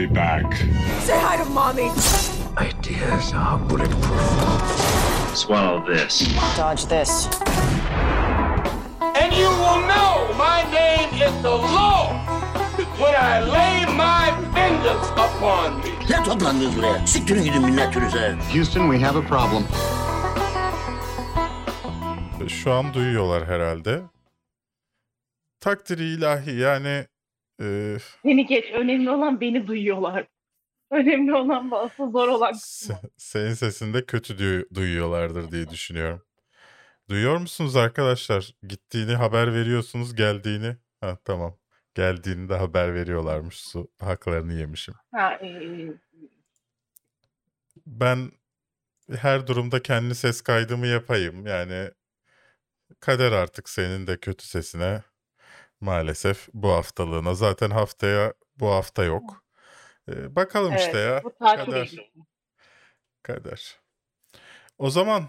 be 0.00 0.06
back. 0.06 0.46
Say 1.06 1.18
hi 1.26 1.36
to 1.36 1.48
mommy. 1.50 1.88
Ideas 2.56 3.32
are 3.34 3.58
bulletproof. 3.68 5.36
Swallow 5.36 5.84
this. 5.86 6.14
Dodge 6.56 6.86
this. 6.86 7.28
And 9.20 9.30
you 9.40 9.50
will 9.62 9.80
know 9.92 10.12
my 10.46 10.64
name 10.72 11.10
is 11.26 11.34
the 11.42 11.56
Lord 11.76 12.16
when 13.02 13.14
I 13.14 13.34
lay 13.56 13.74
my 14.04 14.24
vengeance 14.54 15.08
upon 15.26 15.68
me. 15.84 15.92
Ne 16.10 16.24
toplandınız 16.24 16.76
buraya? 16.76 17.06
Siktirin 17.06 17.44
gidin 17.44 17.62
minnetünüze. 17.62 18.36
Houston, 18.52 18.92
we 18.92 19.06
have 19.06 19.18
a 19.18 19.22
problem. 19.22 19.64
Şu 22.48 22.72
an 22.72 22.94
duyuyorlar 22.94 23.46
herhalde. 23.46 24.02
Takdiri 25.60 26.04
ilahi 26.04 26.50
yani 26.50 27.06
e, 27.60 27.96
Beni 28.24 28.46
geç. 28.46 28.64
Önemli 28.72 29.10
olan 29.10 29.40
beni 29.40 29.66
duyuyorlar. 29.66 30.26
Önemli 30.90 31.34
olan 31.34 31.70
bu 31.70 31.78
asıl 31.78 32.10
zor 32.12 32.28
olan 32.28 32.52
kısmı. 32.52 32.94
se- 32.94 33.10
senin 33.16 33.54
sesinde 33.54 34.04
kötü 34.06 34.38
duyu- 34.38 34.74
duyuyorlardır 34.74 35.50
diye 35.50 35.68
düşünüyorum. 35.70 36.22
Duyuyor 37.08 37.36
musunuz 37.36 37.76
arkadaşlar? 37.76 38.54
Gittiğini 38.68 39.14
haber 39.14 39.54
veriyorsunuz, 39.54 40.14
geldiğini. 40.14 40.76
Ha 41.00 41.18
tamam. 41.24 41.56
Geldiğini 41.94 42.48
de 42.48 42.56
haber 42.56 42.94
veriyorlarmış. 42.94 43.56
Su 43.60 43.90
haklarını 44.00 44.52
yemişim. 44.54 44.94
Ha, 45.14 45.32
e, 45.34 45.50
Ben 47.86 48.32
her 49.16 49.46
durumda 49.46 49.82
kendi 49.82 50.14
ses 50.14 50.40
kaydımı 50.40 50.86
yapayım. 50.86 51.46
Yani 51.46 51.90
kader 53.00 53.32
artık 53.32 53.68
senin 53.68 54.06
de 54.06 54.16
kötü 54.20 54.46
sesine 54.46 55.02
maalesef 55.80 56.48
bu 56.54 56.70
haftalığına. 56.70 57.34
Zaten 57.34 57.70
haftaya 57.70 58.34
bu 58.56 58.70
hafta 58.70 59.04
yok. 59.04 59.44
Ee, 60.08 60.36
bakalım 60.36 60.72
evet, 60.72 60.80
işte 60.80 60.98
ya. 60.98 61.24
bu 61.24 61.38
Kader. 61.38 61.90
Kader. 63.22 63.80
O 64.78 64.90
zaman 64.90 65.28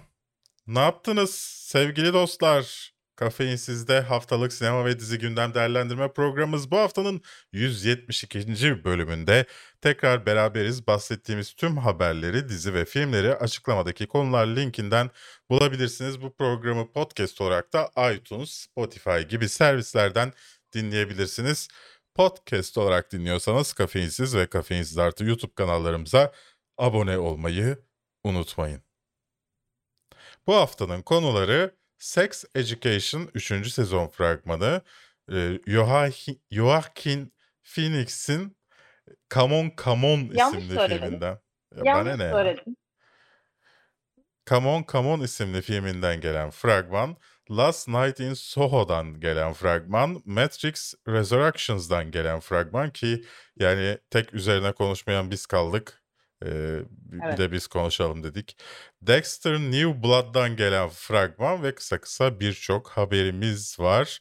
ne 0.68 0.80
yaptınız 0.80 1.36
sevgili 1.36 2.14
dostlar? 2.14 2.91
Kafeinsiz'de 3.22 4.02
haftalık 4.02 4.54
sinema 4.54 4.86
ve 4.86 5.00
dizi 5.00 5.20
gündem 5.20 5.54
değerlendirme 5.54 6.14
programımız 6.14 6.72
bu 6.72 6.78
haftanın 6.78 7.22
172. 7.54 8.84
bölümünde 8.84 9.46
tekrar 9.82 10.26
beraberiz. 10.26 10.88
Bahsettiğimiz 10.88 11.54
tüm 11.54 11.78
haberleri, 11.78 12.50
dizi 12.50 12.74
ve 12.74 12.86
filmleri 12.86 13.36
açıklamadaki 13.36 14.08
konular 14.08 14.48
linkinden 14.48 15.10
bulabilirsiniz. 15.50 16.22
Bu 16.22 16.36
programı 16.36 16.92
podcast 16.92 17.42
olarak 17.42 17.74
da 17.74 17.92
iTunes, 18.14 18.50
Spotify 18.50 19.20
gibi 19.30 19.50
servislerden 19.50 20.34
dinleyebilirsiniz. 20.74 21.68
Podcast 22.16 22.78
olarak 22.78 23.12
dinliyorsanız 23.12 23.74
Kafeinsiz 23.74 24.36
ve 24.36 24.48
Kafeinsiz 24.48 24.98
artı 24.98 25.26
YouTube 25.26 25.54
kanallarımıza 25.54 26.32
abone 26.78 27.18
olmayı 27.18 27.78
unutmayın. 28.24 28.82
Bu 30.48 30.56
haftanın 30.56 31.02
konuları 31.02 31.81
Sex 32.02 32.44
Education 32.56 33.30
3. 33.34 33.70
sezon 33.70 34.08
fragmanı, 34.08 34.82
e, 35.32 35.34
Joaquin- 36.52 37.32
Phoenix'in 37.64 38.58
Come 39.34 39.56
On 39.56 39.72
Come 39.84 40.08
On 40.08 40.30
Yanlış 40.34 40.58
isimli 40.60 40.76
söyledin. 40.76 41.02
filminden. 41.06 41.40
Ya 41.76 41.86
bana 41.96 42.10
Yanlış 42.10 42.18
ne 42.20 42.24
ya? 42.24 42.32
söyledim. 42.32 42.76
Come 44.50 44.68
On 44.68 44.86
Come 44.92 45.08
On 45.08 45.22
isimli 45.22 45.62
filminden 45.62 46.22
gelen 46.22 46.50
fragman, 46.50 47.18
Last 47.52 47.88
Night 47.88 48.20
in 48.20 48.34
Soho'dan 48.34 49.20
gelen 49.20 49.54
fragman, 49.54 50.22
Matrix 50.26 50.94
Resurrections'dan 51.08 52.12
gelen 52.12 52.40
fragman 52.40 52.90
ki 52.90 53.24
yani 53.60 53.98
tek 54.10 54.34
üzerine 54.34 54.72
konuşmayan 54.72 55.32
biz 55.32 55.46
kaldık. 55.46 56.01
Ee, 56.46 56.80
bir 56.90 57.20
Evet. 57.26 57.38
de 57.38 57.52
biz 57.52 57.68
konuşalım 57.68 58.24
dedik. 58.24 58.58
Dexter 59.02 59.60
New 59.60 60.04
Blood'dan 60.04 60.56
gelen 60.56 60.90
fragman 60.90 61.64
ve 61.64 61.76
kısa 61.76 62.02
kısa 62.02 62.40
birçok 62.40 62.90
haberimiz 62.90 63.80
var. 63.80 64.20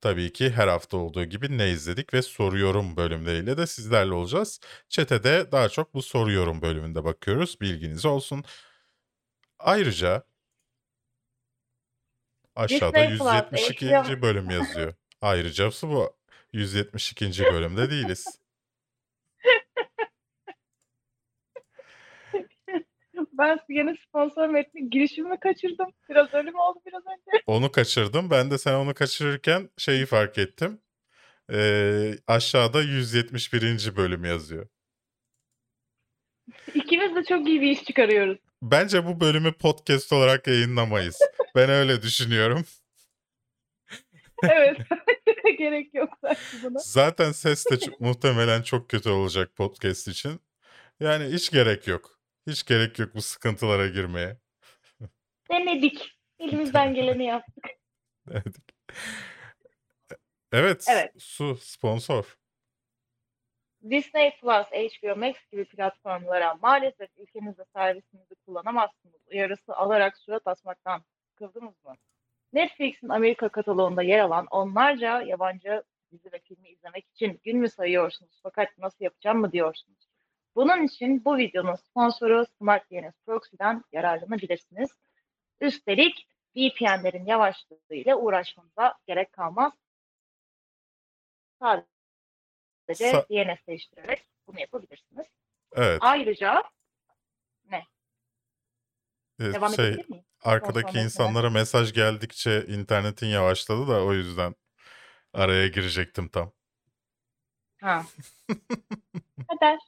Tabii 0.00 0.32
ki 0.32 0.50
her 0.50 0.68
hafta 0.68 0.96
olduğu 0.96 1.24
gibi 1.24 1.58
ne 1.58 1.70
izledik 1.70 2.14
ve 2.14 2.22
soruyorum 2.22 2.96
bölümleriyle 2.96 3.56
de 3.58 3.66
sizlerle 3.66 4.12
olacağız. 4.14 4.60
Çetede 4.88 5.52
daha 5.52 5.68
çok 5.68 5.94
bu 5.94 6.02
soruyorum 6.02 6.62
bölümünde 6.62 7.04
bakıyoruz. 7.04 7.60
Bilginiz 7.60 8.04
olsun. 8.06 8.44
Ayrıca 9.58 10.24
aşağıda 12.56 13.08
Disney 13.08 13.42
Plus, 13.42 13.70
172. 13.70 13.86
HBO 13.90 14.22
bölüm 14.22 14.50
yazıyor. 14.50 14.94
Ayrıcası 15.20 15.88
bu 15.88 16.16
172. 16.52 17.48
bölümde 17.50 17.90
değiliz. 17.90 18.41
Ben 23.32 23.58
yeni 23.68 23.96
sponsor 24.08 24.48
metni 24.48 24.90
girişimi 24.90 25.40
kaçırdım. 25.40 25.88
Biraz 26.08 26.34
öyle 26.34 26.50
mi 26.50 26.60
oldu 26.60 26.78
biraz 26.86 27.02
önce? 27.06 27.42
Onu 27.46 27.72
kaçırdım. 27.72 28.30
Ben 28.30 28.50
de 28.50 28.58
sen 28.58 28.74
onu 28.74 28.94
kaçırırken 28.94 29.70
şeyi 29.78 30.06
fark 30.06 30.38
ettim. 30.38 30.78
Ee, 31.52 32.14
aşağıda 32.26 32.82
171. 32.82 33.96
bölüm 33.96 34.24
yazıyor. 34.24 34.66
İkimiz 36.74 37.16
de 37.16 37.24
çok 37.24 37.48
iyi 37.48 37.60
bir 37.60 37.70
iş 37.70 37.84
çıkarıyoruz. 37.84 38.38
Bence 38.62 39.06
bu 39.06 39.20
bölümü 39.20 39.52
podcast 39.52 40.12
olarak 40.12 40.46
yayınlamayız. 40.46 41.18
Ben 41.56 41.70
öyle 41.70 42.02
düşünüyorum. 42.02 42.64
Evet. 44.42 44.78
Gerek 45.58 45.94
yok 45.94 46.10
buna. 46.62 46.78
Zaten 46.78 47.32
ses 47.32 47.64
de 47.66 47.78
muhtemelen 48.00 48.62
çok 48.62 48.90
kötü 48.90 49.10
olacak 49.10 49.56
podcast 49.56 50.08
için. 50.08 50.40
Yani 51.00 51.24
hiç 51.24 51.50
gerek 51.50 51.88
yok. 51.88 52.21
Hiç 52.46 52.64
gerek 52.64 52.98
yok 52.98 53.14
bu 53.14 53.22
sıkıntılara 53.22 53.86
girmeye. 53.86 54.36
Denedik. 55.50 56.18
Elimizden 56.38 56.94
geleni 56.94 57.24
yaptık. 57.24 57.64
Evet. 58.30 58.56
Evet, 60.52 60.86
Evet. 60.90 61.12
su 61.18 61.56
sponsor. 61.56 62.36
Disney 63.90 64.36
Plus, 64.40 64.66
HBO 64.66 65.16
Max 65.16 65.34
gibi 65.52 65.64
platformlara 65.64 66.54
maalesef 66.54 67.10
ülkemizde 67.18 67.64
servisinizi 67.76 68.34
kullanamazsınız 68.46 69.20
uyarısı 69.32 69.74
alarak 69.74 70.16
surat 70.18 70.42
asmaktan 70.46 71.02
sıkıldınız 71.28 71.84
mı? 71.84 71.94
Netflix'in 72.52 73.08
Amerika 73.08 73.48
kataloğunda 73.48 74.02
yer 74.02 74.18
alan 74.18 74.46
onlarca 74.50 75.22
yabancı 75.22 75.82
dizi 76.12 76.32
ve 76.32 76.38
filmi 76.38 76.68
izlemek 76.68 77.06
için 77.14 77.40
gün 77.44 77.58
mü 77.58 77.68
sayıyorsunuz 77.68 78.40
fakat 78.42 78.78
nasıl 78.78 79.04
yapacağım 79.04 79.38
mı 79.38 79.52
diyorsunuz? 79.52 80.11
Bunun 80.56 80.82
için 80.82 81.24
bu 81.24 81.36
videonun 81.36 81.74
sponsoru 81.74 82.46
Smart 82.58 82.90
DNS 82.90 83.14
Proxy'den 83.26 83.84
yararlanabilirsiniz. 83.92 84.90
Üstelik 85.60 86.28
VPN'lerin 86.56 87.26
yavaşlığı 87.26 87.94
ile 87.94 88.14
uğraşmanıza 88.14 88.94
gerek 89.06 89.32
kalmaz. 89.32 89.72
Sadece 91.60 93.10
Sa- 93.10 93.28
DNS 93.28 93.66
değiştirerek 93.66 94.26
bunu 94.46 94.60
yapabilirsiniz. 94.60 95.26
Evet. 95.72 95.98
Ayrıca 96.02 96.62
e, 99.42 99.52
devam 99.52 99.74
şey, 99.74 99.88
edebilir 99.88 100.10
miyim? 100.10 100.24
arkadaki 100.42 100.98
insanlara 100.98 101.50
mesaj 101.50 101.92
geldikçe 101.92 102.66
internetin 102.66 103.26
yavaşladı 103.26 103.88
da 103.88 104.04
o 104.04 104.12
yüzden 104.12 104.54
araya 105.32 105.68
girecektim 105.68 106.28
tam. 106.28 106.52
Ha. 107.80 108.04
Kader. 109.48 109.78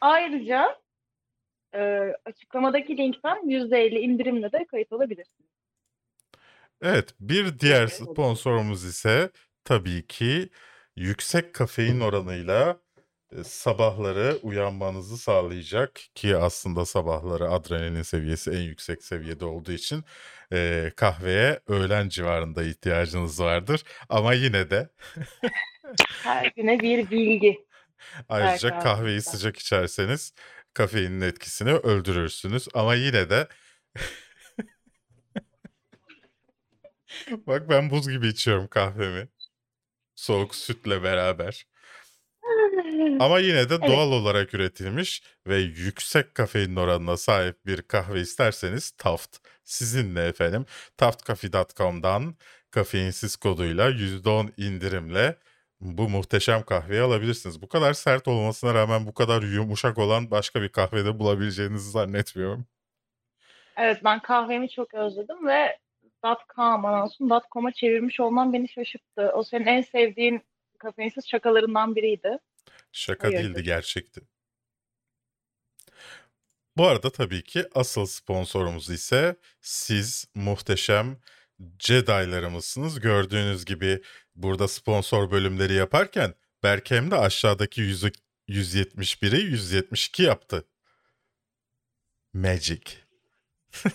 Ayrıca 0.00 0.80
e, 1.74 2.12
açıklamadaki 2.24 2.96
linkten 2.96 3.36
%50 3.48 3.98
indirimle 3.98 4.52
de 4.52 4.66
kayıt 4.66 4.92
olabilirsiniz. 4.92 5.50
Evet, 6.82 7.14
bir 7.20 7.58
diğer 7.58 7.86
sponsorumuz 7.86 8.84
ise 8.84 9.30
tabii 9.64 10.06
ki 10.06 10.48
yüksek 10.96 11.54
kafein 11.54 12.00
oranıyla 12.00 12.80
e, 13.32 13.44
sabahları 13.44 14.38
uyanmanızı 14.42 15.18
sağlayacak 15.18 16.00
ki 16.14 16.36
aslında 16.36 16.84
sabahları 16.86 17.50
adrenalin 17.50 18.02
seviyesi 18.02 18.50
en 18.50 18.60
yüksek 18.60 19.04
seviyede 19.04 19.44
olduğu 19.44 19.72
için 19.72 20.04
e, 20.52 20.90
kahveye 20.96 21.60
öğlen 21.68 22.08
civarında 22.08 22.62
ihtiyacınız 22.62 23.40
vardır. 23.40 23.84
Ama 24.08 24.34
yine 24.34 24.70
de 24.70 24.88
Her 26.22 26.52
güne 26.56 26.80
bir 26.82 27.10
bilgi. 27.10 27.66
ayrıca 28.28 28.68
kahvaltıda. 28.68 28.78
kahveyi 28.78 29.22
sıcak 29.22 29.56
içerseniz 29.58 30.32
kafeinin 30.74 31.20
etkisini 31.20 31.72
öldürürsünüz. 31.74 32.68
Ama 32.74 32.94
yine 32.94 33.30
de 33.30 33.48
bak 37.46 37.68
ben 37.68 37.90
buz 37.90 38.08
gibi 38.08 38.28
içiyorum 38.28 38.68
kahvemi. 38.68 39.28
Soğuk 40.16 40.54
sütle 40.54 41.02
beraber. 41.02 41.66
Ama 43.18 43.38
yine 43.40 43.70
de 43.70 43.74
Evet. 43.82 43.86
doğal 43.86 44.12
olarak 44.12 44.54
üretilmiş 44.54 45.22
ve 45.46 45.56
yüksek 45.58 46.34
kafein 46.34 46.76
oranına 46.76 47.16
sahip 47.16 47.66
bir 47.66 47.82
kahve 47.82 48.20
isterseniz 48.20 48.90
Taft 48.90 49.36
sizinle 49.64 50.26
efendim. 50.28 50.66
Taftcoffee.com'dan 50.96 52.36
kafeinsiz 52.70 53.36
koduyla 53.36 53.90
%10 53.90 54.52
indirimle 54.56 55.36
bu 55.80 56.08
muhteşem 56.08 56.62
kahveyi 56.62 57.00
alabilirsiniz. 57.00 57.62
Bu 57.62 57.68
kadar 57.68 57.92
sert 57.92 58.28
olmasına 58.28 58.74
rağmen 58.74 59.06
bu 59.06 59.14
kadar 59.14 59.42
yumuşak 59.42 59.98
olan 59.98 60.30
başka 60.30 60.62
bir 60.62 60.68
kahvede 60.68 61.18
bulabileceğinizi 61.18 61.90
zannetmiyorum. 61.90 62.66
Evet 63.76 64.04
ben 64.04 64.22
kahvemi 64.22 64.70
çok 64.70 64.94
özledim 64.94 65.46
ve 65.46 65.78
.com 66.56 66.84
anonsun 66.84 67.30
.com'a 67.52 67.72
çevirmiş 67.72 68.20
olman 68.20 68.52
beni 68.52 68.68
şaşırttı. 68.68 69.30
O 69.34 69.42
senin 69.42 69.66
en 69.66 69.82
sevdiğin 69.82 70.42
kafeinsiz 70.78 71.28
şakalarından 71.28 71.96
biriydi. 71.96 72.38
Şaka 72.92 73.28
Hayırdır? 73.28 73.44
değildi 73.44 73.62
gerçekti. 73.62 74.20
Bu 76.76 76.86
arada 76.86 77.12
tabii 77.12 77.44
ki 77.44 77.64
asıl 77.74 78.06
sponsorumuz 78.06 78.90
ise 78.90 79.36
siz 79.60 80.28
muhteşem 80.34 81.16
Jedi'larımızsınız. 81.78 83.00
Gördüğünüz 83.00 83.64
gibi 83.64 84.02
burada 84.34 84.68
sponsor 84.68 85.30
bölümleri 85.30 85.72
yaparken 85.72 86.34
Berkem 86.62 87.10
de 87.10 87.16
aşağıdaki 87.16 87.80
100 87.80 88.04
171'i 88.48 89.40
172 89.40 90.22
yaptı. 90.22 90.66
Magic. 92.32 92.82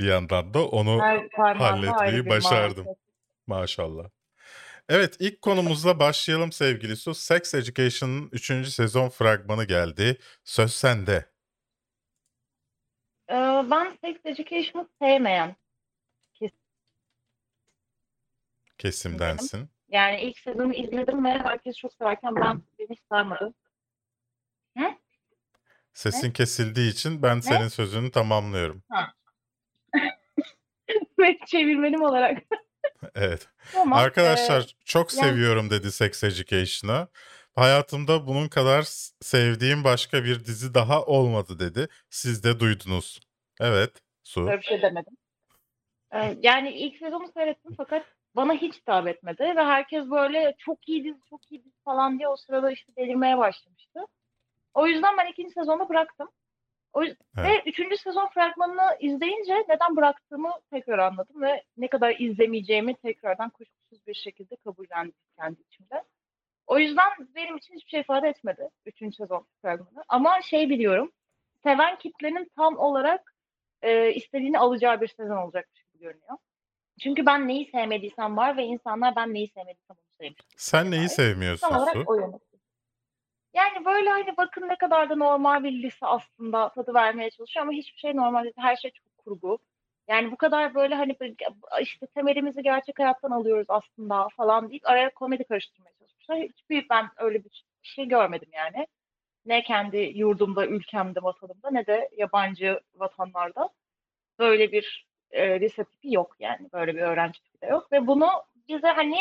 Bir 0.00 0.06
yandan 0.06 0.54
da 0.54 0.68
onu 0.68 1.00
Her 1.02 1.56
halletmeyi 1.56 2.28
başardım. 2.28 2.84
marifet. 2.84 3.02
Maşallah. 3.46 4.10
Evet 4.88 5.16
ilk 5.18 5.42
konumuzla 5.42 5.98
başlayalım 5.98 6.52
sevgili 6.52 6.96
Su. 6.96 7.14
Sex 7.14 7.54
Education'ın 7.54 8.28
3. 8.32 8.68
sezon 8.68 9.08
fragmanı 9.08 9.64
geldi. 9.64 10.18
Söz 10.44 10.72
sende. 10.74 11.30
Ee, 13.30 13.34
ben 13.70 13.98
Sex 14.04 14.16
Education'ı 14.24 14.88
sevmeyen 15.02 15.56
Kesimdensin. 18.78 19.70
Yani 19.88 20.20
ilk 20.20 20.38
sezonu 20.38 20.74
izledim 20.74 21.24
ve 21.24 21.30
herkes 21.30 21.76
çok 21.76 21.92
severken 21.92 22.36
ben 22.36 22.62
beni 22.78 22.88
hiç 22.90 23.00
sarmadı. 23.08 23.54
Sesin 25.96 26.30
kesildiği 26.30 26.92
için 26.92 27.22
ben 27.22 27.40
senin 27.40 27.68
sözünü 27.68 28.10
tamamlıyorum. 28.10 28.82
Ve 31.18 31.38
çevirmenim 31.46 32.02
olarak. 32.02 32.38
Evet. 33.14 33.48
Ama, 33.76 33.96
Arkadaşlar 33.96 34.60
e, 34.60 34.84
çok 34.84 35.14
yani- 35.14 35.28
seviyorum 35.28 35.70
dedi 35.70 35.92
Sex 35.92 36.24
Education'ı. 36.24 37.08
Hayatımda 37.54 38.26
bunun 38.26 38.48
kadar 38.48 38.82
sevdiğim 39.20 39.84
başka 39.84 40.24
bir 40.24 40.44
dizi 40.44 40.74
daha 40.74 41.02
olmadı 41.02 41.58
dedi. 41.58 41.88
Siz 42.10 42.44
de 42.44 42.60
duydunuz. 42.60 43.20
Evet. 43.60 43.90
Su. 44.22 44.46
Böyle 44.46 44.58
bir 44.58 44.66
şey 44.66 44.82
demedim. 44.82 45.16
Ee, 46.12 46.38
yani 46.42 46.70
ilk 46.70 46.98
sezonu 46.98 47.32
seyrettim 47.34 47.72
fakat 47.76 48.06
bana 48.36 48.54
hiç 48.54 48.74
hitap 48.74 49.08
etmedi 49.08 49.42
ve 49.56 49.64
herkes 49.64 50.10
böyle 50.10 50.54
çok 50.58 50.88
iyi 50.88 51.04
dizi 51.04 51.20
çok 51.30 51.52
iyi 51.52 51.64
dizi 51.64 51.82
falan 51.84 52.18
diye 52.18 52.28
o 52.28 52.36
sırada 52.36 52.70
işte 52.70 52.96
delirmeye 52.96 53.38
başlamıştı. 53.38 54.00
O 54.74 54.86
yüzden 54.86 55.16
ben 55.16 55.26
ikinci 55.26 55.50
sezonu 55.52 55.88
bıraktım. 55.88 56.28
O 56.92 57.02
Evet. 57.02 57.16
Ve 57.36 57.70
üçüncü 57.70 57.96
sezon 57.96 58.26
fragmanını 58.26 58.96
izleyince 59.00 59.54
neden 59.68 59.96
bıraktığımı 59.96 60.50
tekrar 60.70 60.98
anladım 60.98 61.42
ve 61.42 61.62
ne 61.76 61.88
kadar 61.88 62.16
izlemeyeceğimi 62.18 62.94
tekrardan 62.94 63.50
kuşkusuz 63.50 64.06
bir 64.06 64.14
şekilde 64.14 64.56
kabullendim 64.56 65.14
kendi 65.38 65.60
içimde. 65.60 66.04
O 66.66 66.78
yüzden 66.78 67.10
benim 67.34 67.56
için 67.56 67.74
hiçbir 67.74 67.90
şey 67.90 68.00
ifade 68.00 68.28
etmedi 68.28 68.68
üçüncü 68.86 69.16
sezon 69.16 69.46
fragmanı. 69.62 70.04
Ama 70.08 70.42
şey 70.42 70.70
biliyorum, 70.70 71.12
seven 71.62 71.98
kitlenin 71.98 72.50
tam 72.56 72.78
olarak 72.78 73.34
e, 73.82 74.14
istediğini 74.14 74.58
alacağı 74.58 75.00
bir 75.00 75.08
sezon 75.08 75.36
olacakmış 75.36 75.82
gibi 75.82 76.02
görünüyor. 76.02 76.38
Çünkü 77.00 77.26
ben 77.26 77.48
neyi 77.48 77.70
sevmediysem 77.70 78.36
var 78.36 78.56
ve 78.56 78.64
insanlar 78.64 79.16
ben 79.16 79.34
neyi 79.34 79.48
sevmediysem 79.48 79.96
onu 79.96 80.16
sevmiş. 80.20 80.42
Sen 80.56 80.90
neyi 80.90 81.06
Tam 81.06 81.08
sevmiyorsun 81.08 81.68
Su? 81.68 81.74
olarak 81.74 82.08
o 82.08 82.14
yönetim. 82.14 82.60
Yani 83.54 83.84
böyle 83.84 84.10
hani 84.10 84.36
bakın 84.36 84.68
ne 84.68 84.78
kadar 84.78 85.10
da 85.10 85.16
normal 85.16 85.64
bir 85.64 85.82
lise 85.82 86.06
aslında 86.06 86.68
tadı 86.68 86.94
vermeye 86.94 87.30
çalışıyor 87.30 87.62
ama 87.66 87.72
hiçbir 87.72 87.98
şey 87.98 88.16
normal 88.16 88.42
değil. 88.42 88.54
Her 88.58 88.76
şey 88.76 88.90
çok 88.90 89.18
kurgu. 89.18 89.58
Yani 90.08 90.30
bu 90.30 90.36
kadar 90.36 90.74
böyle 90.74 90.94
hani 90.94 91.16
işte 91.80 92.06
temelimizi 92.06 92.62
gerçek 92.62 92.98
hayattan 92.98 93.30
alıyoruz 93.30 93.66
aslında 93.68 94.28
falan 94.28 94.70
deyip 94.70 94.86
araya 94.86 95.14
komedi 95.14 95.44
karıştırmaya 95.44 95.92
çalışmışlar. 95.98 96.38
Hiçbir 96.38 96.88
ben 96.90 97.08
öyle 97.16 97.44
bir 97.44 97.64
şey 97.82 98.08
görmedim 98.08 98.48
yani. 98.52 98.86
Ne 99.46 99.62
kendi 99.62 99.96
yurdumda, 99.96 100.66
ülkemde, 100.66 101.22
vatanımda 101.22 101.70
ne 101.70 101.86
de 101.86 102.08
yabancı 102.16 102.80
vatanlarda 102.94 103.70
böyle 104.38 104.72
bir 104.72 105.05
e, 105.30 105.60
lise 105.60 105.84
tipi 105.84 106.14
yok 106.14 106.36
yani. 106.40 106.68
Böyle 106.72 106.94
bir 106.94 107.00
öğrenci 107.00 107.42
tipi 107.42 107.60
de 107.60 107.66
yok. 107.66 107.92
Ve 107.92 108.06
bunu 108.06 108.28
bize 108.68 108.88
hani 108.88 109.16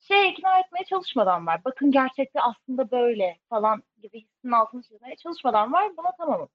şey 0.00 0.30
ikna 0.30 0.58
etmeye 0.58 0.84
çalışmadan 0.84 1.46
var. 1.46 1.64
Bakın 1.64 1.90
gerçekte 1.90 2.40
aslında 2.40 2.90
böyle 2.90 3.38
falan 3.48 3.82
gibi 4.02 4.20
hissinin 4.20 4.52
altını 4.52 4.82
çizmeye 4.82 5.16
çalışmadan 5.16 5.72
var. 5.72 5.96
Buna 5.96 6.10
tamamım. 6.18 6.48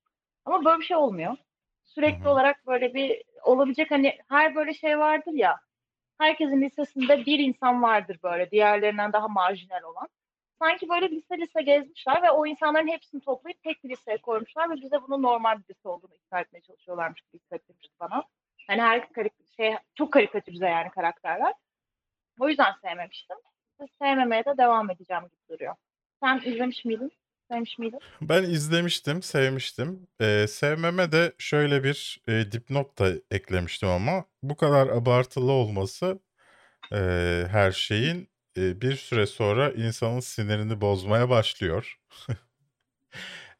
Ama 0.46 0.66
böyle 0.66 0.80
bir 0.80 0.86
şey 0.86 0.98
olmuyor. 0.98 1.38
Sürekli 1.86 2.28
olarak 2.28 2.68
böyle 2.68 2.94
bir 2.94 3.24
olabilecek 3.44 3.92
hani 3.92 4.18
her 4.30 4.56
böyle 4.56 4.74
şey 4.74 5.00
vardır 5.00 5.34
ya. 5.34 5.60
Herkesin 6.18 6.62
listesinde 6.62 7.26
bir 7.26 7.40
insan 7.40 7.82
vardır 7.84 8.20
böyle 8.24 8.52
diğerlerinden 8.52 9.14
daha 9.14 9.28
marjinal 9.28 9.84
olan. 9.84 10.08
Sanki 10.60 10.90
böyle 10.90 11.10
lise 11.10 11.38
lise 11.38 11.62
gezmişler 11.62 12.24
ve 12.24 12.32
o 12.32 12.46
insanların 12.46 12.88
hepsini 12.88 13.22
toplayıp 13.22 13.64
tek 13.64 13.84
bir 13.84 13.90
listeye 13.90 14.18
koymuşlar 14.18 14.70
ve 14.70 14.76
bize 14.76 15.02
bunun 15.08 15.24
normal 15.24 15.58
bir 15.58 15.76
lise 15.76 15.90
olduğunu 15.90 16.16
ikna 16.16 16.40
etmeye 16.40 16.62
çalışıyorlarmış 16.62 17.22
gibi 17.22 17.42
hissettirmişti 17.42 17.96
bana. 18.00 18.24
Hani 18.68 18.82
her 18.82 19.02
karik- 19.12 19.56
şey 19.58 19.74
çok 19.96 20.14
karikatürize 20.14 20.66
yani 20.66 20.90
karakterler. 20.90 21.54
O 22.40 22.50
yüzden 22.50 22.74
sevmemiştim. 22.82 23.38
Sevmemeye 24.02 24.46
de 24.46 24.58
devam 24.58 24.92
edeceğim 24.92 25.24
gibi 25.24 25.56
duruyor. 25.56 25.76
Sen 26.24 26.42
izlemiş 26.46 26.86
miydin? 26.86 27.12
Miydin? 27.78 28.00
Ben 28.22 28.44
izlemiştim, 28.44 29.24
sevmiştim. 29.24 30.08
Ee, 30.22 30.46
sevmeme 30.48 31.12
de 31.12 31.34
şöyle 31.38 31.84
bir 31.84 32.22
e, 32.28 32.52
dipnot 32.52 33.00
da 33.00 33.10
eklemiştim 33.32 33.90
ama 33.90 34.26
bu 34.44 34.56
kadar 34.58 34.88
abartılı 34.88 35.52
olması 35.52 36.20
e, 36.94 36.98
her 37.52 37.72
şeyin 37.72 38.30
e, 38.58 38.82
bir 38.82 38.96
süre 38.96 39.26
sonra 39.26 39.72
insanın 39.72 40.20
sinirini 40.20 40.82
bozmaya 40.82 41.30
başlıyor. 41.30 42.00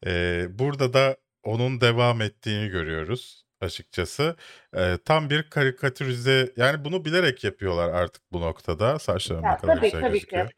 E, 0.06 0.46
burada 0.58 0.92
da 0.92 1.16
onun 1.42 1.80
devam 1.80 2.20
ettiğini 2.20 2.68
görüyoruz 2.68 3.43
açıkçası. 3.64 4.36
E, 4.76 4.98
tam 5.04 5.30
bir 5.30 5.50
karikatürize 5.50 6.52
yani 6.56 6.84
bunu 6.84 7.04
bilerek 7.04 7.44
yapıyorlar 7.44 7.88
artık 7.88 8.22
bu 8.32 8.40
noktada. 8.40 8.98
Saçlarım 8.98 9.44
ne 9.44 9.56
kadar 9.56 9.76
tabii, 9.76 9.86
güzel 9.86 10.00
tabii 10.00 10.12
ki. 10.12 10.12
gözüküyor. 10.12 10.50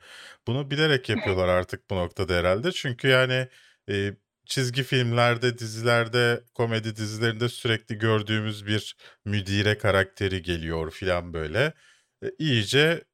Bunu 0.46 0.70
bilerek 0.70 1.08
yapıyorlar 1.08 1.48
artık 1.58 1.90
bu 1.90 1.96
noktada 1.96 2.34
herhalde. 2.34 2.72
Çünkü 2.72 3.08
yani 3.08 3.48
e, 3.90 4.12
çizgi 4.46 4.82
filmlerde, 4.82 5.58
dizilerde, 5.58 6.44
komedi 6.54 6.96
dizilerinde 6.96 7.48
sürekli 7.48 7.98
gördüğümüz 7.98 8.66
bir 8.66 8.96
müdire 9.24 9.78
karakteri 9.78 10.42
geliyor 10.42 10.90
filan 10.90 11.32
böyle. 11.34 11.72
E, 12.24 12.30
iyice 12.38 13.04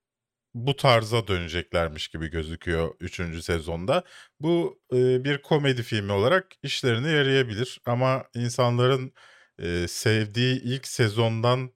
bu 0.54 0.76
tarza 0.76 1.26
döneceklermiş 1.28 2.08
gibi 2.08 2.28
gözüküyor 2.30 2.94
3. 3.00 3.42
sezonda. 3.42 4.04
Bu 4.40 4.80
e, 4.92 5.24
bir 5.24 5.42
komedi 5.42 5.82
filmi 5.82 6.12
olarak 6.12 6.46
işlerine 6.62 7.10
yarayabilir 7.10 7.80
ama 7.86 8.24
insanların 8.34 9.12
e, 9.58 9.88
sevdiği 9.88 10.62
ilk 10.62 10.86
sezondan 10.88 11.72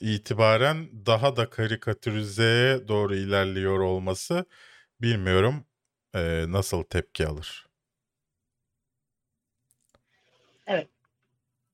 itibaren 0.00 1.06
daha 1.06 1.36
da 1.36 1.50
karikatürizeye 1.50 2.88
doğru 2.88 3.16
ilerliyor 3.16 3.80
olması 3.80 4.44
bilmiyorum 5.00 5.66
e, 6.14 6.44
nasıl 6.48 6.82
tepki 6.82 7.26
alır. 7.26 7.68
Evet. 10.66 10.88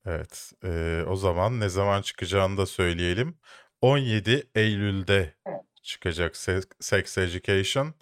Evet. 0.05 0.53
e, 0.63 1.03
o 1.07 1.15
zaman 1.15 1.59
ne 1.59 1.69
zaman 1.69 2.01
çıkacağını 2.01 2.57
da 2.57 2.65
söyleyelim. 2.65 3.37
17 3.81 4.49
Eylül'de 4.55 5.35
Evet. 5.45 5.61
çıkacak 5.83 6.35
Se- 6.35 6.71
Sex 6.79 7.17
Education. 7.17 7.93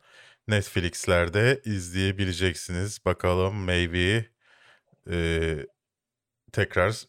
Netflix'lerde 0.47 1.61
izleyebileceksiniz. 1.65 3.05
Bakalım 3.05 3.55
Maybe 3.55 4.25
e, 5.11 5.57
tekrar 6.51 7.03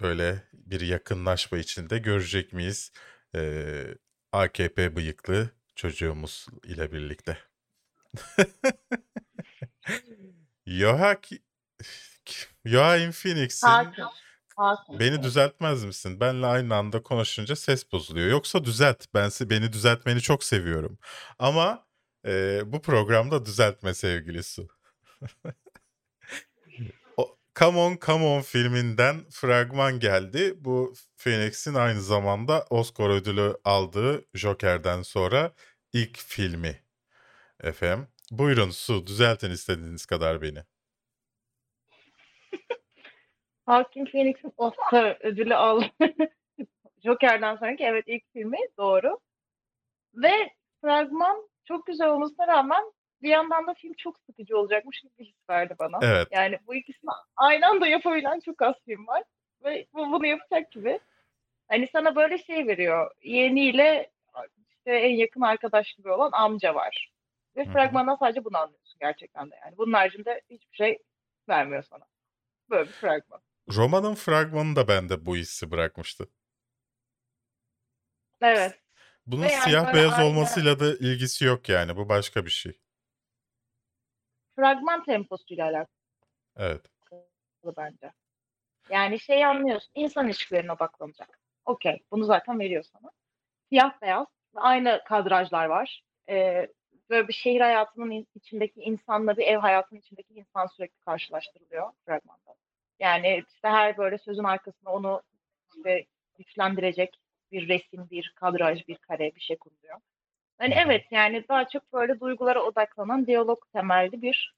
böyle 0.00 0.42
bir 0.52 0.80
yakınlaşma 0.80 1.58
içinde 1.58 1.98
görecek 1.98 2.52
miyiz? 2.52 2.92
E, 3.34 3.84
AKP 4.32 4.96
bıyıklı 4.96 5.50
çocuğumuz 5.76 6.46
ile 6.64 6.92
birlikte. 6.92 7.38
Joaquin, 10.66 11.44
Joaquin 12.64 13.12
Phoenix'in. 13.12 13.68
Beni 15.00 15.22
düzeltmez 15.22 15.84
misin? 15.84 16.20
Benle 16.20 16.46
aynı 16.46 16.74
anda 16.74 17.02
konuşunca 17.02 17.56
ses 17.56 17.92
bozuluyor. 17.92 18.30
Yoksa 18.30 18.64
düzelt. 18.64 19.04
Ben 19.14 19.30
beni 19.40 19.72
düzeltmeni 19.72 20.20
çok 20.20 20.44
seviyorum. 20.44 20.98
Ama 21.38 21.86
e, 22.26 22.62
bu 22.66 22.82
programda 22.82 23.44
düzeltme 23.44 23.94
sevgili 23.94 24.42
Su. 24.42 24.68
O, 25.65 25.65
Come 27.58 27.78
On 27.78 27.96
Come 28.06 28.24
On 28.24 28.40
filminden 28.40 29.16
fragman 29.30 30.00
geldi. 30.00 30.54
Bu 30.56 30.94
Phoenix'in 31.18 31.74
aynı 31.74 32.00
zamanda 32.00 32.64
Oscar 32.70 33.10
ödülü 33.10 33.56
aldığı 33.64 34.24
Joker'den 34.34 35.02
sonra 35.02 35.52
ilk 35.92 36.18
filmi. 36.18 36.82
Efendim? 37.62 38.08
Buyurun 38.30 38.70
Su, 38.70 39.06
düzeltin 39.06 39.50
istediğiniz 39.50 40.06
kadar 40.06 40.42
beni. 40.42 40.58
Joaquin 43.68 44.04
Phoenix'in 44.04 44.52
Oscar 44.56 45.18
ödülü 45.20 45.54
al. 45.54 45.82
Joker'den 47.04 47.56
sonraki 47.56 47.84
evet 47.84 48.04
ilk 48.06 48.22
filmi 48.32 48.58
doğru. 48.78 49.20
Ve 50.14 50.52
fragman 50.80 51.48
çok 51.64 51.86
güzel 51.86 52.08
olmasına 52.08 52.46
rağmen 52.46 52.92
bir 53.22 53.28
yandan 53.28 53.66
da 53.66 53.74
film 53.74 53.92
çok 53.94 54.18
sıkıcı 54.20 54.58
olacakmış 54.58 55.00
gibi 55.00 55.12
bir 55.18 55.24
his 55.24 55.36
verdi 55.50 55.74
bana. 55.78 55.98
Evet. 56.02 56.28
Yani 56.30 56.58
bu 56.66 56.74
ikisini 56.74 57.10
aynı 57.36 57.66
anda 57.66 57.86
yapabilen 57.86 58.40
çok 58.40 58.62
az 58.62 58.74
film 58.84 59.06
var. 59.06 59.22
Ve 59.64 59.86
bu 59.94 60.12
bunu 60.12 60.26
yapacak 60.26 60.72
gibi. 60.72 61.00
Hani 61.68 61.88
sana 61.92 62.16
böyle 62.16 62.38
şey 62.38 62.66
veriyor. 62.66 63.10
Yeğeniyle 63.22 64.10
işte 64.68 64.90
en 64.92 65.16
yakın 65.16 65.40
arkadaş 65.40 65.92
gibi 65.92 66.10
olan 66.10 66.30
amca 66.32 66.74
var. 66.74 67.12
Ve 67.56 67.64
Hı 67.64 67.68
hı. 67.68 67.72
fragmandan 67.72 68.16
sadece 68.16 68.44
bunu 68.44 68.58
anlıyorsun 68.58 68.98
gerçekten 69.00 69.50
de 69.50 69.54
yani. 69.64 69.76
Bunun 69.76 69.92
haricinde 69.92 70.40
hiçbir 70.50 70.76
şey 70.76 70.98
vermiyor 71.48 71.82
sana. 71.82 72.04
Böyle 72.70 72.88
bir 72.88 72.94
fragman. 72.94 73.40
Roma'nın 73.74 74.14
fragmanı 74.14 74.76
da 74.76 74.88
bende 74.88 75.26
bu 75.26 75.36
hissi 75.36 75.70
bırakmıştı. 75.70 76.28
Evet. 78.42 78.80
Bunun 79.26 79.42
Ve 79.42 79.52
yani 79.52 79.62
siyah 79.62 79.94
beyaz 79.94 80.12
aynı- 80.12 80.24
olmasıyla 80.28 80.80
da 80.80 80.94
ilgisi 80.94 81.44
yok 81.44 81.68
yani. 81.68 81.96
Bu 81.96 82.08
başka 82.08 82.44
bir 82.44 82.50
şey. 82.50 82.80
Fragman 84.56 85.04
temposuyla 85.04 85.64
alakalı 85.66 85.86
Evet. 86.56 86.82
bence. 87.76 88.12
Yani 88.90 89.20
şey 89.20 89.44
anlıyorsun. 89.44 89.90
insan 89.94 90.26
ilişkilerine 90.26 90.72
odaklanacak. 90.72 91.38
Okey. 91.64 91.98
Bunu 92.10 92.24
zaten 92.24 92.58
veriyor 92.60 92.82
sana. 92.82 93.10
Siyah 93.68 94.00
beyaz. 94.02 94.26
Aynı 94.54 95.02
kadrajlar 95.04 95.66
var. 95.66 96.02
Ee, 96.28 96.68
böyle 97.10 97.28
bir 97.28 97.32
şehir 97.32 97.60
hayatının 97.60 98.10
in- 98.10 98.28
içindeki 98.34 98.80
insanla 98.80 99.36
bir 99.36 99.46
ev 99.46 99.58
hayatının 99.58 100.00
içindeki 100.00 100.34
insan 100.34 100.66
sürekli 100.66 100.98
karşılaştırılıyor 101.00 101.92
fragmanda. 102.06 102.54
Yani 102.98 103.44
işte 103.54 103.68
her 103.68 103.96
böyle 103.96 104.18
sözün 104.18 104.44
arkasına 104.44 104.90
onu 104.92 105.22
işte 105.76 106.06
güçlendirecek 106.38 107.20
bir 107.52 107.68
resim, 107.68 108.10
bir 108.10 108.32
kadraj, 108.36 108.88
bir 108.88 108.96
kare 108.96 109.34
bir 109.34 109.40
şey 109.40 109.56
konuluyor. 109.56 109.98
Hani 110.58 110.74
evet 110.74 111.04
yani 111.10 111.44
daha 111.48 111.68
çok 111.68 111.92
böyle 111.92 112.20
duygulara 112.20 112.62
odaklanan 112.62 113.26
diyalog 113.26 113.58
temelli 113.72 114.22
bir 114.22 114.54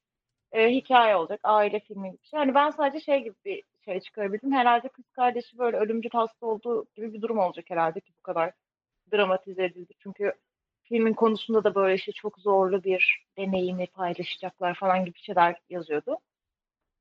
e, 0.53 0.71
hikaye 0.71 1.17
olacak. 1.17 1.41
Aile 1.43 1.81
filmi 1.81 2.11
gibi 2.11 2.23
bir 2.23 2.29
şey. 2.29 2.41
Yani 2.41 2.55
ben 2.55 2.71
sadece 2.71 3.05
şey 3.05 3.25
gibi 3.25 3.35
bir 3.45 3.63
şey 3.85 4.01
çıkarabildim. 4.01 4.53
Herhalde 4.53 4.89
kız 4.89 5.05
kardeşi 5.13 5.59
böyle 5.59 5.77
ölümcül 5.77 6.11
hasta 6.13 6.47
olduğu 6.47 6.87
gibi 6.97 7.13
bir 7.13 7.23
durum 7.23 7.39
olacak 7.39 7.65
herhalde 7.71 8.01
ki 8.01 8.13
bu 8.19 8.23
kadar 8.23 8.53
dramatize 9.13 9.65
edildi. 9.65 9.93
Çünkü 9.99 10.33
filmin 10.83 11.13
konusunda 11.15 11.65
da 11.65 11.75
böyle 11.75 11.95
işte 11.95 12.13
çok 12.13 12.39
zorlu 12.39 12.85
bir 12.85 13.27
deneyimi 13.39 13.87
paylaşacaklar 13.87 14.75
falan 14.75 15.05
gibi 15.05 15.19
şeyler 15.19 15.57
yazıyordu. 15.71 16.19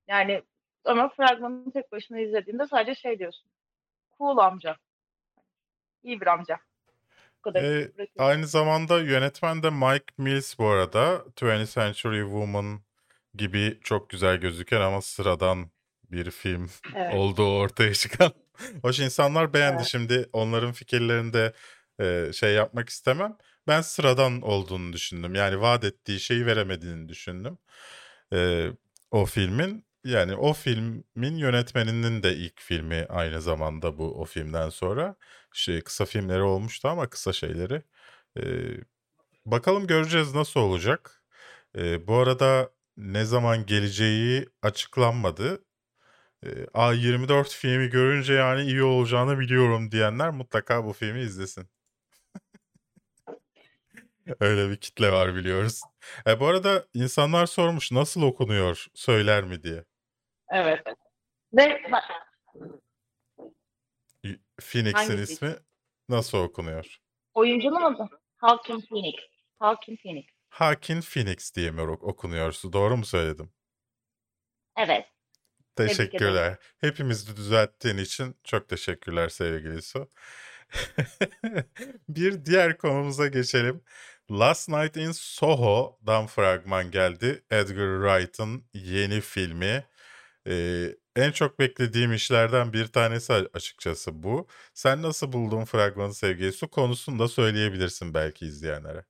Yani 0.08 0.44
ama 0.86 1.10
fragmanını 1.10 1.72
tek 1.72 1.92
başına 1.92 2.20
izlediğinde 2.20 2.68
sadece 2.68 2.96
şey 2.96 3.20
diyorsun. 3.20 3.52
Cool 4.18 4.38
amca. 4.38 4.78
İyi 6.04 6.22
bir 6.22 6.28
amca. 6.28 6.60
Kadar. 7.48 7.64
Bırakıyorum. 7.64 8.06
Aynı 8.18 8.48
zamanda 8.48 9.00
yönetmen 9.00 9.64
de 9.64 9.70
Mike 9.70 10.06
Mills 10.18 10.60
bu 10.60 10.68
arada. 10.68 11.24
20th 11.36 11.74
Century 11.74 12.22
Woman 12.22 12.82
gibi 13.34 13.80
çok 13.84 14.10
güzel 14.10 14.38
gözüken 14.38 14.82
ama 14.82 15.02
sıradan 15.02 15.72
bir 16.12 16.32
film 16.32 16.70
Evet. 16.96 17.14
olduğu 17.14 17.58
ortaya 17.58 17.94
çıkan. 17.94 18.32
Hoş 18.82 19.00
insanlar 19.00 19.54
beğendi. 19.54 19.76
Evet. 19.78 19.88
Şimdi 19.88 20.30
onların 20.34 20.72
fikirlerini 20.72 21.34
de 21.34 21.54
e, 22.00 22.34
şey 22.34 22.54
yapmak 22.54 22.90
istemem. 22.90 23.38
Ben 23.68 23.82
sıradan 23.82 24.42
olduğunu 24.42 24.94
düşündüm. 24.94 25.36
Yani 25.36 25.62
vaat 25.62 25.84
ettiği 25.84 26.20
şeyi 26.20 26.46
veremediğini 26.46 27.10
düşündüm. 27.10 27.58
E, 28.34 28.68
o 29.12 29.26
filmin. 29.26 29.88
Yani 30.04 30.36
o 30.36 30.54
filmin 30.54 31.36
yönetmeninin 31.36 32.24
de 32.24 32.36
ilk 32.36 32.62
filmi 32.62 33.06
aynı 33.10 33.42
zamanda 33.42 33.98
bu 33.98 34.22
o 34.22 34.26
filmden 34.26 34.70
sonra. 34.70 35.16
Şey 35.58 35.82
kısa 35.82 36.06
filmleri 36.06 36.42
olmuştu 36.42 36.88
ama 36.88 37.10
kısa 37.10 37.34
şeyleri. 37.34 37.82
E, 38.38 38.44
bakalım 39.46 39.88
göreceğiz 39.88 40.36
nasıl 40.36 40.60
olacak. 40.60 41.24
E, 41.78 42.08
bu 42.08 42.16
arada 42.16 42.72
ne 42.98 43.26
zaman 43.26 43.66
geleceği 43.66 44.50
açıklanmadı. 44.62 45.66
E, 46.44 46.50
A24 46.74 47.50
filmi 47.50 47.90
görünce 47.90 48.34
yani 48.34 48.62
iyi 48.62 48.84
olacağını 48.84 49.40
biliyorum 49.40 49.92
diyenler 49.92 50.30
mutlaka 50.30 50.86
bu 50.86 50.94
filmi 50.94 51.22
izlesin. 51.22 51.70
Öyle 54.40 54.70
bir 54.70 54.78
kitle 54.78 55.12
var 55.12 55.36
biliyoruz. 55.36 55.82
E, 56.28 56.40
bu 56.40 56.48
arada 56.48 56.86
insanlar 56.94 57.46
sormuş 57.46 57.92
nasıl 57.92 58.22
okunuyor 58.22 58.86
söyler 58.94 59.44
mi 59.44 59.64
diye. 59.64 59.84
Evet. 60.50 60.84
Ve 61.54 61.82
Phoenix'in 64.62 65.10
Hangisi? 65.10 65.34
ismi 65.34 65.56
nasıl 66.10 66.38
okunuyor? 66.38 66.98
oyuncunun 67.34 67.82
adı 67.82 68.10
Joaquin 68.42 68.82
Phoenix. 68.82 69.16
Joaquin 69.62 69.96
Phoenix. 69.96 70.26
Hakin 70.50 71.02
Phoenix 71.02 71.56
diye 71.56 71.72
mi 71.72 71.82
ok- 71.82 72.04
okunuyor? 72.04 72.54
Doğru 72.74 72.98
mu 72.98 73.06
söyledim? 73.06 73.52
Evet. 74.78 75.06
Teşekkürler. 75.76 76.58
Hepimizi 76.78 77.38
düzelttiğin 77.38 77.98
için 77.98 78.36
çok 78.44 78.70
teşekkürler 78.70 79.30
sevgili 79.30 79.82
Su. 79.82 80.10
Bir 82.10 82.46
diğer 82.46 82.78
konumuza 82.78 83.28
geçelim. 83.28 83.82
Last 84.32 84.70
Night 84.70 84.98
in 84.98 85.12
Soho'dan 85.12 86.28
fragman 86.28 86.92
geldi. 86.92 87.44
Edgar 87.52 88.02
Wright'ın 88.02 88.66
yeni 88.74 89.22
filmi. 89.22 89.86
Ee, 90.48 90.96
en 91.18 91.32
çok 91.32 91.60
beklediğim 91.60 92.14
işlerden 92.14 92.74
bir 92.74 92.88
tanesi 92.88 93.34
açıkçası 93.34 94.24
bu. 94.24 94.48
Sen 94.74 95.02
nasıl 95.02 95.34
buldun 95.34 95.66
fragmanı 95.66 96.14
sevgili 96.14 96.52
Su? 96.52 96.70
Konusunu 96.70 97.20
da 97.20 97.28
söyleyebilirsin 97.28 98.14
belki 98.14 98.46
izleyenlere. 98.46 99.06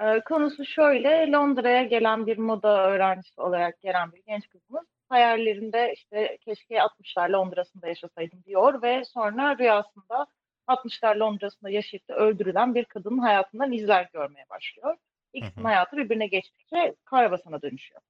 Ee, 0.00 0.20
konusu 0.20 0.64
şöyle, 0.64 1.32
Londra'ya 1.32 1.82
gelen 1.82 2.26
bir 2.26 2.38
moda 2.38 2.90
öğrencisi 2.90 3.40
olarak 3.40 3.80
gelen 3.80 4.12
bir 4.12 4.22
genç 4.26 4.48
kızımız 4.48 4.86
hayallerinde 5.08 5.92
işte 5.96 6.38
keşke 6.40 6.74
60'lar 6.74 7.30
Londra'sında 7.30 7.88
yaşasaydım 7.88 8.44
diyor 8.44 8.82
ve 8.82 9.04
sonra 9.04 9.58
rüyasında 9.58 10.26
60'lar 10.68 11.16
Londra'sında 11.16 11.70
yaşayıp 11.70 12.08
da 12.08 12.14
öldürülen 12.16 12.74
bir 12.74 12.84
kadının 12.84 13.18
hayatından 13.18 13.72
izler 13.72 14.10
görmeye 14.12 14.44
başlıyor. 14.50 14.96
İkisinin 15.32 15.64
hayatı 15.64 15.96
birbirine 15.96 16.26
geçtikçe 16.26 16.94
karabasana 17.04 17.62
dönüşüyor. 17.62 18.00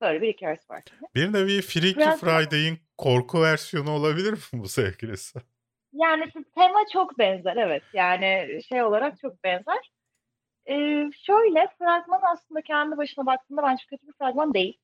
Böyle 0.00 0.22
bir 0.22 0.28
hikayesi 0.32 0.68
var. 0.70 0.82
Bir 1.14 1.32
nevi 1.32 1.62
Freaky 1.62 1.96
Biraz- 2.00 2.20
Friday'in 2.20 2.78
korku 2.98 3.42
versiyonu 3.42 3.90
olabilir 3.90 4.32
mi 4.32 4.38
bu 4.52 4.68
sevgilisi? 4.68 5.38
Yani 5.92 6.24
tema 6.54 6.80
çok 6.92 7.18
benzer 7.18 7.56
evet. 7.56 7.82
Yani 7.92 8.60
şey 8.68 8.82
olarak 8.82 9.18
çok 9.20 9.44
benzer. 9.44 9.90
Ee, 10.68 11.10
şöyle 11.26 11.68
fragman 11.78 12.20
aslında 12.32 12.60
kendi 12.62 12.96
başına 12.96 13.26
baktığında 13.26 13.62
bence 13.62 13.84
kötü 13.90 14.06
bir 14.06 14.12
fragman 14.12 14.54
değil. 14.54 14.78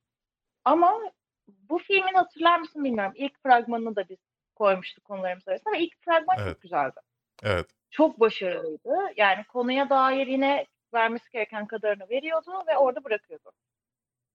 Ama 0.64 1.00
bu 1.48 1.78
filmin 1.78 2.14
hatırlar 2.14 2.58
mısın 2.58 2.84
bilmiyorum. 2.84 3.12
İlk 3.16 3.42
fragmanını 3.42 3.96
da 3.96 4.08
biz 4.08 4.18
koymuştuk 4.54 5.04
konularımız 5.04 5.48
arasında 5.48 5.72
ve 5.72 5.78
ilk 5.78 6.04
fragman 6.04 6.36
Evet. 6.38 6.52
çok 6.52 6.60
güzeldi. 6.62 7.00
Evet. 7.42 7.66
Çok 7.90 8.20
başarılıydı. 8.20 8.96
Yani 9.16 9.44
konuya 9.44 9.90
dair 9.90 10.26
yine 10.26 10.66
vermesi 10.94 11.30
gereken 11.32 11.66
kadarını 11.66 12.08
veriyordu 12.10 12.50
ve 12.68 12.76
orada 12.76 13.04
bırakıyordu. 13.04 13.50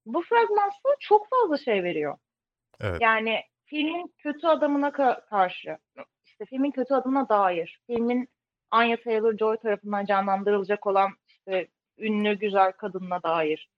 Bu 0.06 0.22
fragmansa 0.22 0.90
çok 1.00 1.30
fazla 1.30 1.58
şey 1.58 1.84
veriyor. 1.84 2.18
Evet. 2.82 3.02
Yani 3.02 3.42
filmin 3.66 4.14
kötü 4.18 4.48
adamına 4.48 4.88
ka- 4.88 5.26
karşı, 5.26 5.78
işte 6.26 6.46
filmin 6.46 6.72
kötü 6.72 6.94
adamına 6.94 7.30
dair, 7.30 7.80
filmin 7.88 8.30
Anya 8.72 8.96
Taylor-Joy 8.96 9.58
tarafından 9.62 10.06
canlandırılacak 10.06 10.88
olan 10.88 11.12
işte 11.28 11.68
ünlü 11.98 12.40
güzel 12.40 12.72
kadınına 12.72 13.24
dair, 13.24 13.70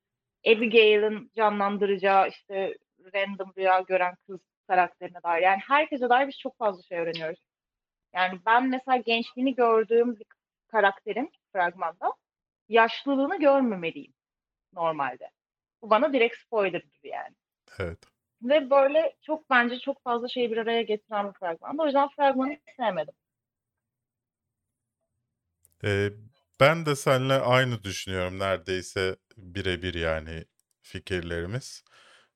Abigail'in 0.48 1.32
canlandıracağı 1.36 2.30
işte 2.30 2.78
random 3.14 3.54
rüya 3.58 3.80
gören 3.80 4.16
kız 4.28 4.40
karakterine 4.68 5.24
dair. 5.24 5.42
Yani 5.42 5.60
herkese 5.68 6.10
dair 6.10 6.28
biz 6.28 6.40
çok 6.40 6.58
fazla 6.58 6.84
şey 6.84 7.00
öğreniyoruz. 7.00 7.40
Yani 8.14 8.40
ben 8.46 8.70
mesela 8.70 8.98
gençliğini 8.98 9.56
gördüğüm 9.56 10.16
bir 10.16 10.26
karakterin 10.68 11.32
fragmanda 11.54 12.14
yaşlılığını 12.70 13.40
görmemeliyim 13.40 14.14
normalde. 14.74 15.30
Bu 15.84 15.90
bana 15.90 16.14
direkt 16.14 16.38
spoiler'dır 16.38 17.00
yani. 17.04 17.36
Evet. 17.80 18.00
Ve 18.42 18.70
böyle 18.70 19.16
çok 19.22 19.50
bence 19.50 19.80
çok 19.80 20.04
fazla 20.04 20.28
şeyi 20.28 20.52
bir 20.52 20.58
araya 20.58 20.82
getiren 20.82 21.28
bir 21.28 21.34
fragman. 21.40 21.78
O 21.78 21.86
yüzden 21.86 22.10
fragmanı 22.10 22.58
sevmedim. 22.78 23.14
Ee, 25.84 26.10
ben 26.60 26.86
de 26.86 26.96
seninle 26.96 27.34
aynı 27.34 27.84
düşünüyorum 27.84 28.40
neredeyse 28.40 29.16
birebir 29.38 29.94
yani 29.94 30.46
fikirlerimiz. 30.82 31.84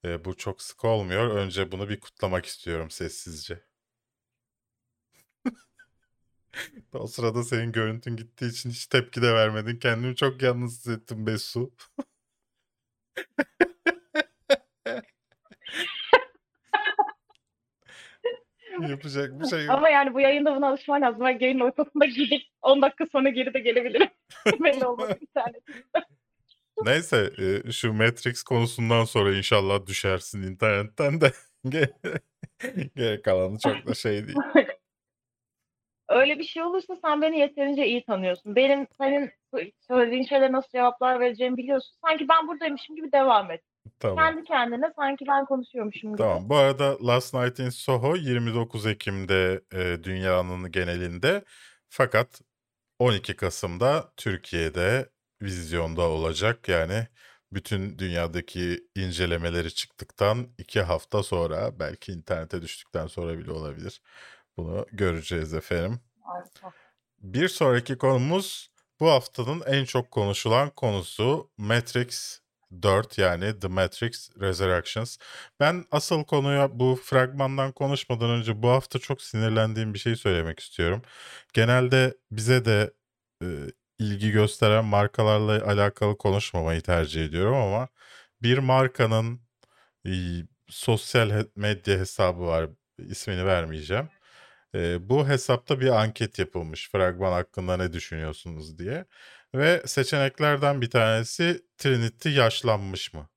Ee, 0.06 0.26
bu 0.26 0.38
çok 0.38 0.62
sık 0.62 0.86
olmuyor. 0.86 1.30
Önce 1.36 1.72
bunu 1.72 1.90
bir 1.90 2.00
kutlamak 2.00 2.46
istiyorum 2.46 2.92
sessizce. 2.92 3.64
O 6.94 7.08
sırada 7.08 7.44
senin 7.44 7.72
görüntün 7.72 8.16
gittiği 8.16 8.52
için 8.52 8.70
hiç 8.70 8.88
tepki 8.88 9.22
de 9.22 9.34
vermedin. 9.34 9.80
Kendimi 9.80 10.16
çok 10.16 10.42
yalnız 10.42 10.72
hissettim 10.78 11.28
Besu. 11.28 11.72
Yapacak 18.90 19.40
bir 19.40 19.46
şey 19.46 19.66
yok. 19.66 19.70
Ama 19.70 19.90
yani 19.90 20.14
bu 20.14 20.20
yayında 20.20 20.56
buna 20.56 20.68
alışman 20.68 21.02
lazım. 21.02 21.22
Ben 21.22 21.40
yayının 21.40 21.60
ortasında 21.60 22.06
gidip 22.06 22.42
10 22.62 22.82
dakika 22.82 23.06
sonra 23.12 23.30
geri 23.30 23.54
de 23.54 23.60
gelebilirim. 23.60 24.10
Belli 24.64 24.86
olmaz 24.86 25.10
internet. 25.22 25.64
Neyse 26.86 27.32
e, 27.38 27.72
şu 27.72 27.94
Matrix 27.94 28.44
konusundan 28.44 29.06
sonra 29.06 29.36
inşallah 29.36 29.86
düşersin 29.86 30.42
internetten 30.42 31.22
de. 31.22 31.32
Geri 32.96 33.22
kalanı 33.22 33.60
çok 33.60 33.88
da 33.88 33.94
şey 33.94 34.28
değil. 34.28 34.38
Öyle 36.18 36.40
bir 36.40 36.44
şey 36.44 36.64
olursa 36.64 36.96
sen 37.02 37.22
beni 37.22 37.40
yeterince 37.40 37.86
iyi 37.86 38.06
tanıyorsun. 38.06 38.56
Benim 38.56 38.88
senin 38.98 39.32
söylediğin 39.88 40.24
şeylere 40.24 40.52
nasıl 40.52 40.70
cevaplar 40.70 41.20
vereceğimi 41.20 41.58
biliyorsun. 41.58 41.96
Sanki 42.06 42.28
ben 42.30 42.48
buradaymışım 42.48 42.96
gibi 42.96 43.12
devam 43.12 43.52
et. 43.52 43.62
Tamam. 44.00 44.18
Kendi 44.18 44.44
kendine 44.44 44.94
sanki 44.96 45.26
ben 45.28 45.46
konuşuyormuşum 45.46 46.10
gibi. 46.10 46.18
Tamam. 46.18 46.50
Bu 46.50 46.56
arada 46.56 47.08
Last 47.08 47.34
Night 47.34 47.60
in 47.60 47.70
Soho 47.70 48.16
29 48.16 48.86
Ekim'de 48.86 49.62
e, 49.74 50.04
dünyanın 50.04 50.72
genelinde 50.72 51.44
fakat 51.90 52.42
12 53.00 53.36
Kasım'da 53.36 54.12
Türkiye'de 54.18 55.10
vizyonda 55.42 56.02
olacak. 56.02 56.70
Yani 56.70 57.08
bütün 57.52 58.00
dünyadaki 58.00 58.88
incelemeleri 58.96 59.74
çıktıktan 59.74 60.48
iki 60.58 60.82
hafta 60.82 61.24
sonra 61.24 61.80
belki 61.80 62.12
internete 62.12 62.62
düştükten 62.62 63.08
sonra 63.08 63.40
bile 63.40 63.52
olabilir. 63.52 64.02
Bunu 64.58 64.86
göreceğiz 64.92 65.54
efendim. 65.54 66.00
Harika. 66.28 66.74
Bir 67.20 67.48
sonraki 67.48 67.98
konumuz 67.98 68.72
bu 69.00 69.10
haftanın 69.10 69.64
en 69.66 69.86
çok 69.86 70.12
konuşulan 70.12 70.70
konusu 70.70 71.50
Matrix 71.58 72.40
4 72.82 73.18
yani 73.18 73.60
The 73.60 73.68
Matrix 73.68 74.30
Resurrections. 74.40 75.18
Ben 75.60 75.86
asıl 75.92 76.24
konuya 76.24 76.80
bu 76.80 77.00
fragmandan 77.04 77.72
konuşmadan 77.72 78.30
önce 78.30 78.64
bu 78.64 78.70
hafta 78.70 79.00
çok 79.00 79.22
sinirlendiğim 79.22 79.94
bir 79.94 80.00
şey 80.00 80.16
söylemek 80.16 80.60
istiyorum. 80.60 81.02
Genelde 81.54 82.18
bize 82.32 82.66
de 82.66 82.94
e, 83.44 83.48
ilgi 84.00 84.32
gösteren 84.32 84.86
markalarla 84.86 85.66
alakalı 85.66 86.18
konuşmamayı 86.18 86.82
tercih 86.82 87.26
ediyorum 87.26 87.56
ama 87.56 87.88
bir 88.42 88.58
markanın 88.58 89.42
e, 90.08 90.12
sosyal 90.70 91.46
medya 91.56 92.00
hesabı 92.00 92.42
var. 92.42 92.70
ismini 93.00 93.46
vermeyeceğim. 93.46 94.10
E, 94.78 95.10
bu 95.10 95.28
hesapta 95.30 95.80
bir 95.82 95.88
anket 96.02 96.40
yapılmış 96.40 96.90
fragman 96.92 97.32
hakkında 97.32 97.78
ne 97.78 97.94
düşünüyorsunuz 97.94 98.80
diye. 98.80 99.06
Ve 99.56 99.84
seçeneklerden 99.88 100.82
bir 100.82 100.90
tanesi 100.90 101.66
Trinity 101.78 102.30
yaşlanmış 102.30 103.14
mı? 103.14 103.30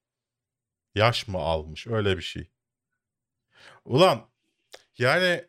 Yaş 0.94 1.28
mı 1.28 1.38
almış? 1.38 1.86
Öyle 1.86 2.16
bir 2.16 2.22
şey. 2.22 2.50
Ulan 3.84 4.30
yani 4.98 5.44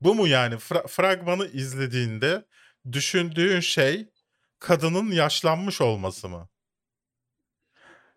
bu 0.00 0.14
mu 0.14 0.26
yani 0.28 0.54
Fra- 0.54 0.88
fragmanı 0.88 1.46
izlediğinde 1.46 2.44
düşündüğün 2.92 3.60
şey 3.60 4.08
kadının 4.58 5.10
yaşlanmış 5.12 5.80
olması 5.80 6.28
mı? 6.28 6.48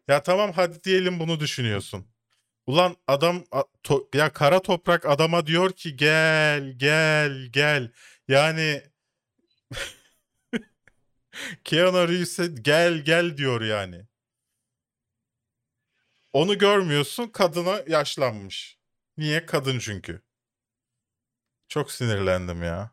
Ya 0.08 0.24
tamam 0.24 0.52
hadi 0.56 0.84
diyelim 0.84 1.20
bunu 1.20 1.40
düşünüyorsun. 1.40 2.08
Ulan 2.70 2.96
adam 3.08 3.44
ya 4.14 4.34
kara 4.34 4.62
toprak 4.62 5.06
adama 5.06 5.48
diyor 5.48 5.72
ki 5.72 5.96
gel 5.96 6.74
gel 6.78 7.48
gel. 7.52 7.92
Yani 8.28 8.84
Keanu 11.64 12.08
Reeves'e 12.10 12.48
gel 12.48 12.98
gel 13.06 13.38
diyor 13.38 13.62
yani. 13.62 14.08
Onu 16.34 16.58
görmüyorsun 16.58 17.28
kadına 17.28 17.84
yaşlanmış. 17.88 18.80
Niye? 19.18 19.46
Kadın 19.46 19.80
çünkü. 19.80 20.22
Çok 21.70 21.92
sinirlendim 21.92 22.64
ya. 22.64 22.92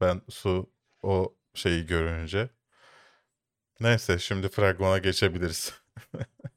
Ben 0.00 0.22
su 0.30 0.72
o 1.02 1.36
şeyi 1.54 1.86
görünce. 1.86 2.50
Neyse 3.80 4.18
şimdi 4.18 4.48
fragmana 4.48 4.98
geçebiliriz. 4.98 5.74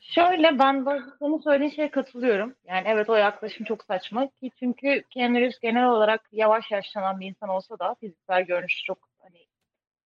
Şöyle 0.00 0.58
ben 0.58 0.86
de 0.86 1.00
senin 1.18 1.38
söylediğin 1.38 1.70
şeye 1.70 1.90
katılıyorum. 1.90 2.54
Yani 2.64 2.88
evet 2.88 3.10
o 3.10 3.14
yaklaşım 3.14 3.64
çok 3.64 3.84
saçma 3.84 4.28
ki 4.30 4.50
çünkü 4.58 5.04
Keanu 5.10 5.38
Reeves 5.38 5.58
genel 5.58 5.86
olarak 5.86 6.28
yavaş 6.32 6.70
yaşlanan 6.70 7.20
bir 7.20 7.26
insan 7.26 7.48
olsa 7.48 7.78
da 7.78 7.94
fiziksel 7.94 8.42
görünüşü 8.42 8.84
çok 8.84 8.98
hani 9.18 9.46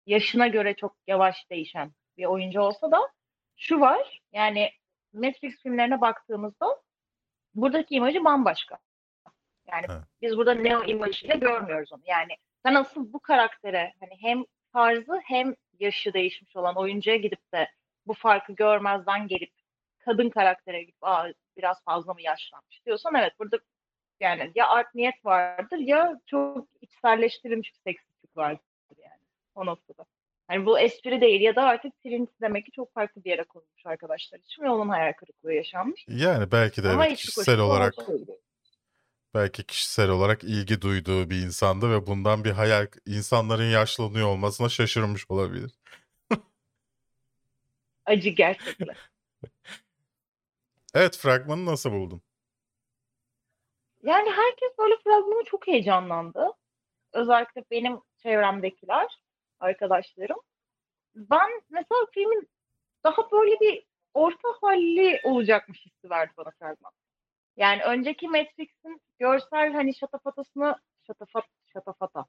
yaşına 0.06 0.46
göre 0.46 0.74
çok 0.74 0.96
yavaş 1.06 1.50
değişen 1.50 1.92
bir 2.18 2.24
oyuncu 2.24 2.60
olsa 2.60 2.90
da 2.90 3.00
şu 3.56 3.80
var 3.80 4.20
yani 4.32 4.70
Matrix 5.12 5.62
filmlerine 5.62 6.00
baktığımızda 6.00 6.66
buradaki 7.54 7.94
imajı 7.94 8.24
bambaşka. 8.24 8.78
Yani 9.66 9.87
Evet. 9.88 10.02
biz 10.22 10.37
burada 10.37 10.54
Neo 10.54 10.84
imajıyla 10.84 11.34
görmüyoruz 11.34 11.92
onu. 11.92 12.02
Yani 12.06 12.32
sen 12.62 12.74
asıl 12.74 13.12
bu 13.12 13.20
karaktere 13.20 13.92
hani 14.00 14.12
hem 14.20 14.44
tarzı 14.72 15.20
hem 15.24 15.54
yaşı 15.80 16.12
değişmiş 16.12 16.56
olan 16.56 16.76
oyuncuya 16.76 17.16
gidip 17.16 17.52
de 17.52 17.68
bu 18.06 18.14
farkı 18.14 18.52
görmezden 18.52 19.28
gelip 19.28 19.50
kadın 20.04 20.30
karaktere 20.30 20.80
gidip 20.80 20.96
Aa, 21.00 21.26
biraz 21.56 21.84
fazla 21.84 22.14
mı 22.14 22.22
yaşlanmış 22.22 22.86
diyorsan 22.86 23.14
evet 23.14 23.32
burada 23.38 23.58
yani 24.20 24.52
ya 24.54 24.68
art 24.68 24.94
niyet 24.94 25.24
vardır 25.24 25.78
ya 25.78 26.20
çok 26.26 26.68
içselleştirilmiş 26.80 27.72
bir 27.74 27.90
seksistlik 27.90 28.36
vardır 28.36 28.64
yani 28.98 29.20
o 29.54 29.66
noktada. 29.66 30.04
Hani 30.48 30.66
bu 30.66 30.78
espri 30.78 31.20
değil 31.20 31.40
ya 31.40 31.56
da 31.56 31.62
artık 31.62 32.02
Trinity 32.02 32.32
demek 32.40 32.66
ki 32.66 32.72
çok 32.72 32.94
farklı 32.94 33.24
bir 33.24 33.30
yere 33.30 33.44
konulmuş 33.44 33.86
arkadaşlar 33.86 34.38
için 34.38 34.62
ve 34.62 34.70
onun 34.70 34.88
hayal 34.88 35.12
kırıklığı 35.12 35.52
yaşanmış. 35.52 36.04
Yani 36.08 36.52
belki 36.52 36.82
de 36.84 36.88
Ama 36.88 37.06
evet, 37.06 37.16
kişisel 37.16 37.58
olarak 37.58 37.94
belki 39.34 39.64
kişisel 39.64 40.08
olarak 40.08 40.44
ilgi 40.44 40.80
duyduğu 40.80 41.30
bir 41.30 41.36
insandı 41.36 41.90
ve 41.90 42.06
bundan 42.06 42.44
bir 42.44 42.50
hayal 42.50 42.86
insanların 43.06 43.70
yaşlanıyor 43.70 44.28
olmasına 44.28 44.68
şaşırmış 44.68 45.30
olabilir. 45.30 45.72
acı 48.06 48.28
gerçekten. 48.28 48.88
Evet 50.94 51.16
fragmanı 51.16 51.66
nasıl 51.66 51.92
buldun? 51.92 52.22
Yani 54.02 54.30
herkes 54.30 54.78
böyle 54.78 54.94
fragmanı 55.04 55.44
çok 55.44 55.66
heyecanlandı. 55.66 56.52
Özellikle 57.12 57.64
benim 57.70 58.00
çevremdekiler, 58.18 59.22
arkadaşlarım. 59.61 60.38
Ben 61.14 61.62
mesela 61.70 62.07
filmin 62.14 62.48
daha 63.04 63.30
böyle 63.30 63.61
bir 63.61 63.87
orta 64.14 64.48
halli 64.61 65.20
olacakmış 65.24 65.87
hissi 65.87 66.11
verdi 66.11 66.33
bana 66.37 66.50
fragman. 66.59 66.92
Yani 67.57 67.83
önceki 67.83 68.28
Matrix'in 68.28 69.00
görsel 69.18 69.72
hani 69.72 69.94
şatafatasını 69.94 70.76
şatafat 71.07 71.44
şatafata 71.72 72.24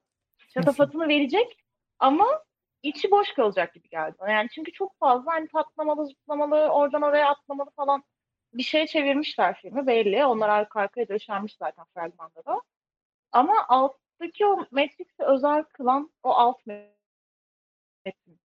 şatafatını 0.54 1.08
verecek 1.08 1.58
ama 2.00 2.44
içi 2.84 3.12
boş 3.12 3.34
kalacak 3.34 3.74
gibi 3.74 3.90
geldi. 3.90 4.16
Yani 4.30 4.50
çünkü 4.56 4.72
çok 4.72 5.00
fazla 5.00 5.32
hani 5.34 5.48
patlamalı, 5.48 6.08
zıplamalı, 6.08 6.70
oradan 6.70 7.02
oraya 7.02 7.30
atlamalı 7.30 7.70
falan 7.76 8.04
bir 8.58 8.64
şeye 8.64 8.88
çevirmişler 8.88 9.62
filmi 9.62 9.88
belli. 9.88 10.26
Onlar 10.26 10.50
arka 10.50 10.80
arkaya 10.80 11.08
döşenmiş 11.08 11.56
zaten 11.56 11.86
fragmanda 11.86 12.46
da. 12.46 12.62
Ama 13.32 13.66
alttaki 13.68 14.46
o 14.46 14.68
Matrix'i 14.72 15.24
özel 15.24 15.64
kılan 15.64 16.12
o 16.24 16.30
alt 16.30 16.66
metin. 16.66 18.40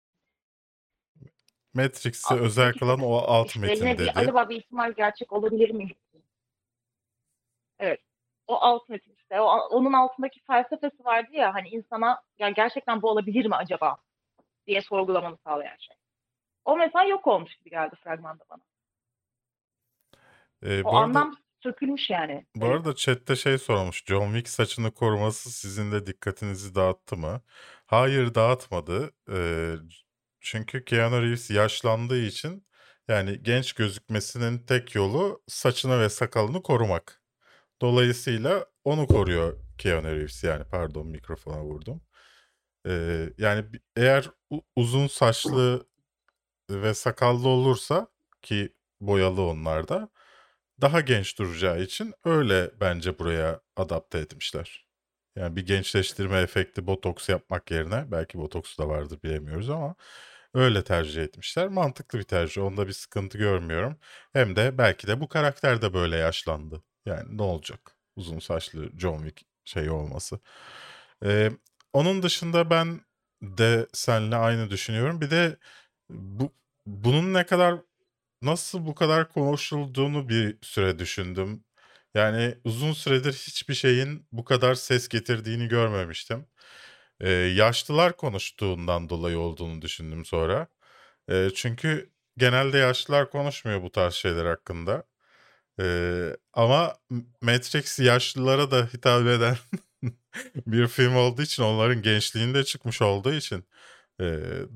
Matrix'i 1.74 2.36
özel 2.36 2.74
kılan 2.74 3.00
o 3.02 3.17
alt 3.17 3.48
İşte 3.48 3.60
metin 3.60 3.86
ne 3.86 3.93
bir, 3.93 3.98
dedi. 3.98 4.12
acaba 4.15 4.50
bir 4.50 4.56
ihtimal 4.56 4.91
gerçek 4.91 5.34
olabilir 5.34 5.69
mi? 5.69 5.89
Evet. 7.80 8.02
O 8.48 8.56
alt 8.56 8.89
metin 8.89 9.13
işte. 9.13 9.41
O, 9.41 9.45
onun 9.45 9.93
altındaki 9.93 10.39
felsefesi 10.39 11.06
vardı 11.06 11.32
ya 11.32 11.54
hani 11.54 11.69
insana 11.69 12.22
ya 12.38 12.50
gerçekten 12.50 13.02
bu 13.02 13.10
olabilir 13.10 13.45
mi 13.45 13.56
acaba 13.56 13.98
diye 14.67 14.82
sorgulamanı 14.82 15.38
sağlayan 15.38 15.78
şey. 15.78 15.95
O 16.65 16.78
mesela 16.78 17.06
yok 17.06 17.28
olmuş 17.28 17.56
gibi 17.56 17.69
geldi 17.69 17.95
fragmanda 17.95 18.43
bana. 18.50 18.62
Ee, 20.65 20.84
O 20.84 20.91
bu 20.91 20.98
arada, 20.98 21.19
anlam 21.19 21.36
sökülmüş 21.63 22.10
yani. 22.10 22.45
bu 22.56 22.65
arada 22.65 22.95
chatte 22.95 23.36
şey 23.36 23.58
sormuş. 23.58 24.04
John 24.06 24.26
Wick 24.34 24.50
saçını 24.50 24.91
koruması 24.91 25.52
sizin 25.52 25.91
de 25.91 26.06
dikkatinizi 26.06 26.76
dağıttı 26.76 27.17
mı? 27.17 27.41
Hayır 27.86 28.36
dağıtmadı. 28.36 29.12
Ee, 29.32 29.76
çünkü 30.41 30.86
Keanu 30.86 31.22
Reeves 31.22 31.50
yaşlandığı 31.50 32.22
için 32.22 32.65
yani 33.08 33.43
genç 33.43 33.74
gözükmesinin 33.74 34.60
tek 34.60 34.95
yolu 34.95 35.41
saçını 35.48 36.00
ve 36.02 36.10
sakalını 36.10 36.63
korumak. 36.63 37.22
Dolayısıyla 37.82 38.65
onu 38.84 39.08
koruyor 39.08 39.58
Keanu 39.78 40.08
Reeves 40.08 40.43
yani 40.43 40.63
pardon 40.72 41.08
mikrofona 41.08 41.63
vurdum. 41.63 42.02
Ee, 42.88 43.30
yani 43.38 43.74
bi- 43.74 43.80
eğer 43.95 44.30
u- 44.50 44.62
uzun 44.76 45.08
saçlı 45.08 45.88
ve 46.72 46.93
sakallı 46.93 47.48
olursa 47.48 48.08
ki 48.41 48.74
boyalı 49.02 49.41
onlar 49.41 49.88
da 49.88 50.10
daha 50.81 51.01
genç 51.01 51.39
duracağı 51.39 51.81
için 51.81 52.13
öyle 52.25 52.71
bence 52.81 53.19
buraya 53.19 53.61
adapte 53.75 54.19
etmişler. 54.19 54.85
Yani 55.35 55.55
bir 55.55 55.65
gençleştirme 55.65 56.39
efekti 56.41 56.87
botoks 56.87 57.29
yapmak 57.29 57.71
yerine 57.71 58.11
belki 58.11 58.37
botoks 58.39 58.77
da 58.77 58.87
vardır 58.89 59.19
bilemiyoruz 59.23 59.69
ama 59.69 59.95
öyle 60.53 60.83
tercih 60.83 61.23
etmişler. 61.23 61.67
Mantıklı 61.67 62.19
bir 62.19 62.23
tercih. 62.23 62.63
Onda 62.63 62.87
bir 62.87 62.93
sıkıntı 62.93 63.37
görmüyorum. 63.37 63.97
Hem 64.33 64.55
de 64.55 64.77
belki 64.77 65.07
de 65.07 65.21
bu 65.21 65.27
karakter 65.27 65.81
de 65.81 65.93
böyle 65.93 66.17
yaşlandı. 66.17 66.83
Yani 67.05 67.37
ne 67.37 67.41
olacak? 67.41 67.95
Uzun 68.15 68.39
saçlı 68.39 68.99
John 68.99 69.17
Wick 69.17 69.47
şey 69.65 69.89
olması. 69.89 70.39
Ee, 71.25 71.51
onun 71.93 72.23
dışında 72.23 72.69
ben 72.69 73.01
de 73.41 73.87
seninle 73.93 74.35
aynı 74.35 74.69
düşünüyorum. 74.69 75.21
Bir 75.21 75.31
de 75.31 75.57
bu 76.09 76.53
bunun 76.85 77.33
ne 77.33 77.45
kadar 77.45 77.75
nasıl 78.41 78.86
bu 78.86 78.95
kadar 78.95 79.30
konuşulduğunu 79.34 80.30
bir 80.30 80.58
süre 80.62 80.99
düşündüm. 80.99 81.63
Yani 82.15 82.56
uzun 82.63 82.93
süredir 82.93 83.34
hiçbir 83.34 83.73
şeyin 83.73 84.28
bu 84.32 84.45
kadar 84.45 84.75
ses 84.75 85.08
getirdiğini 85.08 85.67
görmemiştim. 85.67 86.45
Ee, 87.21 87.30
yaşlılar 87.32 88.17
konuştuğundan 88.17 89.10
dolayı 89.10 89.39
olduğunu 89.39 89.82
düşündüm 89.82 90.25
sonra. 90.25 90.67
Ee, 91.32 91.49
çünkü 91.56 92.12
genelde 92.38 92.78
yaşlılar 92.78 93.32
konuşmuyor 93.32 93.84
bu 93.84 93.91
tarz 93.91 94.13
şeyler 94.13 94.45
hakkında. 94.45 95.04
Ee, 95.80 96.38
ama 96.54 96.97
Matrix 97.41 97.99
yaşlılara 97.99 98.71
da 98.71 98.89
hitap 98.93 99.28
eden 99.28 99.58
bir 100.67 100.88
film 100.88 101.15
olduğu 101.15 101.41
için 101.41 101.63
onların 101.63 102.02
gençliğinde 102.02 102.63
çıkmış 102.63 103.02
olduğu 103.02 103.34
için 103.34 103.65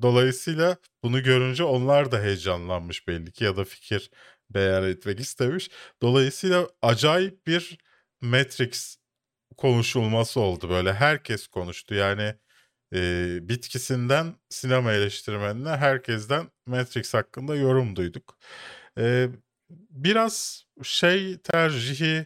dolayısıyla 0.01 0.77
bunu 1.03 1.23
görünce 1.23 1.63
onlar 1.63 2.11
da 2.11 2.21
heyecanlanmış 2.21 3.07
belli 3.07 3.31
ki 3.31 3.43
ya 3.43 3.57
da 3.57 3.65
fikir 3.65 4.11
beyan 4.49 4.83
etmek 4.89 5.19
istemiş. 5.19 5.69
Dolayısıyla 6.01 6.69
acayip 6.81 7.47
bir 7.47 7.77
Matrix 8.21 8.97
konuşulması 9.57 10.39
oldu 10.39 10.69
böyle 10.69 10.93
herkes 10.93 11.47
konuştu 11.47 11.95
yani 11.95 12.35
e, 12.95 13.39
bitkisinden 13.41 14.35
sinema 14.49 14.93
eleştirmenine 14.93 15.69
herkesten 15.69 16.51
Matrix 16.65 17.13
hakkında 17.13 17.55
yorum 17.55 17.95
duyduk. 17.95 18.37
E, 18.99 19.29
biraz 19.89 20.65
şey 20.83 21.37
tercihi 21.37 22.25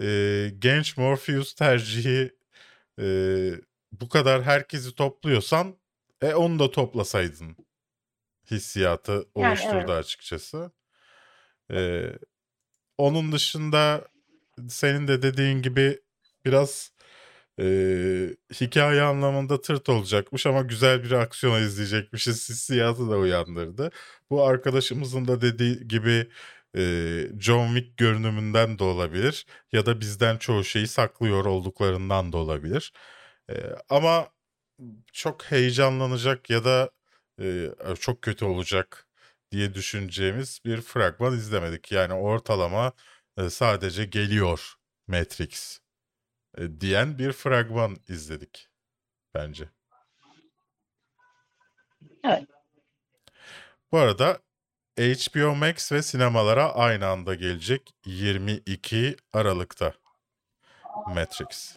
e, 0.00 0.50
genç 0.58 0.96
Morpheus 0.96 1.54
tercihi 1.54 2.32
e, 3.00 3.06
bu 3.92 4.08
kadar 4.08 4.42
herkesi 4.42 4.94
topluyorsan 4.94 5.77
e 6.22 6.34
onu 6.34 6.58
da 6.58 6.70
toplasaydın 6.70 7.56
hissiyatı 8.50 9.12
Yani 9.12 9.26
oluşturdu 9.34 9.76
evet. 9.78 9.90
açıkçası. 9.90 10.72
E, 11.72 12.02
onun 12.98 13.32
dışında 13.32 14.08
senin 14.68 15.08
de 15.08 15.22
dediğin 15.22 15.62
gibi 15.62 16.00
biraz 16.44 16.92
e, 17.60 17.64
hikaye 18.60 19.02
anlamında 19.02 19.60
tırt 19.60 19.88
olacakmış 19.88 20.46
ama 20.46 20.62
güzel 20.62 21.04
bir 21.04 21.12
aksiyon 21.12 21.62
izleyecekmişiz 21.62 22.48
hissiyatı 22.48 23.10
da 23.10 23.18
uyandırdı. 23.18 23.90
Bu 24.30 24.44
arkadaşımızın 24.46 25.28
da 25.28 25.40
dediği 25.40 25.88
gibi 25.88 26.28
e, 26.76 26.82
John 27.40 27.74
Wick 27.74 27.96
görünümünden 27.96 28.78
de 28.78 28.84
olabilir 28.84 29.46
ya 29.72 29.86
da 29.86 30.00
bizden 30.00 30.36
çoğu 30.38 30.64
şeyi 30.64 30.86
saklıyor 30.88 31.44
olduklarından 31.44 32.32
da 32.32 32.36
olabilir. 32.36 32.92
E, 33.50 33.54
ama 33.88 34.28
çok 35.12 35.44
heyecanlanacak 35.44 36.50
ya 36.50 36.64
da 36.64 36.90
e, 37.40 37.70
çok 38.00 38.22
kötü 38.22 38.44
olacak 38.44 39.06
diye 39.50 39.74
düşüneceğimiz 39.74 40.60
bir 40.64 40.80
fragman 40.80 41.32
izlemedik. 41.32 41.92
Yani 41.92 42.14
ortalama 42.14 42.92
e, 43.36 43.50
sadece 43.50 44.04
geliyor 44.04 44.74
Matrix 45.06 45.80
e, 46.58 46.80
diyen 46.80 47.18
bir 47.18 47.32
fragman 47.32 47.96
izledik 48.08 48.68
bence. 49.34 49.68
Evet. 52.24 52.44
Bu 53.92 53.98
arada 53.98 54.38
HBO 54.98 55.54
Max 55.54 55.92
ve 55.92 56.02
sinemalara 56.02 56.74
aynı 56.74 57.06
anda 57.06 57.34
gelecek 57.34 57.94
22 58.06 59.16
Aralık'ta 59.32 59.92
Matrix. 61.06 61.76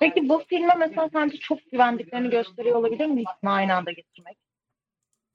Peki 0.00 0.28
bu 0.28 0.44
filme 0.48 0.74
mesela 0.78 1.10
sence 1.12 1.38
çok 1.38 1.58
güvendiklerini 1.72 2.30
gösteriyor 2.30 2.76
olabilir 2.76 3.06
mi 3.06 3.22
ikisini 3.22 3.50
aynı 3.50 3.74
anda 3.74 3.92
getirmek? 3.92 4.38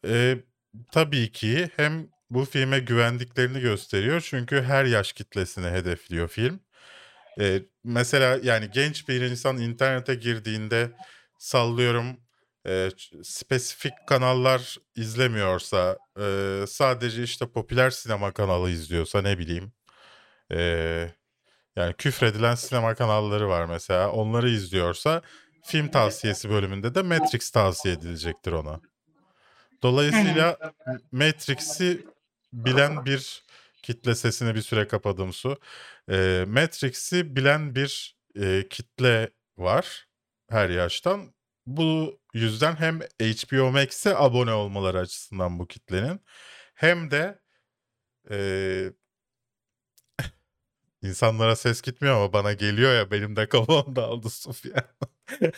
E, 0.07 0.35
tabii 0.91 1.31
ki 1.31 1.69
hem 1.75 2.07
bu 2.29 2.45
filme 2.45 2.79
güvendiklerini 2.79 3.59
gösteriyor 3.59 4.21
çünkü 4.29 4.61
her 4.61 4.85
yaş 4.85 5.13
kitlesini 5.13 5.67
hedefliyor 5.67 6.27
film. 6.27 6.59
E, 7.39 7.61
mesela 7.83 8.39
yani 8.43 8.69
genç 8.73 9.09
bir 9.09 9.21
insan 9.21 9.57
internete 9.57 10.15
girdiğinde 10.15 10.91
sallıyorum 11.37 12.17
e, 12.67 12.89
spesifik 13.23 13.93
kanallar 14.07 14.77
izlemiyorsa 14.95 15.97
e, 16.19 16.57
sadece 16.67 17.23
işte 17.23 17.47
popüler 17.51 17.89
sinema 17.89 18.31
kanalı 18.31 18.69
izliyorsa 18.69 19.21
ne 19.21 19.37
bileyim 19.37 19.71
e, 20.51 21.07
yani 21.75 21.93
küfredilen 21.93 22.55
sinema 22.55 22.95
kanalları 22.95 23.49
var 23.49 23.65
mesela 23.65 24.11
onları 24.11 24.49
izliyorsa 24.49 25.21
film 25.65 25.87
tavsiyesi 25.87 26.49
bölümünde 26.49 26.95
de 26.95 27.01
Matrix 27.01 27.51
tavsiye 27.51 27.93
edilecektir 27.93 28.51
ona. 28.51 28.81
Dolayısıyla 29.83 30.57
Matrix'i 31.11 32.05
bilen 32.53 33.05
bir 33.05 33.43
kitle 33.83 34.15
sesini 34.15 34.55
bir 34.55 34.61
süre 34.61 34.87
kapadım 34.87 35.33
su. 35.33 35.57
Ee, 36.09 36.45
Matrix'i 36.47 37.35
bilen 37.35 37.75
bir 37.75 38.15
e, 38.39 38.67
kitle 38.69 39.29
var 39.57 40.07
her 40.49 40.69
yaştan. 40.69 41.33
Bu 41.65 42.19
yüzden 42.33 42.75
hem 42.75 42.99
HBO 43.21 43.71
Max'e 43.71 44.17
abone 44.17 44.53
olmaları 44.53 44.99
açısından 44.99 45.59
bu 45.59 45.67
kitlenin 45.67 46.21
hem 46.75 47.11
de 47.11 47.39
e, 48.31 48.37
insanlara 51.03 51.55
ses 51.55 51.81
gitmiyor 51.81 52.15
ama 52.15 52.33
bana 52.33 52.53
geliyor 52.53 52.93
ya 52.95 53.11
benim 53.11 53.35
de 53.35 53.49
kafam 53.49 53.95
dağıldı 53.95 54.29
Sufyan. 54.29 54.83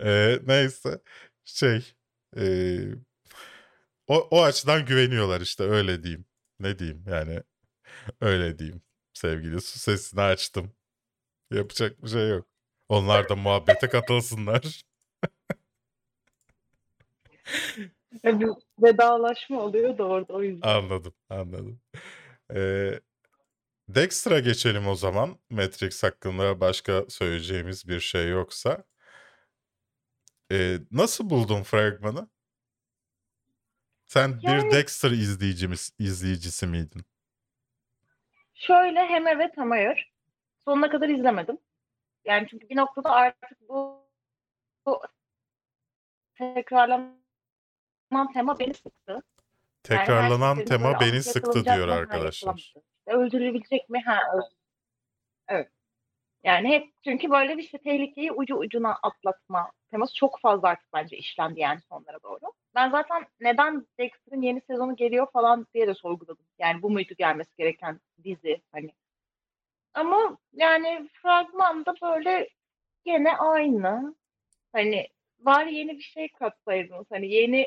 Ee, 0.00 0.38
neyse 0.46 1.00
şey 1.44 1.94
e, 2.36 2.44
o, 4.08 4.28
o 4.30 4.42
açıdan 4.42 4.86
güveniyorlar 4.86 5.40
işte 5.40 5.64
öyle 5.64 6.02
diyeyim. 6.02 6.24
Ne 6.60 6.78
diyeyim 6.78 7.04
yani 7.08 7.42
öyle 8.20 8.58
diyeyim. 8.58 8.82
Sevgili 9.14 9.60
su 9.60 9.78
sesini 9.78 10.20
açtım. 10.20 10.72
Yapacak 11.52 12.02
bir 12.04 12.08
şey 12.08 12.28
yok. 12.28 12.46
Onlar 12.88 13.28
da 13.28 13.36
muhabbete 13.36 13.88
katılsınlar. 13.88 14.82
Bir 18.24 18.48
vedalaşma 18.82 19.60
oluyor 19.60 19.98
da 19.98 20.04
orada 20.04 20.32
o 20.32 20.42
yüzden. 20.42 20.68
Anladım, 20.68 21.14
anladım. 21.28 21.80
Ee, 22.54 23.00
Dexter'a 23.88 24.38
geçelim 24.40 24.88
o 24.88 24.94
zaman. 24.94 25.38
Matrix 25.50 26.02
hakkında 26.02 26.60
başka 26.60 27.04
söyleyeceğimiz 27.08 27.88
bir 27.88 28.00
şey 28.00 28.28
yoksa. 28.28 28.84
Ee, 30.52 30.78
nasıl 30.90 31.30
buldun 31.30 31.62
fragmanı? 31.62 32.28
Sen 34.06 34.42
bir 34.42 34.48
Yani 34.48 34.72
Dexter 34.72 35.10
izleyicimiz, 35.10 35.92
izleyicisi 35.98 36.66
miydin? 36.66 37.02
şöyle 38.54 39.00
hem 39.00 39.26
evet 39.26 39.52
hem 39.56 39.70
hayır. 39.70 40.12
Sonuna 40.64 40.90
kadar 40.90 41.08
izlemedim. 41.08 41.58
Yani 42.24 42.46
çünkü 42.50 42.68
bir 42.68 42.76
noktada 42.76 43.10
artık 43.10 43.68
bu, 43.68 44.06
bu 44.86 45.02
tekrarlanan 46.34 47.22
tema 48.34 48.58
beni 48.58 48.74
sıktı. 48.74 49.22
Yani 49.90 49.98
Tekrarlanan 49.98 50.54
seferinde 50.54 50.64
tema 50.64 51.00
beni 51.00 51.22
sıktı 51.22 51.64
diyor 51.64 51.88
arkadaşlar. 51.88 52.74
öldürülebilecek 53.06 53.90
mi? 53.90 54.02
Ha. 54.06 54.20
Evet. 55.48 55.68
Yani 56.44 56.68
hep 56.68 56.88
çünkü 57.04 57.30
böyle 57.30 57.58
bir 57.58 57.62
işte 57.62 57.78
tehlikeyi 57.78 58.32
ucu 58.32 58.56
ucuna 58.56 58.98
atlatma 59.02 59.72
teması 59.90 60.14
çok 60.14 60.40
fazla 60.40 60.68
artık 60.68 60.92
bence 60.92 61.16
işlendi 61.16 61.60
yani 61.60 61.80
sonlara 61.80 62.22
doğru. 62.22 62.40
Ben 62.74 62.90
zaten 62.90 63.26
neden 63.40 63.86
Dexter'ın 63.98 64.42
yeni 64.42 64.60
sezonu 64.60 64.96
geliyor 64.96 65.26
falan 65.32 65.66
diye 65.74 65.86
de 65.86 65.94
sorguladım. 65.94 66.46
Yani 66.58 66.82
bu 66.82 66.90
muydu 66.90 67.14
gelmesi 67.18 67.56
gereken 67.58 68.00
dizi 68.24 68.62
hani. 68.72 68.90
Ama 69.94 70.38
yani 70.52 71.08
fragmanda 71.12 71.94
böyle 72.02 72.48
gene 73.04 73.36
aynı. 73.36 74.14
Hani 74.72 75.08
var 75.40 75.66
yeni 75.66 75.98
bir 75.98 76.02
şey 76.02 76.28
katsaydınız. 76.28 77.06
Hani 77.10 77.34
yeni 77.34 77.66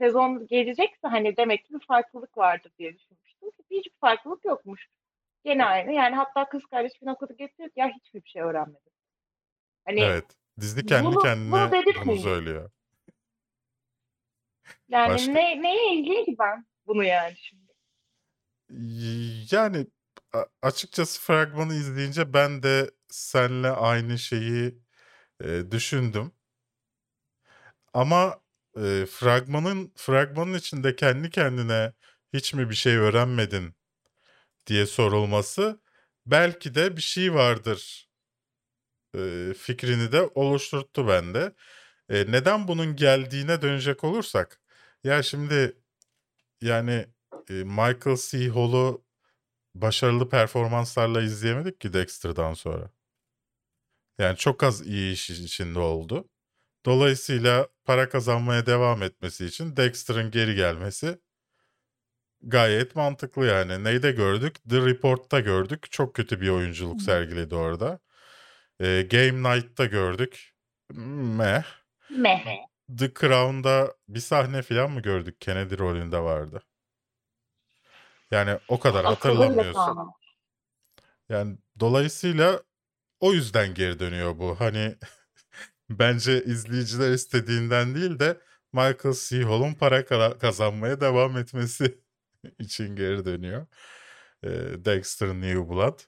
sezon 0.00 0.46
gelecekse 0.46 1.08
hani 1.08 1.36
demek 1.36 1.64
ki 1.64 1.74
bir 1.74 1.86
farklılık 1.86 2.38
vardır 2.38 2.72
diye 2.78 2.94
düşünmüştüm. 2.98 3.48
Hiçbir 3.70 3.98
farklılık 4.00 4.44
yokmuş. 4.44 4.88
Gene 5.44 5.64
aynı. 5.64 5.92
Yani 5.92 6.16
hatta 6.16 6.48
kız 6.48 6.62
kardeş 6.70 6.92
bir 7.02 7.06
noktada 7.06 7.32
getiriyor 7.32 7.68
ki 7.68 7.80
ya 7.80 7.88
hiçbir 7.88 8.30
şey 8.30 8.42
öğrenmedim. 8.42 8.92
Hani 9.84 10.00
Evet. 10.00 10.24
Dizi 10.60 10.86
kendi 10.86 11.06
bunu, 11.06 11.14
bunu 11.14 11.22
kendine 11.22 11.52
bunu 11.52 11.72
dedirtmeyin. 11.72 12.22
söylüyor. 12.22 12.70
Yani 14.88 15.12
Başka 15.12 15.32
ne, 15.32 15.62
neye 15.62 15.94
ilgili 15.94 16.24
ki 16.24 16.36
ben 16.38 16.66
bunu 16.86 17.04
yani 17.04 17.36
şimdi? 17.36 17.64
yani 19.50 19.86
açıkçası 20.62 21.20
fragmanı 21.20 21.74
izleyince 21.74 22.32
ben 22.32 22.62
de 22.62 22.90
senle 23.08 23.68
aynı 23.68 24.18
şeyi 24.18 24.78
e, 25.40 25.70
düşündüm. 25.70 26.32
Ama 27.92 28.40
e, 28.76 29.06
fragmanın 29.06 29.92
fragmanın 29.96 30.54
içinde 30.54 30.96
kendi 30.96 31.30
kendine 31.30 31.92
hiç 32.32 32.54
mi 32.54 32.70
bir 32.70 32.74
şey 32.74 32.96
öğrenmedin 32.96 33.74
diye 34.66 34.86
sorulması 34.86 35.80
belki 36.26 36.74
de 36.74 36.96
bir 36.96 37.02
şey 37.02 37.34
vardır 37.34 38.08
e, 39.16 39.54
fikrini 39.58 40.12
de 40.12 40.30
oluşturttu 40.34 41.08
bende. 41.08 41.54
E, 42.08 42.32
neden 42.32 42.68
bunun 42.68 42.96
geldiğine 42.96 43.62
dönecek 43.62 44.04
olursak 44.04 44.60
ya 45.04 45.22
şimdi 45.22 45.76
yani 46.60 47.06
e, 47.50 47.54
Michael 47.54 48.16
C. 48.16 48.48
Hall'u 48.48 49.04
başarılı 49.74 50.28
performanslarla 50.28 51.22
izleyemedik 51.22 51.80
ki 51.80 51.92
Dexter'dan 51.92 52.54
sonra. 52.54 52.90
Yani 54.18 54.36
çok 54.36 54.62
az 54.62 54.86
iyi 54.86 55.12
iş 55.12 55.30
içinde 55.30 55.78
oldu. 55.78 56.28
Dolayısıyla 56.86 57.68
para 57.84 58.08
kazanmaya 58.08 58.66
devam 58.66 59.02
etmesi 59.02 59.46
için 59.46 59.76
Dexter'ın 59.76 60.30
geri 60.30 60.54
gelmesi 60.54 61.18
gayet 62.42 62.96
mantıklı 62.96 63.46
yani. 63.46 63.84
Neyde 63.84 64.12
gördük? 64.12 64.56
The 64.70 64.76
Report'ta 64.86 65.40
gördük. 65.40 65.90
Çok 65.90 66.14
kötü 66.14 66.40
bir 66.40 66.48
oyunculuk 66.48 67.02
sergiledi 67.02 67.54
orada. 67.54 67.98
Ee, 68.80 69.06
Game 69.10 69.54
Night'ta 69.54 69.84
gördük. 69.84 70.54
Meh. 70.90 71.64
Meh. 72.10 72.44
The 72.98 73.14
Crown'da 73.14 73.94
bir 74.08 74.20
sahne 74.20 74.62
falan 74.62 74.90
mı 74.90 75.02
gördük? 75.02 75.40
Kennedy 75.40 75.78
rolünde 75.78 76.18
vardı. 76.18 76.62
Yani 78.30 78.58
o 78.68 78.80
kadar 78.80 79.04
hatırlamıyorsun. 79.04 79.98
Yani 81.28 81.58
dolayısıyla 81.80 82.62
o 83.20 83.32
yüzden 83.32 83.74
geri 83.74 83.98
dönüyor 83.98 84.38
bu. 84.38 84.60
Hani 84.60 84.96
bence 85.90 86.44
izleyiciler 86.44 87.10
istediğinden 87.12 87.94
değil 87.94 88.18
de 88.18 88.40
Michael 88.72 89.14
C. 89.28 89.42
Hall'un 89.42 89.74
para 89.74 90.04
kazanmaya 90.38 91.00
devam 91.00 91.38
etmesi 91.38 91.98
için 92.58 92.96
geri 92.96 93.24
dönüyor. 93.24 93.66
Ee, 94.44 94.48
Dexter 94.84 95.28
New 95.28 95.68
Blood. 95.68 96.00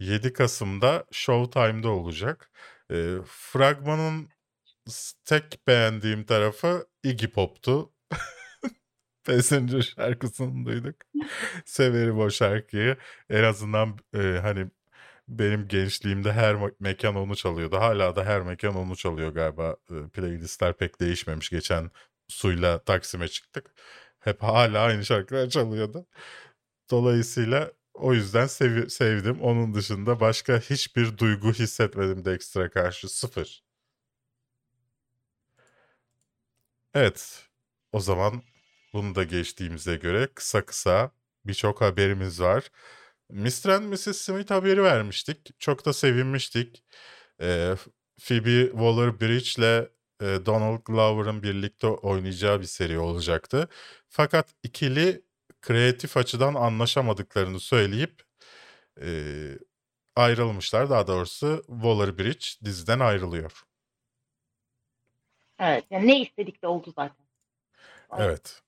7 0.00 0.32
Kasım'da 0.32 1.04
Showtime'da 1.12 1.88
olacak. 1.88 2.50
Ee, 2.90 3.16
fragmanın 3.26 4.28
tek 5.24 5.66
beğendiğim 5.66 6.24
tarafı 6.24 6.86
Iggy 7.04 7.26
Pop'tu. 7.26 7.92
Passenger 9.24 9.82
şarkısını 9.82 10.66
duyduk. 10.66 10.96
Severim 11.64 12.18
o 12.18 12.30
şarkıyı. 12.30 12.96
En 13.30 13.42
azından 13.44 13.98
e, 14.14 14.18
hani 14.18 14.66
benim 15.38 15.68
gençliğimde 15.68 16.32
her 16.32 16.54
me- 16.54 16.74
mekan 16.80 17.14
onu 17.16 17.36
çalıyordu. 17.36 17.76
Hala 17.76 18.16
da 18.16 18.24
her 18.24 18.42
mekan 18.42 18.76
onu 18.76 18.96
çalıyor 18.96 19.30
galiba. 19.34 19.76
Playlistler 20.12 20.76
pek 20.76 21.00
değişmemiş. 21.00 21.50
Geçen 21.50 21.90
suyla 22.28 22.84
Taksim'e 22.84 23.28
çıktık. 23.28 23.74
Hep 24.20 24.42
hala 24.42 24.80
aynı 24.82 25.04
şarkılar 25.04 25.48
çalıyordu. 25.50 26.06
Dolayısıyla 26.90 27.72
o 27.94 28.14
yüzden 28.14 28.46
sevi- 28.46 28.90
sevdim. 28.90 29.40
Onun 29.42 29.74
dışında 29.74 30.20
başka 30.20 30.58
hiçbir 30.60 31.18
duygu 31.18 31.52
hissetmedim 31.52 32.24
Dexter'a 32.24 32.70
karşı. 32.70 33.08
Sıfır. 33.08 33.62
Evet. 36.94 37.48
O 37.92 38.00
zaman 38.00 38.42
bunu 38.92 39.14
da 39.14 39.24
geçtiğimize 39.24 39.96
göre 39.96 40.28
kısa 40.34 40.64
kısa 40.66 41.12
birçok 41.44 41.80
haberimiz 41.80 42.40
var. 42.40 42.68
Mr. 43.32 43.68
and 43.68 43.84
Mrs. 43.92 44.16
Smith 44.16 44.50
haberi 44.50 44.82
vermiştik. 44.82 45.60
Çok 45.60 45.84
da 45.86 45.92
sevinmiştik. 45.92 46.84
Ee, 47.40 47.74
Phoebe 48.20 48.70
Waller-Bridge 48.70 49.60
ile 49.60 49.88
e, 50.20 50.46
Donald 50.46 50.80
Glover'ın 50.84 51.42
birlikte 51.42 51.86
oynayacağı 51.86 52.60
bir 52.60 52.66
seri 52.66 52.98
olacaktı. 52.98 53.68
Fakat 54.08 54.54
ikili 54.62 55.22
kreatif 55.62 56.16
açıdan 56.16 56.54
anlaşamadıklarını 56.54 57.60
söyleyip 57.60 58.22
e, 59.02 59.08
ayrılmışlar. 60.16 60.90
Daha 60.90 61.06
doğrusu 61.06 61.64
Waller-Bridge 61.66 62.64
diziden 62.64 63.00
ayrılıyor. 63.00 63.62
Evet. 65.58 65.84
Yani 65.90 66.06
ne 66.06 66.20
istedik 66.20 66.62
de 66.62 66.66
oldu 66.66 66.92
zaten. 66.96 67.26
Evet. 68.18 68.62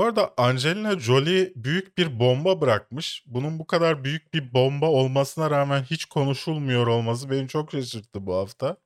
Bu 0.00 0.04
arada 0.04 0.34
Angelina 0.36 0.98
Jolie 0.98 1.52
büyük 1.56 1.98
bir 1.98 2.20
bomba 2.20 2.60
bırakmış. 2.60 3.24
Bunun 3.26 3.58
bu 3.58 3.66
kadar 3.66 4.04
büyük 4.04 4.34
bir 4.34 4.54
bomba 4.54 4.86
olmasına 4.86 5.50
rağmen 5.50 5.82
hiç 5.82 6.04
konuşulmuyor 6.04 6.86
olması 6.86 7.30
beni 7.30 7.48
çok 7.48 7.72
şaşırttı 7.72 8.26
bu 8.26 8.34
hafta. 8.34 8.76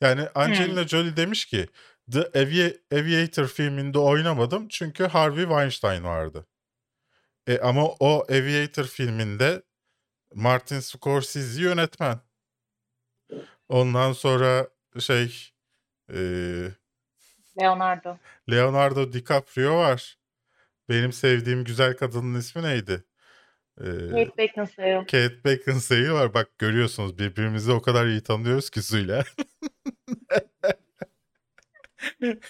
Yani 0.00 0.28
Angelina 0.34 0.88
Jolie 0.88 1.16
demiş 1.16 1.46
ki 1.46 1.66
The 2.12 2.20
Avi- 2.20 2.80
Aviator 2.92 3.46
filminde 3.46 3.98
oynamadım 3.98 4.68
çünkü 4.68 5.04
Harvey 5.04 5.44
Weinstein 5.44 6.04
vardı. 6.04 6.46
E 7.46 7.58
ama 7.58 7.86
o 7.86 8.24
Aviator 8.30 8.84
filminde 8.84 9.62
Martin 10.34 10.80
Scorsese 10.80 11.62
yönetmen. 11.62 12.20
Ondan 13.68 14.12
sonra 14.12 14.68
şey 14.98 15.50
e, 16.12 16.18
Leonardo. 17.60 18.16
Leonardo 18.50 19.12
DiCaprio 19.12 19.76
var. 19.76 20.15
Benim 20.88 21.12
sevdiğim 21.12 21.64
güzel 21.64 21.96
kadının 21.96 22.38
ismi 22.38 22.62
neydi? 22.62 23.04
Ee, 23.80 23.84
Kate 23.84 24.36
Beckinsale. 24.38 24.98
Kate 24.98 25.44
Beckinsale 25.44 26.12
var. 26.12 26.34
Bak 26.34 26.58
görüyorsunuz 26.58 27.18
birbirimizi 27.18 27.72
o 27.72 27.82
kadar 27.82 28.06
iyi 28.06 28.22
tanıyoruz 28.22 28.70
ki 28.70 28.82
Suyla. 28.82 29.24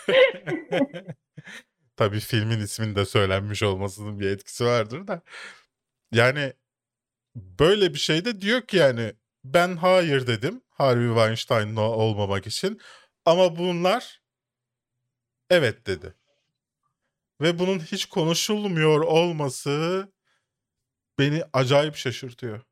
Tabii 1.96 2.20
filmin 2.20 2.60
isminin 2.60 2.96
de 2.96 3.04
söylenmiş 3.04 3.62
olmasının 3.62 4.20
bir 4.20 4.30
etkisi 4.30 4.64
vardır 4.64 5.06
da. 5.06 5.22
Yani 6.12 6.52
böyle 7.36 7.94
bir 7.94 7.98
şey 7.98 8.24
de 8.24 8.40
diyor 8.40 8.62
ki 8.62 8.76
yani 8.76 9.12
ben 9.44 9.76
hayır 9.76 10.26
dedim 10.26 10.62
Harvey 10.70 11.08
Weinstein'la 11.08 11.80
olmamak 11.80 12.46
için 12.46 12.80
ama 13.24 13.56
bunlar 13.56 14.22
evet 15.50 15.86
dedi. 15.86 16.14
Ve 17.40 17.58
bunun 17.58 17.78
hiç 17.78 18.06
konuşulmuyor 18.06 19.00
olması 19.00 20.06
beni 21.18 21.42
acayip 21.52 21.96
şaşırtıyor. 21.96 22.62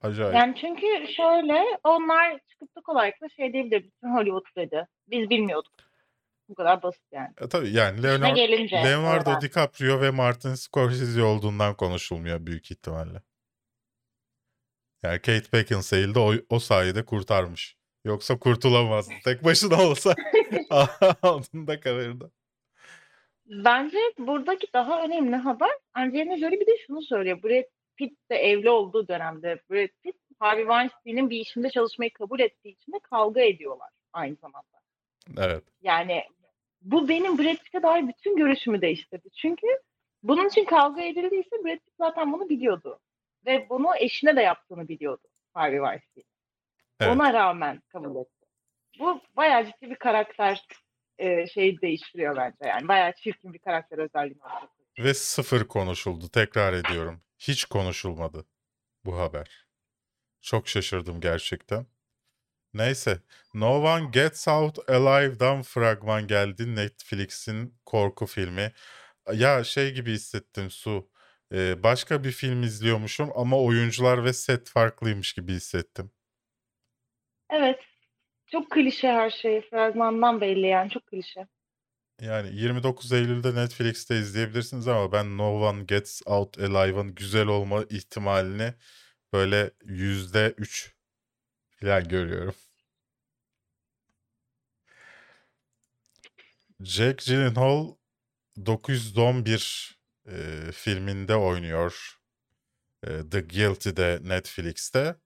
Acayip. 0.00 0.34
Yani 0.34 0.54
çünkü 0.60 1.12
şöyle 1.16 1.64
onlar 1.84 2.38
çıkıp 2.50 2.76
da 2.76 2.80
kolaylıkla 2.80 3.28
şey 3.28 3.52
diyebilir. 3.52 3.84
Bütün 3.84 4.14
Hollywood 4.14 4.46
dedi. 4.56 4.86
Biz 5.08 5.30
bilmiyorduk. 5.30 5.72
Bu 6.48 6.54
kadar 6.54 6.82
basit 6.82 7.02
yani. 7.12 7.32
E, 7.40 7.48
tabii 7.48 7.72
yani 7.72 8.02
Leonardo, 8.02 8.34
gelince. 8.34 8.76
Leonardo 8.76 9.30
oradan. 9.30 9.40
DiCaprio 9.40 10.00
ve 10.00 10.10
Martin 10.10 10.54
Scorsese 10.54 11.22
olduğundan 11.22 11.76
konuşulmuyor 11.76 12.46
büyük 12.46 12.70
ihtimalle. 12.70 13.22
Yani 15.02 15.18
Kate 15.18 15.52
Beckinsale 15.52 16.14
de 16.14 16.18
o, 16.18 16.34
o 16.48 16.58
sayede 16.58 17.04
kurtarmış. 17.04 17.76
Yoksa 18.04 18.38
kurtulamazdı. 18.38 19.14
Tek 19.24 19.44
başına 19.44 19.82
olsa 19.82 20.14
altında 21.22 21.80
kalırdı. 21.80 22.32
Bence 23.46 23.98
buradaki 24.18 24.72
daha 24.72 25.04
önemli 25.04 25.36
haber 25.36 25.70
Angelina 25.94 26.36
Jolie 26.36 26.60
bir 26.60 26.66
de 26.66 26.76
şunu 26.86 27.02
söylüyor. 27.02 27.42
Brad 27.42 27.64
Pitt 27.96 28.30
de 28.30 28.36
evli 28.36 28.70
olduğu 28.70 29.08
dönemde 29.08 29.60
Brad 29.70 29.88
Pitt 30.02 30.16
Harvey 30.38 30.64
Weinstein'in 30.64 31.30
bir 31.30 31.40
işinde 31.40 31.70
çalışmayı 31.70 32.12
kabul 32.12 32.40
ettiği 32.40 32.68
için 32.68 32.92
de 32.92 32.98
kavga 32.98 33.40
ediyorlar 33.40 33.88
aynı 34.12 34.36
zamanda. 34.36 34.80
Evet. 35.38 35.64
Yani 35.82 36.24
bu 36.82 37.08
benim 37.08 37.38
Brad 37.38 37.56
Pitt'e 37.56 37.82
dair 37.82 38.08
bütün 38.08 38.36
görüşümü 38.36 38.80
değiştirdi. 38.80 39.30
Çünkü 39.30 39.66
bunun 40.22 40.48
için 40.48 40.64
kavga 40.64 41.02
edildiyse 41.02 41.64
Brad 41.64 41.78
Pitt 41.78 41.94
zaten 41.98 42.32
bunu 42.32 42.48
biliyordu. 42.48 43.00
Ve 43.46 43.68
bunu 43.68 43.96
eşine 43.96 44.36
de 44.36 44.40
yaptığını 44.40 44.88
biliyordu 44.88 45.28
Harvey 45.54 45.78
Weinstein. 45.78 46.24
Evet. 47.00 47.12
Ona 47.12 47.32
rağmen 47.32 47.82
kabul 47.88 48.20
etti. 48.20 48.46
Bu 48.98 49.20
bayağı 49.36 49.66
ciddi 49.66 49.90
bir 49.90 49.96
karakter 49.96 50.66
e, 51.18 51.46
şeyi 51.46 51.80
değiştiriyor 51.80 52.36
bence. 52.36 52.56
Yani 52.68 52.88
bayağı 52.88 53.12
çirkin 53.12 53.52
bir 53.54 53.58
karakter 53.58 53.98
özelliği. 53.98 54.38
koyuyor. 54.38 54.68
Ve 54.98 55.14
sıfır 55.14 55.68
konuşuldu. 55.68 56.28
Tekrar 56.28 56.72
ediyorum. 56.72 57.22
Hiç 57.38 57.64
konuşulmadı 57.64 58.46
bu 59.04 59.18
haber. 59.18 59.66
Çok 60.40 60.68
şaşırdım 60.68 61.20
gerçekten. 61.20 61.86
Neyse. 62.74 63.18
No 63.54 63.82
One 63.82 64.10
Gets 64.12 64.48
Out 64.48 64.90
Alive'dan 64.90 65.62
fragman 65.62 66.26
geldi. 66.26 66.76
Netflix'in 66.76 67.74
korku 67.86 68.26
filmi. 68.26 68.72
Ya 69.32 69.64
şey 69.64 69.94
gibi 69.94 70.12
hissettim 70.12 70.70
Su. 70.70 71.10
Ee, 71.52 71.82
başka 71.82 72.24
bir 72.24 72.32
film 72.32 72.62
izliyormuşum 72.62 73.30
ama 73.36 73.60
oyuncular 73.60 74.24
ve 74.24 74.32
set 74.32 74.68
farklıymış 74.70 75.32
gibi 75.32 75.52
hissettim. 75.52 76.10
Evet. 77.50 77.80
Çok 78.54 78.70
klişe 78.70 79.08
her 79.08 79.30
şey. 79.30 79.60
Fragmandan 79.70 80.40
belli 80.40 80.66
yani. 80.66 80.90
Çok 80.90 81.06
klişe. 81.06 81.46
Yani 82.20 82.48
29 82.52 83.12
Eylül'de 83.12 83.54
Netflix'te 83.54 84.18
izleyebilirsiniz 84.18 84.88
ama 84.88 85.12
ben 85.12 85.38
No 85.38 85.68
One 85.68 85.84
Gets 85.84 86.22
Out 86.26 86.58
Alive'ın 86.58 87.14
güzel 87.14 87.46
olma 87.46 87.84
ihtimalini 87.90 88.74
böyle 89.32 89.70
%3 89.84 90.94
falan 91.80 92.08
görüyorum. 92.08 92.54
Jake 96.80 97.24
Gyllenhaal 97.26 97.94
911 98.66 99.98
e, 100.28 100.32
filminde 100.72 101.36
oynuyor. 101.36 102.18
E, 103.06 103.30
The 103.30 103.40
Guilty'de 103.40 104.20
Netflix'te. 104.22 105.23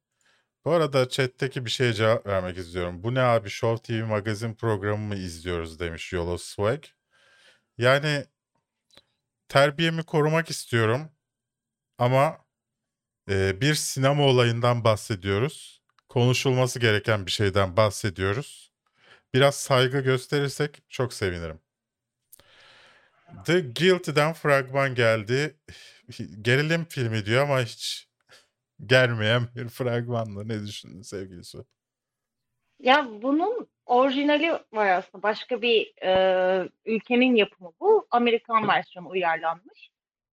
Bu 0.64 0.72
arada 0.72 1.08
chat'teki 1.08 1.64
bir 1.64 1.70
şeye 1.70 1.92
cevap 1.92 2.26
vermek 2.26 2.58
istiyorum. 2.58 3.02
Bu 3.02 3.14
ne 3.14 3.20
abi 3.20 3.50
Show 3.50 3.82
TV 3.82 4.06
magazin 4.06 4.54
programı 4.54 5.06
mı 5.06 5.16
izliyoruz 5.16 5.80
demiş 5.80 6.12
Yolo 6.12 6.38
Swag. 6.38 6.84
Yani 7.78 8.26
terbiyemi 9.48 10.02
korumak 10.02 10.50
istiyorum 10.50 11.10
ama 11.98 12.38
e, 13.30 13.60
bir 13.60 13.74
sinema 13.74 14.22
olayından 14.22 14.84
bahsediyoruz. 14.84 15.82
Konuşulması 16.08 16.78
gereken 16.80 17.26
bir 17.26 17.30
şeyden 17.30 17.76
bahsediyoruz. 17.76 18.72
Biraz 19.34 19.54
saygı 19.56 20.00
gösterirsek 20.00 20.82
çok 20.88 21.14
sevinirim. 21.14 21.60
The 23.44 23.60
Guilty'den 23.60 24.32
fragman 24.32 24.94
geldi. 24.94 25.56
Gerilim 26.42 26.84
filmi 26.84 27.26
diyor 27.26 27.42
ama 27.42 27.60
hiç 27.62 28.07
germeyen 28.86 29.42
bir 29.56 29.68
fragmanla. 29.68 30.44
Ne 30.44 30.66
düşündün 30.66 31.02
sevgili 31.02 31.44
Su? 31.44 31.66
Ya 32.78 33.08
bunun 33.22 33.68
orijinali 33.86 34.52
var 34.72 34.86
aslında. 34.86 35.22
Başka 35.22 35.62
bir 35.62 36.02
e, 36.02 36.68
ülkenin 36.84 37.34
yapımı 37.34 37.72
bu. 37.80 38.06
Amerikan 38.10 38.68
versiyonu 38.68 39.08
uyarlanmış. 39.08 39.90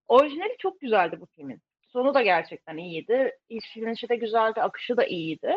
Orijinali 0.09 0.57
çok 0.59 0.80
güzeldi 0.80 1.20
bu 1.20 1.26
filmin. 1.26 1.62
Sonu 1.83 2.14
da 2.14 2.22
gerçekten 2.22 2.76
iyiydi. 2.76 3.38
İşlenişi 3.48 4.09
de 4.09 4.16
güzeldi, 4.16 4.62
akışı 4.62 4.96
da 4.96 5.04
iyiydi. 5.07 5.54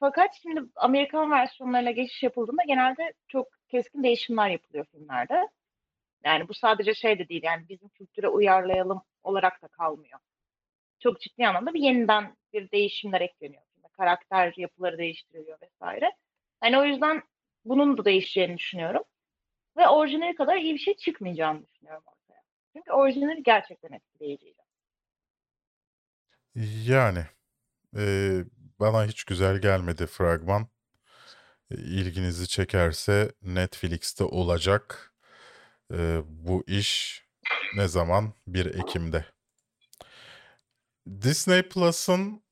Fakat 0.00 0.34
şimdi 0.42 0.60
Amerikan 0.76 1.30
versiyonlarına 1.30 1.90
geçiş 1.90 2.22
yapıldığında 2.22 2.62
genelde 2.66 3.12
çok 3.28 3.48
keskin 3.68 4.02
değişimler 4.02 4.48
yapılıyor 4.48 4.84
filmlerde. 4.84 5.48
Yani 6.24 6.48
bu 6.48 6.54
sadece 6.54 6.94
şey 6.94 7.18
de 7.18 7.28
değil 7.28 7.42
yani 7.44 7.68
bizim 7.68 7.88
kültüre 7.88 8.28
uyarlayalım 8.28 9.02
olarak 9.22 9.62
da 9.62 9.68
kalmıyor. 9.68 10.20
Çok 11.00 11.20
ciddi 11.20 11.46
anlamda 11.46 11.74
bir 11.74 11.80
yeniden 11.80 12.36
bir 12.52 12.70
değişimler 12.70 13.20
ekleniyor. 13.20 13.62
Karakter 13.92 14.54
yapıları 14.56 14.98
değiştiriliyor 14.98 15.58
vesaire. 15.62 16.12
Yani 16.64 16.78
o 16.78 16.84
yüzden 16.84 17.22
bunun 17.64 17.98
da 17.98 18.04
değişeceğini 18.04 18.58
düşünüyorum. 18.58 19.02
Ve 19.76 19.88
orijinali 19.88 20.34
kadar 20.34 20.56
iyi 20.56 20.74
bir 20.74 20.78
şey 20.78 20.96
çıkmayacağını 20.96 21.66
düşünüyorum 21.66 22.02
ortaya. 22.06 22.42
Çünkü 22.72 22.92
orijinali 22.92 23.42
gerçekten 23.42 23.92
etkileyiciydi. 23.92 24.60
Yani 26.86 27.24
e, 27.96 28.02
bana 28.80 29.06
hiç 29.06 29.24
güzel 29.24 29.60
gelmedi 29.60 30.06
fragman. 30.06 30.66
E, 31.70 31.74
ilginizi 31.74 32.48
çekerse 32.48 33.32
Netflix'te 33.42 34.24
olacak. 34.24 35.14
E, 35.92 36.20
bu 36.26 36.64
iş 36.66 37.22
ne 37.76 37.88
zaman? 37.88 38.32
1 38.46 38.66
Ekim'de. 38.66 39.24
Disney 41.06 41.62
Plus'ın 41.68 42.42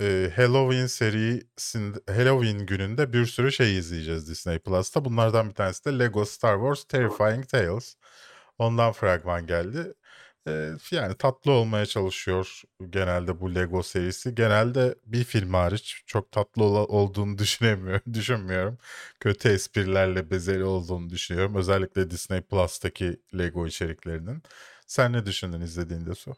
e, 0.00 0.32
Halloween 0.36 0.86
serisinde 0.86 1.98
Halloween 2.12 2.66
gününde 2.66 3.12
bir 3.12 3.26
sürü 3.26 3.52
şey 3.52 3.78
izleyeceğiz 3.78 4.28
Disney 4.28 4.58
Plus'ta. 4.58 5.04
Bunlardan 5.04 5.48
bir 5.50 5.54
tanesi 5.54 5.84
de 5.84 5.98
Lego 5.98 6.24
Star 6.24 6.56
Wars 6.58 6.84
Terrifying 6.84 7.48
Tales. 7.48 7.96
Ondan 8.58 8.92
fragman 8.92 9.46
geldi. 9.46 9.94
E, 10.48 10.70
yani 10.90 11.14
tatlı 11.18 11.52
olmaya 11.52 11.86
çalışıyor 11.86 12.62
genelde 12.90 13.40
bu 13.40 13.54
Lego 13.54 13.82
serisi. 13.82 14.34
Genelde 14.34 14.94
bir 15.06 15.24
film 15.24 15.54
hariç 15.54 16.02
çok 16.06 16.32
tatlı 16.32 16.64
ola- 16.64 16.86
olduğunu 16.86 17.38
düşünemiyorum, 17.38 18.14
düşünmüyorum. 18.14 18.78
Kötü 19.20 19.48
esprilerle 19.48 20.30
bezeli 20.30 20.64
olduğunu 20.64 21.10
düşünüyorum. 21.10 21.54
Özellikle 21.56 22.10
Disney 22.10 22.40
Plus'taki 22.42 23.20
Lego 23.38 23.66
içeriklerinin. 23.66 24.42
Sen 24.86 25.12
ne 25.12 25.26
düşündün 25.26 25.60
izlediğinde 25.60 26.14
Su? 26.14 26.36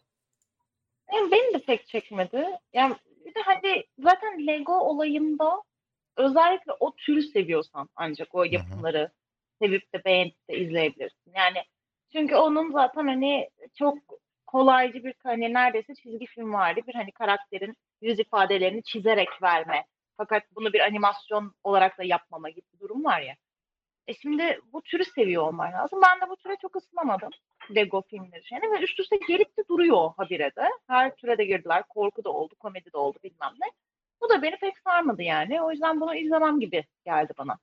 De 1.12 1.45
pek 1.66 1.86
çekmedi. 1.88 2.46
Yani 2.72 2.94
bir 3.24 3.34
de 3.34 3.40
hani 3.44 3.84
zaten 3.98 4.46
Lego 4.46 4.72
olayında 4.72 5.62
özellikle 6.16 6.72
o 6.80 6.94
türü 6.96 7.22
seviyorsan 7.22 7.88
ancak 7.96 8.34
o 8.34 8.44
yapımları 8.44 9.10
sevip 9.62 9.94
de 9.94 10.04
beğenip 10.04 10.48
de 10.50 10.58
izleyebilirsin. 10.58 11.32
Yani 11.36 11.58
çünkü 12.12 12.34
onun 12.36 12.72
zaten 12.72 13.06
hani 13.06 13.50
çok 13.78 13.98
kolaycı 14.46 15.04
bir 15.04 15.14
hani 15.22 15.54
neredeyse 15.54 15.94
çizgi 15.94 16.26
film 16.26 16.52
vardı. 16.52 16.80
Bir 16.86 16.94
hani 16.94 17.12
karakterin 17.12 17.74
yüz 18.00 18.18
ifadelerini 18.18 18.82
çizerek 18.82 19.42
verme. 19.42 19.84
Fakat 20.16 20.42
bunu 20.56 20.72
bir 20.72 20.80
animasyon 20.80 21.54
olarak 21.64 21.98
da 21.98 22.04
yapmama 22.04 22.50
gibi 22.50 22.66
bir 22.74 22.80
durum 22.80 23.04
var 23.04 23.20
ya. 23.20 23.34
E 24.08 24.14
şimdi 24.14 24.60
bu 24.72 24.82
türü 24.82 25.04
seviyor 25.04 25.42
olman 25.42 25.72
lazım. 25.72 26.00
Ben 26.02 26.20
de 26.20 26.30
bu 26.30 26.36
türe 26.36 26.56
çok 26.62 26.76
ısınamadım. 26.76 27.30
Lego 27.74 28.02
filmleri 28.10 28.44
şeyine 28.44 28.70
ve 28.70 28.84
üst 28.84 29.00
üste 29.00 29.16
gelip 29.28 29.58
de 29.58 29.62
duruyor 29.68 30.10
habire 30.16 30.50
de. 30.56 30.68
Her 30.86 31.16
türe 31.16 31.38
de 31.38 31.44
girdiler. 31.44 31.82
Korku 31.88 32.24
da 32.24 32.30
oldu, 32.30 32.54
komedi 32.58 32.92
de 32.92 32.96
oldu 32.96 33.18
bilmem 33.24 33.52
ne. 33.60 33.66
Bu 34.20 34.28
da 34.28 34.42
beni 34.42 34.56
pek 34.56 34.78
sarmadı 34.78 35.22
yani. 35.22 35.62
O 35.62 35.70
yüzden 35.70 36.00
bunu 36.00 36.14
izlemem 36.14 36.60
gibi 36.60 36.84
geldi 37.04 37.32
bana. 37.38 37.58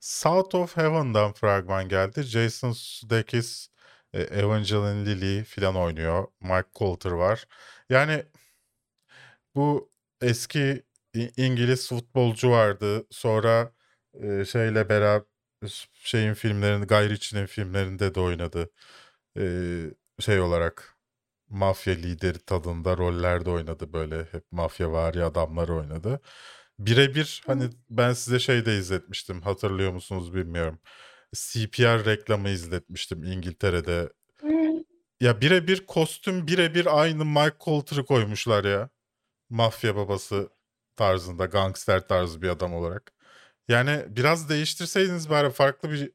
South 0.00 0.54
of 0.54 0.76
Heaven'dan 0.76 1.32
fragman 1.32 1.88
geldi. 1.88 2.22
Jason 2.22 2.72
Sudeikis, 2.72 3.68
e, 4.12 4.20
Evangeline 4.20 5.06
Lilly 5.06 5.44
filan 5.44 5.76
oynuyor. 5.76 6.26
Mike 6.40 6.68
Colter 6.74 7.10
var. 7.10 7.46
Yani 7.88 8.24
bu 9.54 9.90
eski 10.20 10.82
İngiliz 11.36 11.88
futbolcu 11.88 12.50
vardı. 12.50 13.06
Sonra 13.10 13.72
e, 14.14 14.44
şeyle 14.44 14.88
beraber 14.88 15.26
şeyin 15.94 16.34
filmlerinde, 16.34 16.86
Guy 16.86 17.08
Ritchie'nin 17.10 17.46
filmlerinde 17.46 18.14
de 18.14 18.20
oynadı. 18.20 18.70
E, 19.38 19.42
şey 20.20 20.40
olarak 20.40 20.96
mafya 21.48 21.94
lideri 21.94 22.38
tadında 22.38 22.96
rollerde 22.96 23.50
oynadı 23.50 23.92
böyle. 23.92 24.24
Hep 24.32 24.52
mafyavari 24.52 25.24
adamlar 25.24 25.68
oynadı. 25.68 26.20
Birebir 26.78 27.42
hani 27.46 27.70
ben 27.90 28.12
size 28.12 28.38
şey 28.38 28.66
de 28.66 28.78
izletmiştim. 28.78 29.42
Hatırlıyor 29.42 29.92
musunuz 29.92 30.34
bilmiyorum. 30.34 30.80
CPR 31.34 32.04
reklamı 32.06 32.48
izletmiştim 32.50 33.24
İngiltere'de. 33.24 34.10
Ya 35.20 35.40
birebir 35.40 35.86
kostüm 35.86 36.46
birebir 36.46 37.00
aynı 37.00 37.24
Mike 37.24 37.56
Colter'ı 37.60 38.04
koymuşlar 38.06 38.64
ya. 38.64 38.90
Mafya 39.50 39.96
babası 39.96 40.50
tarzında, 40.96 41.46
gangster 41.46 42.08
tarzı 42.08 42.42
bir 42.42 42.48
adam 42.48 42.74
olarak. 42.74 43.12
Yani 43.70 44.04
biraz 44.08 44.48
değiştirseydiniz 44.48 45.30
bari 45.30 45.50
farklı 45.50 45.90
bir 45.90 46.12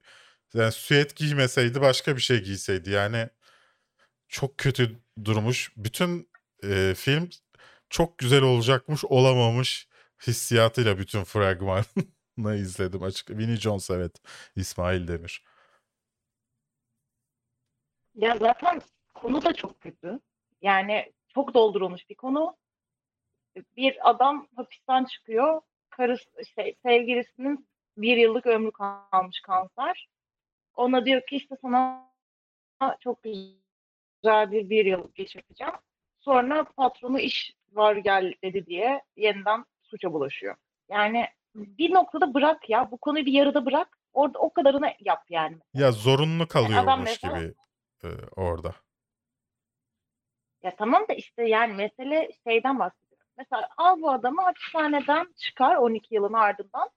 yani 0.53 0.71
süet 0.71 1.15
giymeseydi 1.15 1.81
başka 1.81 2.15
bir 2.15 2.21
şey 2.21 2.43
giyseydi. 2.43 2.89
Yani 2.89 3.29
çok 4.27 4.57
kötü 4.57 4.99
durmuş. 5.25 5.71
Bütün 5.77 6.29
e, 6.63 6.93
film 6.97 7.29
çok 7.89 8.17
güzel 8.17 8.41
olacakmış 8.41 9.05
olamamış 9.05 9.87
hissiyatıyla 10.27 10.97
bütün 10.97 11.23
fragmanı 11.23 11.85
izledim 12.55 13.03
açık. 13.03 13.29
Vinnie 13.29 13.57
Jones 13.57 13.89
evet. 13.89 14.21
İsmail 14.55 15.07
Demir. 15.07 15.43
Ya 18.15 18.37
zaten 18.37 18.81
konu 19.13 19.41
da 19.45 19.53
çok 19.53 19.81
kötü. 19.81 20.19
Yani 20.61 21.13
çok 21.27 21.53
doldurulmuş 21.53 22.09
bir 22.09 22.15
konu. 22.15 22.57
Bir 23.77 24.09
adam 24.09 24.47
hapisten 24.55 25.05
çıkıyor. 25.05 25.61
Karısı, 25.97 26.45
şey, 26.55 26.75
sevgilisinin 26.83 27.67
bir 27.97 28.17
yıllık 28.17 28.45
ömrü 28.45 28.71
kalmış 28.71 29.41
kanser. 29.41 30.07
Ona 30.75 31.05
diyor 31.05 31.21
ki 31.29 31.35
işte 31.35 31.55
sana 31.61 32.11
çok 32.99 33.23
güzel 33.23 34.51
bir 34.51 34.69
bir 34.69 34.85
yıl 34.85 35.11
geçireceğim. 35.15 35.73
Sonra 36.19 36.63
patronu 36.63 37.19
iş 37.19 37.53
var 37.71 37.95
gel 37.95 38.33
dedi 38.43 38.65
diye 38.65 39.01
yeniden 39.15 39.65
suça 39.83 40.13
bulaşıyor. 40.13 40.55
Yani 40.89 41.27
bir 41.55 41.93
noktada 41.93 42.33
bırak 42.33 42.69
ya. 42.69 42.91
Bu 42.91 42.97
konuyu 42.97 43.25
bir 43.25 43.33
yarıda 43.33 43.65
bırak. 43.65 43.97
Orada 44.13 44.39
o 44.39 44.53
kadarını 44.53 44.93
yap 44.99 45.23
yani. 45.29 45.57
Ya 45.73 45.91
zorunlu 45.91 46.47
kalıyormuş 46.47 47.09
mesela- 47.23 47.39
gibi 47.39 47.53
e, 48.03 48.09
orada. 48.35 48.75
Ya 50.63 50.75
tamam 50.75 51.07
da 51.09 51.13
işte 51.13 51.43
yani 51.43 51.73
mesele 51.73 52.29
şeyden 52.47 52.79
bahsediyorum. 52.79 53.04
Mesela 53.37 53.69
al 53.77 54.01
bu 54.01 54.11
adamı 54.11 54.41
hapishaneden 54.41 55.33
çıkar 55.37 55.75
12 55.75 56.15
yılın 56.15 56.33
ardından. 56.33 56.89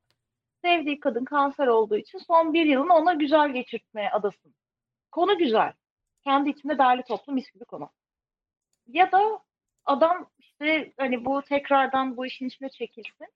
Sevdiği 0.62 1.00
kadın 1.00 1.24
kanser 1.24 1.66
olduğu 1.66 1.96
için 1.96 2.18
son 2.18 2.54
bir 2.54 2.66
yılını 2.66 2.94
ona 2.94 3.14
güzel 3.14 3.52
geçirtmeye 3.52 4.10
adasın. 4.10 4.54
Konu 5.12 5.38
güzel. 5.38 5.72
Kendi 6.24 6.50
içinde 6.50 6.78
değerli 6.78 7.02
toplu 7.02 7.32
mis 7.32 7.50
gibi 7.52 7.64
konu. 7.64 7.90
Ya 8.86 9.12
da 9.12 9.40
adam 9.84 10.30
işte 10.38 10.92
hani 10.96 11.24
bu 11.24 11.42
tekrardan 11.42 12.16
bu 12.16 12.26
işin 12.26 12.48
içine 12.48 12.68
çekilsin. 12.68 13.26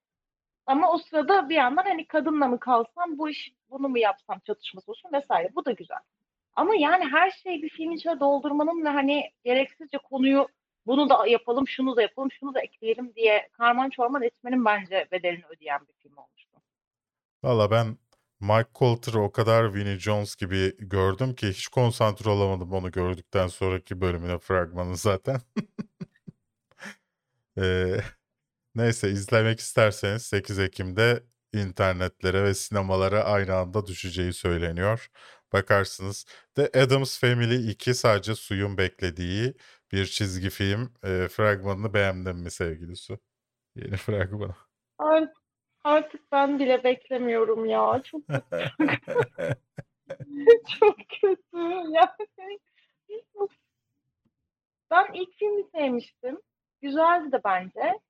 Ama 0.66 0.92
o 0.92 0.98
sırada 0.98 1.48
bir 1.48 1.54
yandan 1.54 1.82
hani 1.84 2.06
kadınla 2.06 2.48
mı 2.48 2.60
kalsam 2.60 3.18
bu 3.18 3.30
iş 3.30 3.52
bunu 3.70 3.88
mu 3.88 3.98
yapsam 3.98 4.40
çatışması 4.40 4.90
olsun 4.90 5.12
vesaire. 5.12 5.48
Bu 5.54 5.64
da 5.64 5.72
güzel. 5.72 5.98
Ama 6.56 6.74
yani 6.74 7.04
her 7.04 7.30
şeyi 7.30 7.62
bir 7.62 7.68
film 7.68 7.92
içine 7.92 8.20
doldurmanın 8.20 8.84
ve 8.84 8.88
hani 8.88 9.30
gereksizce 9.44 9.98
konuyu 9.98 10.48
bunu 10.86 11.08
da 11.08 11.26
yapalım, 11.26 11.68
şunu 11.68 11.96
da 11.96 12.02
yapalım, 12.02 12.28
şunu 12.40 12.54
da 12.54 12.60
ekleyelim 12.60 13.14
diye 13.14 13.48
karman 13.52 13.90
çorman 13.90 14.22
etmenin 14.22 14.64
bence 14.64 15.08
bedelini 15.12 15.44
ödeyen 15.56 15.80
bir 15.88 15.94
film 16.02 16.16
olmuştu. 16.16 16.58
Valla 17.42 17.70
ben 17.70 17.96
Mike 18.40 18.70
Colter'ı 18.74 19.20
o 19.20 19.32
kadar 19.32 19.74
Vinnie 19.74 19.98
Jones 19.98 20.36
gibi 20.36 20.76
gördüm 20.78 21.34
ki 21.34 21.48
hiç 21.48 21.68
konsantre 21.68 22.30
olamadım 22.30 22.72
onu 22.72 22.90
gördükten 22.90 23.46
sonraki 23.46 24.00
bölümüne 24.00 24.38
fragmanı 24.38 24.96
zaten. 24.96 25.40
Ee, 27.58 27.96
neyse 28.74 29.10
izlemek 29.10 29.60
isterseniz 29.60 30.22
8 30.22 30.58
Ekim'de 30.58 31.22
internetlere 31.52 32.44
ve 32.44 32.54
sinemalara 32.54 33.24
aynı 33.24 33.54
anda 33.54 33.86
düşeceği 33.86 34.32
söyleniyor. 34.32 35.10
Bakarsınız. 35.52 36.26
The 36.54 36.66
Addams 36.82 37.18
Family 37.18 37.70
2 37.70 37.94
sadece 37.94 38.34
suyun 38.34 38.78
beklediği 38.78 39.54
bir 39.92 40.06
çizgi 40.06 40.50
film. 40.50 40.94
Ee, 41.04 41.28
fragmanını 41.28 41.94
beğendin 41.94 42.36
mi 42.36 42.50
sevgili 42.50 42.96
Su? 42.96 43.18
Yeni 43.76 43.96
fragmanı. 44.06 44.54
Artık, 44.98 45.36
artık 45.84 46.32
ben 46.32 46.58
bile 46.58 46.84
beklemiyorum 46.84 47.66
ya. 47.66 48.02
Çok 48.04 48.22
çok 50.80 50.96
kötü. 51.20 51.58
Yani 51.90 52.08
ben 54.90 55.12
ilk 55.12 55.38
filmi 55.38 55.64
sevmiştim. 55.74 56.40
Güzeldi 56.80 57.32
de 57.32 57.40
bence. 57.44 58.00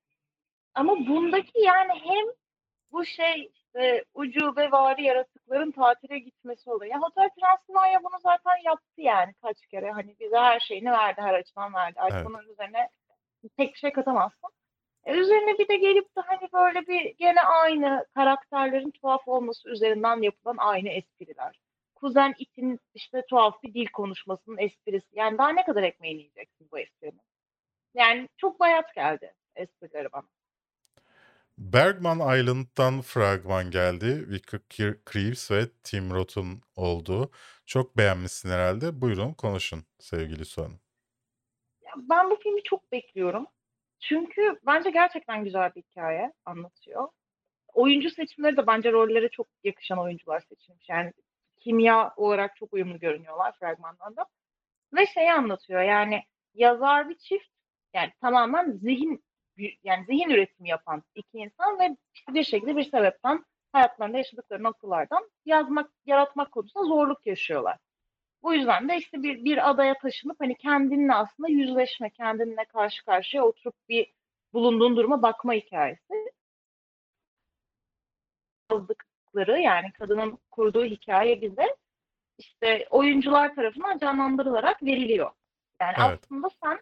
Ama 0.73 1.07
bundaki 1.07 1.59
yani 1.59 1.93
hem 1.93 2.25
bu 2.91 3.05
şey 3.05 3.51
işte 3.73 4.03
ucubevari 4.13 5.03
yaratıkların 5.03 5.71
tatile 5.71 6.19
gitmesi. 6.19 6.69
Ya 6.69 6.99
Hotel 7.01 7.29
Transylvania 7.29 8.03
bunu 8.03 8.19
zaten 8.23 8.63
yaptı 8.65 9.01
yani 9.01 9.33
kaç 9.41 9.65
kere. 9.65 9.91
Hani 9.91 10.15
bize 10.19 10.37
her 10.37 10.59
şeyini 10.59 10.91
verdi, 10.91 11.21
her 11.21 11.33
açıdan 11.33 11.73
verdi. 11.73 11.99
Artık 11.99 12.17
Evet. 12.17 12.27
bunun 12.27 12.49
üzerine 12.49 12.89
tek 13.57 13.73
bir 13.73 13.79
şey 13.79 13.91
katamazsın. 13.93 14.49
E, 15.05 15.13
üzerine 15.13 15.57
bir 15.59 15.67
de 15.67 15.75
gelip 15.75 16.15
de 16.17 16.21
hani 16.21 16.49
böyle 16.53 16.87
bir 16.87 17.15
gene 17.17 17.41
aynı 17.41 18.05
karakterlerin 18.15 18.91
tuhaf 18.91 19.27
olması 19.27 19.69
üzerinden 19.69 20.21
yapılan 20.21 20.57
aynı 20.57 20.89
espriler. 20.89 21.59
Kuzen 21.95 22.33
itin 22.37 22.79
işte 22.93 23.23
tuhaf 23.29 23.63
bir 23.63 23.73
dil 23.73 23.87
konuşmasının 23.87 24.57
esprisi. 24.57 25.07
Yani 25.11 25.37
daha 25.37 25.49
ne 25.49 25.65
kadar 25.65 25.83
ekmeğini 25.83 26.19
yiyeceksin 26.19 26.67
bu 26.71 26.79
esprinin? 26.79 27.21
Yani 27.93 28.29
çok 28.37 28.59
bayat 28.59 28.95
geldi 28.95 29.33
esprileri 29.55 30.11
bana. 30.11 30.27
Bergman 31.63 32.19
Island'dan 32.19 33.01
fragman 33.01 33.71
geldi. 33.71 34.29
Vicky 34.29 34.93
Krieves 35.05 35.51
ve 35.51 35.69
Tim 35.83 36.11
Roth'un 36.11 36.61
olduğu. 36.75 37.31
Çok 37.65 37.97
beğenmişsin 37.97 38.49
herhalde. 38.49 39.01
Buyurun 39.01 39.33
konuşun 39.33 39.85
sevgili 39.99 40.45
Su 40.45 40.67
ben 41.95 42.29
bu 42.29 42.35
filmi 42.35 42.63
çok 42.63 42.91
bekliyorum. 42.91 43.45
Çünkü 43.99 44.59
bence 44.65 44.89
gerçekten 44.89 45.43
güzel 45.43 45.71
bir 45.75 45.81
hikaye 45.81 46.33
anlatıyor. 46.45 47.07
Oyuncu 47.73 48.09
seçimleri 48.09 48.57
de 48.57 48.67
bence 48.67 48.91
rollere 48.91 49.29
çok 49.29 49.47
yakışan 49.63 49.99
oyuncular 49.99 50.43
seçilmiş. 50.49 50.89
Yani 50.89 51.13
kimya 51.59 52.13
olarak 52.17 52.55
çok 52.55 52.73
uyumlu 52.73 52.99
görünüyorlar 52.99 53.53
fragmandan 53.59 54.15
da. 54.15 54.25
Ve 54.93 55.05
şeyi 55.05 55.33
anlatıyor 55.33 55.81
yani 55.81 56.23
yazar 56.53 57.09
bir 57.09 57.17
çift 57.17 57.47
yani 57.93 58.11
tamamen 58.21 58.71
zihin 58.71 59.23
yani 59.83 60.05
zihin 60.05 60.29
üretimi 60.29 60.69
yapan 60.69 61.03
iki 61.15 61.37
insan 61.37 61.79
ve 61.79 61.97
bir 62.29 62.43
şekilde 62.43 62.77
bir 62.77 62.83
sebepten 62.83 63.45
hayatlarında 63.71 64.17
yaşadıkları 64.17 64.63
noktalardan 64.63 65.29
yazmak, 65.45 65.91
yaratmak 66.05 66.51
konusunda 66.51 66.85
zorluk 66.85 67.27
yaşıyorlar. 67.27 67.77
Bu 68.43 68.53
yüzden 68.53 68.89
de 68.89 68.97
işte 68.97 69.23
bir, 69.23 69.43
bir 69.45 69.69
adaya 69.69 69.97
taşınıp 69.97 70.39
hani 70.39 70.55
kendinle 70.55 71.13
aslında 71.13 71.49
yüzleşme, 71.49 72.09
kendinle 72.09 72.65
karşı 72.65 73.05
karşıya 73.05 73.43
oturup 73.43 73.75
bir 73.89 74.13
bulunduğun 74.53 74.97
duruma 74.97 75.21
bakma 75.21 75.53
hikayesi. 75.53 76.13
Yazdıkları 78.71 79.59
yani 79.59 79.91
kadının 79.91 80.39
kurduğu 80.51 80.85
hikaye 80.85 81.41
bize 81.41 81.75
işte 82.37 82.87
oyuncular 82.89 83.55
tarafından 83.55 83.97
canlandırılarak 83.97 84.83
veriliyor. 84.83 85.31
Yani 85.81 85.95
Evet. 85.99 86.19
aslında 86.23 86.47
sen 86.63 86.79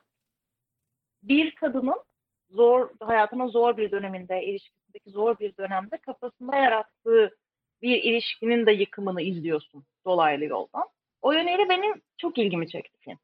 bir 1.24 1.55
kadının 1.55 2.03
zor 2.52 2.89
hayatının 2.99 3.47
zor 3.47 3.78
bir 3.78 3.91
döneminde, 3.91 4.43
ilişkisindeki 4.43 5.10
zor 5.10 5.39
bir 5.39 5.58
dönemde 5.58 5.97
kafasında 5.97 6.56
yarattığı 6.56 7.38
bir 7.82 8.04
ilişkinin 8.04 8.66
de 8.66 8.72
yıkımını 8.72 9.22
izliyorsun 9.22 9.86
dolaylı 10.06 10.45
yoldan. 10.45 10.86
O 11.22 11.32
yönüyle 11.32 11.70
benim 11.70 12.02
çok 12.18 12.38
ilgimi 12.38 12.70
çekti 12.70 12.97
film. 12.99 13.18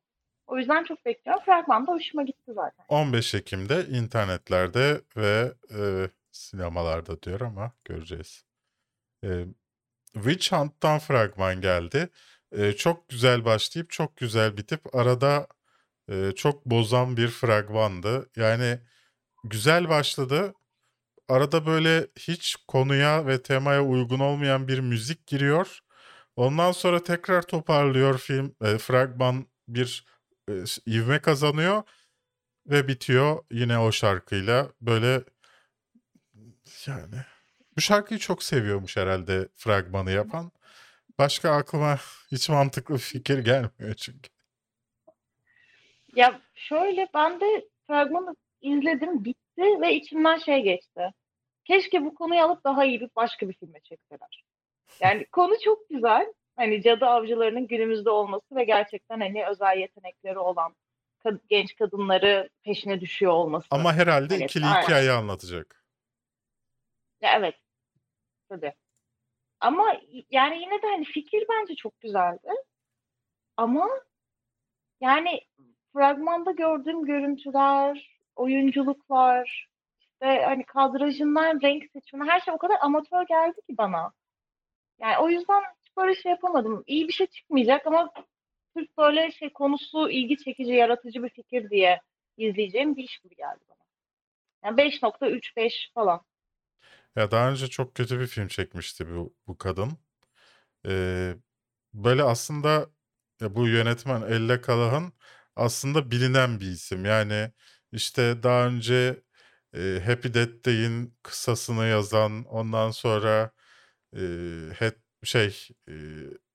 O 0.47 0.57
yüzden 0.57 0.83
çok 0.83 1.05
bekliyorum. 1.05 1.43
Fragman 1.45 1.87
da 1.87 1.91
hoşuma 1.91 2.23
gitti 2.23 2.53
zaten. 2.53 2.85
15 2.89 3.35
Ekim'de 3.35 3.85
internetlerde 3.85 5.01
ve 5.17 5.53
e, 5.79 5.79
sinemalarda 6.31 7.21
diyor 7.21 7.41
ama 7.41 7.71
göreceğiz. 7.85 8.45
E, 9.23 9.29
Witch 10.13 10.51
Hunt'tan 10.51 10.99
fragman 10.99 11.61
geldi. 11.61 12.09
E, 12.51 12.71
çok 12.73 13.09
güzel 13.09 13.45
başlayıp 13.45 13.89
çok 13.89 14.17
güzel 14.17 14.57
bitip 14.57 14.95
arada 14.95 15.47
e, 16.09 16.31
çok 16.35 16.65
bozan 16.65 17.17
bir 17.17 17.27
fragmandı. 17.27 18.29
Yani 18.35 18.79
güzel 19.49 19.89
başladı. 19.89 20.53
Arada 21.29 21.65
böyle 21.65 22.07
hiç 22.19 22.55
konuya 22.67 23.27
ve 23.27 23.43
temaya 23.43 23.83
uygun 23.83 24.19
olmayan 24.19 24.67
bir 24.67 24.79
müzik 24.79 25.27
giriyor. 25.27 25.79
Ondan 26.35 26.71
sonra 26.71 27.03
tekrar 27.03 27.41
toparlıyor 27.41 28.17
film. 28.17 28.55
E, 28.61 28.77
fragman 28.77 29.47
bir 29.67 30.05
e, 30.49 30.53
ivme 30.87 31.21
kazanıyor 31.21 31.83
ve 32.67 32.87
bitiyor 32.87 33.43
yine 33.51 33.79
o 33.79 33.91
şarkıyla. 33.91 34.71
Böyle 34.81 35.23
yani 36.87 37.15
bu 37.77 37.81
şarkıyı 37.81 38.19
çok 38.19 38.43
seviyormuş 38.43 38.97
herhalde 38.97 39.47
fragmanı 39.55 40.11
yapan. 40.11 40.51
Başka 41.19 41.51
aklıma 41.51 41.97
hiç 42.31 42.49
mantıklı 42.49 42.95
bir 42.95 42.99
fikir 42.99 43.37
gelmiyor 43.37 43.93
çünkü. 43.97 44.29
Ya 46.15 46.41
şöyle 46.55 47.07
ben 47.13 47.41
de 47.41 47.69
fragmanı 47.87 48.35
izledim, 48.61 49.25
bitti 49.25 49.81
ve 49.81 49.95
içimden 49.95 50.37
şey 50.37 50.61
geçti. 50.61 51.13
Keşke 51.65 52.05
bu 52.05 52.15
konuyu 52.15 52.41
alıp 52.41 52.63
daha 52.63 52.85
iyi 52.85 53.01
bir 53.01 53.09
başka 53.15 53.49
bir 53.49 53.53
filme 53.53 53.79
çekseler. 53.79 54.43
Yani 54.99 55.25
konu 55.31 55.53
çok 55.63 55.89
güzel. 55.89 56.33
Hani 56.55 56.81
cadı 56.81 57.05
avcılarının 57.05 57.67
günümüzde 57.67 58.09
olması 58.09 58.55
ve 58.55 58.63
gerçekten 58.63 59.19
hani 59.19 59.45
özel 59.47 59.77
yetenekleri 59.77 60.39
olan 60.39 60.75
kad- 61.23 61.39
genç 61.49 61.75
kadınları 61.75 62.49
peşine 62.63 63.01
düşüyor 63.01 63.31
olması. 63.31 63.67
Ama 63.71 63.93
herhalde 63.93 64.35
Evet, 64.35 64.49
ikili 64.49 64.65
aynen. 64.65 64.81
hikaye 64.81 65.11
anlatacak. 65.11 65.83
Ya 67.21 67.33
evet. 67.37 67.55
Tabii. 68.49 68.73
Ama 69.59 70.01
yani 70.29 70.61
yine 70.61 70.81
de 70.81 70.87
hani 70.87 71.05
fikir 71.05 71.45
bence 71.49 71.75
çok 71.75 71.99
güzeldi. 71.99 72.49
Ama 73.57 73.89
yani 75.01 75.41
fragmanda 75.93 76.51
gördüğüm 76.51 77.05
görüntüler, 77.05 78.16
oyunculuklar, 78.37 79.67
işte 80.01 80.43
hani 80.45 80.65
kadrajından 80.65 81.61
renk 81.61 81.83
seçimi 81.93 82.29
her 82.29 82.39
şey 82.39 82.53
o 82.53 82.57
kadar 82.57 82.77
amatör 82.81 83.27
geldi 83.27 83.61
ki 83.69 83.77
bana. 83.77 84.11
Yani 84.99 85.17
o 85.17 85.29
yüzden 85.29 85.61
hiç 85.85 85.97
böyle 85.97 86.15
şey 86.15 86.31
yapamadım. 86.31 86.83
İyi 86.87 87.07
bir 87.07 87.13
şey 87.13 87.27
çıkmayacak 87.27 87.87
ama 87.87 88.11
sırf 88.77 88.97
böyle 88.97 89.31
şey 89.31 89.53
konusu 89.53 90.09
ilgi 90.09 90.37
çekici, 90.37 90.71
yaratıcı 90.73 91.23
bir 91.23 91.29
fikir 91.29 91.69
diye 91.69 92.01
izleyeceğim 92.37 92.95
bir 92.95 93.03
iş 93.03 93.19
gibi 93.19 93.35
geldi 93.35 93.59
bana. 93.69 93.77
Yani 94.63 94.77
5.35 94.77 95.93
falan. 95.93 96.21
Ya 97.15 97.31
daha 97.31 97.51
önce 97.51 97.67
çok 97.67 97.95
kötü 97.95 98.19
bir 98.19 98.27
film 98.27 98.47
çekmişti 98.47 99.07
bu, 99.15 99.35
bu 99.47 99.57
kadın. 99.57 99.97
Ee, 100.87 101.35
böyle 101.93 102.23
aslında 102.23 102.89
ya 103.41 103.55
bu 103.55 103.67
yönetmen 103.67 104.21
Elle 104.21 104.61
Kalahan 104.61 105.13
aslında 105.55 106.11
bilinen 106.11 106.59
bir 106.59 106.65
isim. 106.67 107.05
Yani 107.05 107.51
işte 107.91 108.43
daha 108.43 108.67
önce 108.67 109.23
e, 109.75 110.01
Happy 110.05 110.33
Death 110.33 110.65
Day'in 110.65 111.17
kısasını 111.23 111.85
yazan, 111.85 112.43
ondan 112.45 112.91
sonra 112.91 113.51
e, 114.17 114.21
het, 114.79 114.97
şey 115.23 115.67
e, 115.89 115.93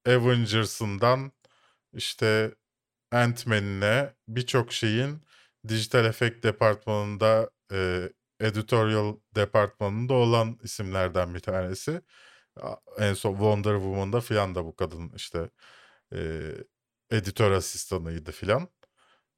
Avengers'ından 0.06 1.32
işte 1.92 2.54
Ant-Man'ine 3.12 4.14
birçok 4.28 4.72
şeyin 4.72 5.22
dijital 5.68 6.04
efekt 6.04 6.44
departmanında 6.44 7.50
e, 7.72 8.10
editorial 8.40 9.16
departmanında 9.36 10.14
olan 10.14 10.58
isimlerden 10.62 11.34
bir 11.34 11.40
tanesi. 11.40 12.02
En 12.98 13.14
son 13.14 13.32
Wonder 13.32 13.74
Woman'da 13.74 14.20
filan 14.20 14.54
da 14.54 14.64
bu 14.64 14.76
kadın 14.76 15.12
işte 15.16 15.50
e, 16.14 16.50
editör 17.10 17.50
asistanıydı 17.52 18.32
filan. 18.32 18.68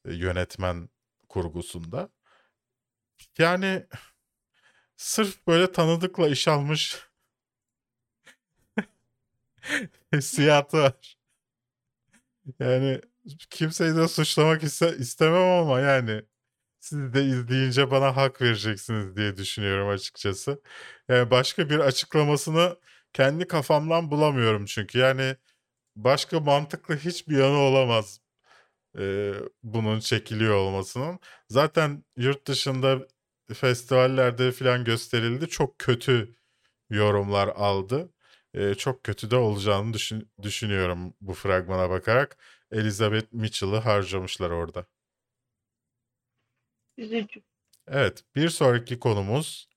E, 0.07 0.15
yönetmen 0.15 0.89
kurgusunda. 1.35 2.09
Yani 3.39 3.87
sırf 4.97 5.47
böyle 5.47 5.73
tanıdıkla 5.73 6.29
iş 6.29 6.49
almış 6.49 7.09
hissiyatı 10.13 10.77
var. 10.79 11.17
Yani 12.61 13.01
kimseyi 13.51 13.97
de 13.97 14.09
suçlamak 14.09 14.63
iste- 14.63 14.97
istemem 14.99 15.43
ama 15.43 15.81
yani 15.81 16.23
siz 16.81 17.15
de 17.15 17.25
izleyince 17.27 17.91
bana 17.91 18.17
hak 18.17 18.43
vereceksiniz 18.43 19.17
diye 19.17 19.39
düşünüyorum 19.39 19.89
açıkçası. 19.89 20.63
Yani 21.09 21.31
başka 21.33 21.71
bir 21.71 21.81
açıklamasını 21.81 22.79
kendi 23.13 23.47
kafamdan 23.49 24.13
bulamıyorum 24.13 24.67
çünkü. 24.67 24.99
Yani 24.99 25.37
başka 25.97 26.41
mantıklı 26.41 26.97
hiçbir 26.97 27.39
yanı 27.39 27.59
olamaz 27.59 28.21
e, 28.99 29.33
bunun 29.63 30.01
çekiliyor 30.01 30.55
olmasının. 30.55 31.19
Zaten 31.49 32.05
yurt 32.17 32.47
dışında 32.47 33.09
festivallerde 33.55 34.53
falan 34.53 34.85
gösterildi. 34.85 35.49
Çok 35.49 35.79
kötü 35.79 36.37
yorumlar 36.91 37.49
aldı. 37.49 38.13
E, 38.55 38.75
çok 38.75 39.05
kötü 39.05 39.31
de 39.31 39.37
olacağını 39.37 39.95
düşün- 39.95 40.31
düşünüyorum 40.43 41.15
bu 41.21 41.35
fragmana 41.35 41.91
bakarak. 41.91 42.37
Elizabeth 42.73 43.33
Mitchell'ı 43.33 43.77
harcamışlar 43.79 44.51
orada. 44.51 44.87
Üzücü. 46.97 47.43
Evet, 47.89 48.25
bir 48.37 48.49
sonraki 48.49 48.99
konumuz 48.99 49.69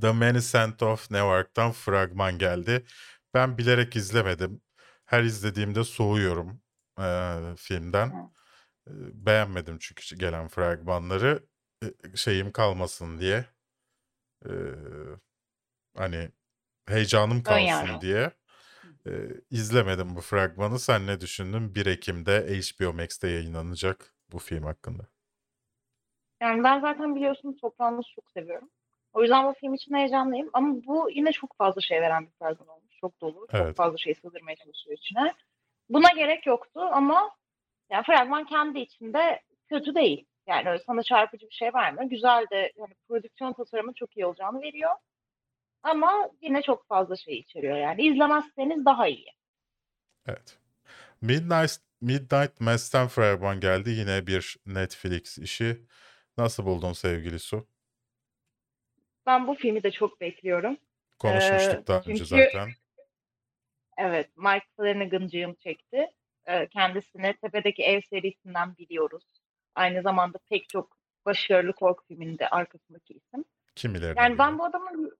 The 0.00 0.12
Many 0.12 0.40
Scent 0.40 0.82
of 0.82 1.10
Newark'tan 1.10 1.72
fragman 1.72 2.38
geldi. 2.38 2.84
Ben 3.34 3.58
bilerek 3.58 3.96
izlemedim. 3.96 4.62
Her 5.06 5.22
izlediğimde 5.24 5.84
soğuyorum 5.84 6.62
eee, 7.00 7.56
filmden. 7.56 8.08
Eee, 8.88 8.94
beğenmedim 9.14 9.78
çünkü 9.80 10.16
gelen 10.16 10.48
fragmanları. 10.48 11.46
Eee, 11.82 11.92
şeyim 12.16 12.52
kalmasın 12.52 13.18
diye. 13.20 13.46
Eee, 14.46 14.52
hani 15.96 16.30
heyecanım 16.88 17.42
kalsın 17.42 17.86
yargı. 17.86 18.00
diye. 18.02 18.32
Eee, 19.06 19.42
izlemedim 19.50 20.16
bu 20.16 20.20
fragmanı. 20.20 20.78
Sen 20.80 21.06
ne 21.06 21.20
düşündün? 21.20 21.74
1 21.74 21.86
Ekim'de 21.86 22.48
HBO 22.48 22.94
Max'te 22.94 23.28
yayınlanacak 23.28 24.14
bu 24.32 24.38
film 24.40 24.64
hakkında. 24.64 25.08
Yani 26.40 26.64
ben 26.64 26.80
zaten 26.80 27.14
biliyorsunuz 27.16 27.60
Sopranos'u 27.60 28.14
çok 28.14 28.30
seviyorum. 28.30 28.70
O 29.12 29.22
yüzden 29.22 29.46
bu 29.46 29.54
film 29.60 29.74
için 29.74 29.94
heyecanlıyım. 29.94 30.50
Ama 30.52 30.74
bu 30.86 31.10
yine 31.14 31.32
çok 31.32 31.56
fazla 31.56 31.80
şey 31.80 32.00
veren 32.00 32.26
bir 32.26 32.30
fragman 32.38 32.68
olmuş. 32.68 32.96
Çok 33.00 33.20
dolu. 33.20 33.48
Çok 33.52 33.52
Evet. 33.60 33.76
fazla 33.76 33.98
şey 33.98 34.14
sığdırmaya 34.14 34.56
çalışıyor 34.56 34.96
içine. 34.98 35.34
Buna 35.90 36.08
gerek 36.16 36.46
yoktu 36.46 36.80
ama 36.80 37.30
yani 37.90 38.04
fragman 38.04 38.44
kendi 38.46 38.78
içinde 38.78 39.42
kötü 39.68 39.94
değil. 39.94 40.24
Yani 40.46 40.68
öyle 40.70 40.82
sana 40.86 41.02
çarpıcı 41.02 41.46
bir 41.46 41.54
şey 41.54 41.74
vermiyor. 41.74 42.04
Güzel 42.10 42.46
de 42.52 42.72
yani 42.76 42.94
prodüksiyon 43.08 43.52
tasarımı 43.52 43.92
çok 43.94 44.16
iyi 44.16 44.26
olacağını 44.26 44.62
veriyor. 44.62 44.90
Ama 45.82 46.30
yine 46.40 46.62
çok 46.62 46.86
fazla 46.88 47.16
şey 47.16 47.38
içeriyor 47.38 47.76
yani. 47.76 48.02
İzlemezseniz 48.02 48.84
daha 48.84 49.08
iyi. 49.08 49.26
Evet. 50.28 50.58
Midnight 51.20 51.76
Midnight 52.00 52.60
Mass'ten 52.60 53.08
fragman 53.08 53.60
geldi. 53.60 53.90
Yine 53.90 54.26
bir 54.26 54.56
Netflix 54.66 55.38
işi. 55.38 55.80
Nasıl 56.38 56.66
buldun 56.66 56.92
sevgili 56.92 57.38
Su? 57.38 57.66
Ben 59.26 59.46
bu 59.46 59.54
filmi 59.54 59.82
de 59.82 59.90
çok 59.90 60.20
bekliyorum. 60.20 60.76
Konuşmuştuk 61.18 61.74
Ee, 61.82 61.86
daha 61.86 61.98
önce 61.98 62.06
çünkü- 62.08 62.24
zaten. 62.24 62.68
Evet, 64.00 64.36
Mike 64.36 64.66
Flanagan'cığım 64.76 65.54
çekti. 65.54 66.10
Ee, 66.46 66.68
kendisini 66.68 67.34
Tepedeki 67.42 67.82
Ev 67.82 68.00
serisinden 68.00 68.76
biliyoruz. 68.76 69.24
Aynı 69.74 70.02
zamanda 70.02 70.38
pek 70.50 70.68
çok 70.68 70.96
başarılı 71.26 71.72
korku 71.72 72.04
filminde 72.04 72.48
arkasındaki 72.48 73.14
isim. 73.14 73.44
Kimilerine 73.74 74.20
Yani 74.20 74.38
ben 74.38 74.58
bu 74.58 74.64
adamın 74.64 75.18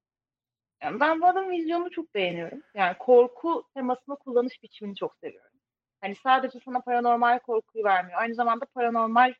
yani 0.82 1.00
ben 1.00 1.20
bu 1.20 1.26
adamın 1.26 1.50
vizyonunu 1.50 1.90
çok 1.90 2.14
beğeniyorum. 2.14 2.62
Yani 2.74 2.98
korku 2.98 3.68
temasını 3.74 4.16
kullanış 4.16 4.62
biçimini 4.62 4.96
çok 4.96 5.16
seviyorum. 5.16 5.58
Hani 6.00 6.14
sadece 6.14 6.60
sana 6.60 6.80
paranormal 6.80 7.38
korkuyu 7.38 7.84
vermiyor. 7.84 8.20
Aynı 8.20 8.34
zamanda 8.34 8.64
paranormal 8.74 9.34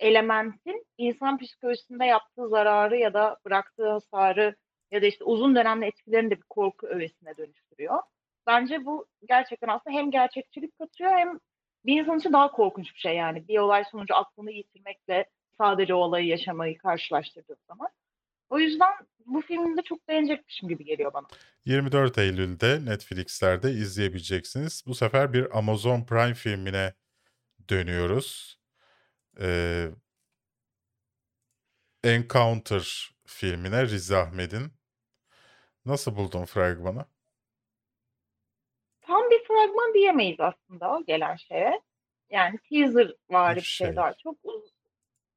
elementin 0.00 0.86
insan 0.98 1.38
psikolojisinde 1.38 2.04
yaptığı 2.04 2.48
zararı 2.48 2.96
ya 2.96 3.14
da 3.14 3.38
bıraktığı 3.44 3.88
hasarı 3.88 4.56
ya 4.90 5.02
da 5.02 5.06
işte 5.06 5.24
uzun 5.24 5.56
dönemli 5.56 5.86
etkilerini 5.86 6.30
de 6.30 6.36
bir 6.36 6.46
korku 6.50 6.86
öğesine 6.86 7.36
dönüştürüyor. 7.36 7.98
Bence 8.46 8.84
bu 8.84 9.06
gerçekten 9.28 9.68
aslında 9.68 9.96
hem 9.96 10.10
gerçekçilik 10.10 10.78
katıyor 10.78 11.10
hem 11.10 11.38
bir 11.86 12.00
insan 12.00 12.18
için 12.18 12.32
daha 12.32 12.50
korkunç 12.50 12.94
bir 12.94 13.00
şey 13.00 13.16
yani. 13.16 13.48
Bir 13.48 13.58
olay 13.58 13.84
sonucu 13.90 14.14
aklını 14.14 14.52
yitirmekle 14.52 15.26
sadece 15.58 15.94
o 15.94 15.98
olayı 15.98 16.26
yaşamayı 16.26 16.78
karşılaştırdığın 16.78 17.58
zaman. 17.68 17.88
O 18.50 18.58
yüzden 18.58 18.92
bu 19.26 19.40
filmi 19.40 19.76
de 19.76 19.82
çok 19.82 20.08
beğenecekmişim 20.08 20.68
gibi 20.68 20.84
geliyor 20.84 21.12
bana. 21.12 21.26
24 21.64 22.18
Eylül'de 22.18 22.84
Netflix'lerde 22.84 23.70
izleyebileceksiniz. 23.70 24.84
Bu 24.86 24.94
sefer 24.94 25.32
bir 25.32 25.58
Amazon 25.58 26.04
Prime 26.04 26.34
filmine 26.34 26.92
dönüyoruz. 27.70 28.58
Ee, 29.40 29.88
Encounter 32.04 33.14
filmine 33.26 33.82
Riz 33.82 34.12
Ahmed'in. 34.12 34.72
Nasıl 35.84 36.16
buldun 36.16 36.44
fragmanı? 36.44 37.06
Fragman 39.54 39.94
diyemeyiz 39.94 40.40
aslında 40.40 40.92
o 40.92 41.04
gelen 41.04 41.36
şeye. 41.36 41.80
Yani 42.30 42.58
teaser 42.58 43.14
var 43.30 43.56
Bir 43.56 43.60
şey 43.60 43.86
şey. 43.86 43.96
daha 43.96 44.14
çok. 44.14 44.36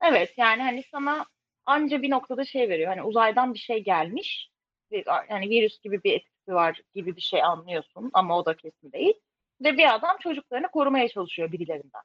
Evet 0.01 0.33
yani 0.37 0.61
hani 0.61 0.83
sana 0.91 1.25
anca 1.65 2.01
bir 2.01 2.09
noktada 2.09 2.45
şey 2.45 2.69
veriyor. 2.69 2.89
Hani 2.89 3.03
uzaydan 3.03 3.53
bir 3.53 3.59
şey 3.59 3.83
gelmiş. 3.83 4.49
Bir, 4.91 5.05
yani 5.29 5.49
virüs 5.49 5.81
gibi 5.81 6.03
bir 6.03 6.13
etkisi 6.13 6.53
var 6.53 6.81
gibi 6.95 7.15
bir 7.15 7.21
şey 7.21 7.43
anlıyorsun 7.43 8.09
ama 8.13 8.37
o 8.37 8.45
da 8.45 8.53
kesin 8.57 8.91
değil. 8.91 9.13
Ve 9.63 9.77
bir 9.77 9.95
adam 9.95 10.17
çocuklarını 10.19 10.67
korumaya 10.67 11.09
çalışıyor 11.09 11.51
birilerinden. 11.51 12.01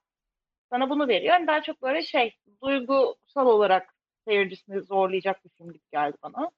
Sana 0.71 0.91
bunu 0.91 1.09
veriyor. 1.09 1.35
Yani 1.35 1.47
daha 1.47 1.63
çok 1.63 1.83
böyle 1.83 2.03
şey 2.03 2.37
duygusal 2.63 3.47
olarak 3.47 3.95
seyircisini 4.29 4.81
zorlayacak 4.81 5.45
bir 5.45 5.51
film 5.51 5.73
gibi 5.73 5.85
geldi 5.93 6.17
bana. 6.23 6.51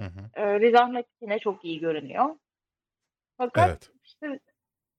Hı 0.00 0.06
hı. 0.06 0.30
Ee, 0.34 0.60
Riz 0.60 0.74
Ahmed 0.74 1.04
yine 1.20 1.38
çok 1.38 1.64
iyi 1.64 1.80
görünüyor. 1.80 2.36
Fakat 3.38 3.68
Evet. 3.68 3.90
işte 4.04 4.40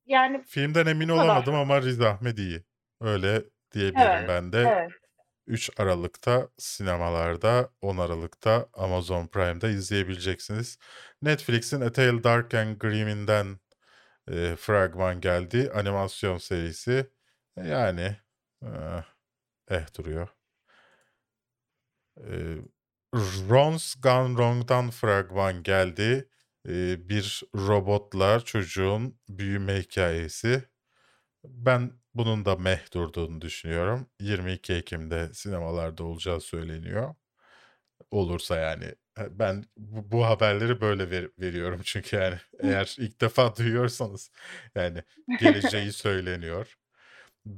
yani 0.10 0.44
Filmden 0.48 0.86
emin 0.86 1.10
Bu 1.10 1.14
kadar. 1.16 1.26
olamadım 1.26 1.56
ama 1.56 1.82
Riz 1.82 2.02
Ahmed 2.02 2.38
iyi. 2.38 2.64
Öyle 3.02 3.44
diyebilirim 3.74 4.06
Evet, 4.06 4.30
ben 4.30 4.54
de. 4.54 4.58
evet. 4.60 4.92
3 5.48 5.70
Aralık'ta 5.78 6.50
sinemalarda, 6.58 7.70
10 7.82 7.98
Aralık'ta 7.98 8.70
Amazon 8.74 9.28
Prime'da 9.28 9.70
izleyebileceksiniz. 9.70 10.78
Netflix'in 11.22 11.82
A 11.82 11.92
Tale 11.92 12.24
Dark 12.24 12.54
and 12.54 12.78
Grim'inden 12.78 13.60
e, 14.32 14.56
fragman 14.56 15.22
geldi. 15.22 15.72
Animasyon 15.76 16.38
serisi. 16.38 17.10
E, 17.58 17.68
Yani 17.68 18.16
eh, 18.64 19.04
eh 19.72 19.98
duruyor. 19.98 20.28
E, 22.18 22.58
Ron's 23.50 23.96
Gone 23.96 24.36
Wrong'dan 24.36 24.90
fragman 24.92 25.64
geldi. 25.64 26.30
E, 26.68 27.10
bir 27.10 27.44
robotla 27.56 28.40
çocuğun 28.40 29.20
büyüme 29.30 29.80
hikayesi. 29.82 30.64
Ben 31.46 31.92
bunun 32.16 32.46
da 32.46 32.56
meh 32.56 32.94
durduğunu 32.94 33.42
düşünüyorum. 33.42 34.08
22 34.22 34.74
Ekim'de 34.74 35.34
sinemalarda 35.34 36.04
olacağı 36.04 36.42
söyleniyor. 36.42 37.16
Olursa 38.12 38.58
yani. 38.58 38.86
E, 39.20 39.40
Ben 39.40 39.66
bu, 39.78 40.12
bu 40.12 40.26
haberleri 40.26 40.82
böyle 40.82 41.12
ver- 41.12 41.30
veriyorum 41.40 41.82
çünkü 41.86 42.16
yani 42.16 42.38
eğer 42.60 42.96
ilk 43.00 43.22
defa 43.22 43.56
duyuyorsanız 43.56 44.32
yani 44.76 45.04
geleceği 45.38 45.94
söyleniyor. 45.94 46.78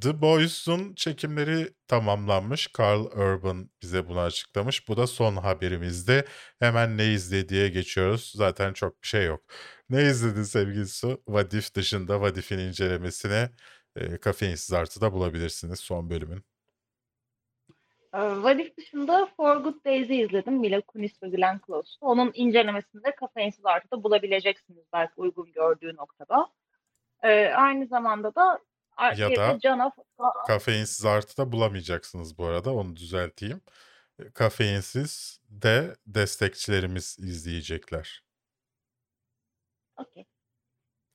The 0.01 0.21
Boys'un 0.21 0.93
çekimleri 0.95 1.73
tamamlanmış. 1.87 2.69
Carl 2.79 3.05
Urban 3.05 3.69
bize 3.81 4.07
bunu 4.09 4.19
açıklamış. 4.19 4.87
Bu 4.87 4.97
da 4.97 5.07
son 5.07 5.35
haberimizde. 5.35 6.25
Hemen 6.59 6.97
ne 6.97 7.05
izlediğe 7.13 7.69
geçiyoruz. 7.69 8.31
Zaten 8.35 8.73
çok 8.73 9.01
bir 9.03 9.07
şey 9.07 9.25
yok. 9.25 9.43
Ne 9.89 10.03
izledin 10.03 10.43
sevgili 10.43 10.87
Su? 10.87 11.23
Vadif 11.27 11.75
dışında 11.75 12.21
Vadif'in 12.21 12.57
incelemesini 12.59 13.49
e, 13.95 14.17
Kafeinsiz 14.17 14.73
Artı'da 14.73 15.13
bulabilirsiniz 15.13 15.79
son 15.79 16.09
bölümün. 16.09 16.43
Ee, 18.13 18.19
Vadif 18.19 18.77
dışında 18.77 19.25
For 19.37 19.57
Good 19.57 19.85
Days'i 19.85 20.15
izledim. 20.15 20.53
Mila 20.53 20.81
Kunis 20.81 21.23
ve 21.23 21.29
Glenn 21.29 21.61
Close'tu. 21.67 22.05
Onun 22.05 22.31
incelemesini 22.33 23.03
de 23.03 23.15
Kafeinsiz 23.15 23.65
Artı'da 23.65 24.03
bulabileceksiniz 24.03 24.83
belki 24.93 25.13
uygun 25.17 25.51
gördüğü 25.51 25.95
noktada. 25.95 26.47
Ee, 27.23 27.47
aynı 27.55 27.87
zamanda 27.87 28.35
da 28.35 28.59
Ya 29.17 29.29
bir 29.29 29.35
da- 29.35 29.59
Cana 29.61 29.91
Kafeinsiz 30.47 31.05
Artı'da 31.05 31.51
bulamayacaksınız 31.51 32.37
bu 32.37 32.45
arada. 32.45 32.73
Onu 32.73 32.95
düzelteyim. 32.95 33.61
E, 34.19 34.31
Kafeinsiz 34.31 35.39
de 35.49 35.95
destekçilerimiz 36.07 37.19
izleyecekler. 37.19 38.23
Okey. 39.97 40.25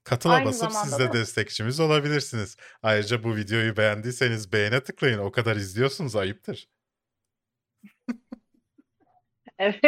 Katıla 0.05 0.33
Aynı 0.35 0.47
basıp 0.47 0.73
siz 0.73 0.99
de 0.99 1.09
da- 1.09 1.13
destekçimiz 1.13 1.81
olabilirsiniz. 1.81 2.57
Ayrıca 2.83 3.25
bu 3.25 3.37
videoyu 3.37 3.77
beğendiyseniz 3.77 4.53
beğene 4.53 4.83
tıklayın. 4.83 5.19
O 5.19 5.33
kadar 5.33 5.57
izliyorsunuz 5.57 6.17
ayıptır. 6.17 6.69
Evet. 9.59 9.81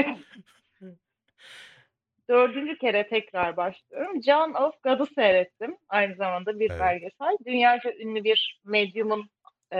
Dördüncü 2.28 2.78
kere 2.78 3.08
tekrar 3.08 3.56
başlıyorum. 3.56 4.22
John 4.22 4.54
of 4.54 4.82
God'u 4.82 5.06
seyrettim. 5.06 5.76
Aynı 5.88 6.16
zamanda 6.16 6.60
bir 6.60 6.70
Evet. 6.70 6.80
belgesel. 6.80 7.36
Dünyaca 7.46 7.92
ünlü 7.92 8.24
bir 8.24 8.60
medyumun 8.64 9.30
e, 9.72 9.78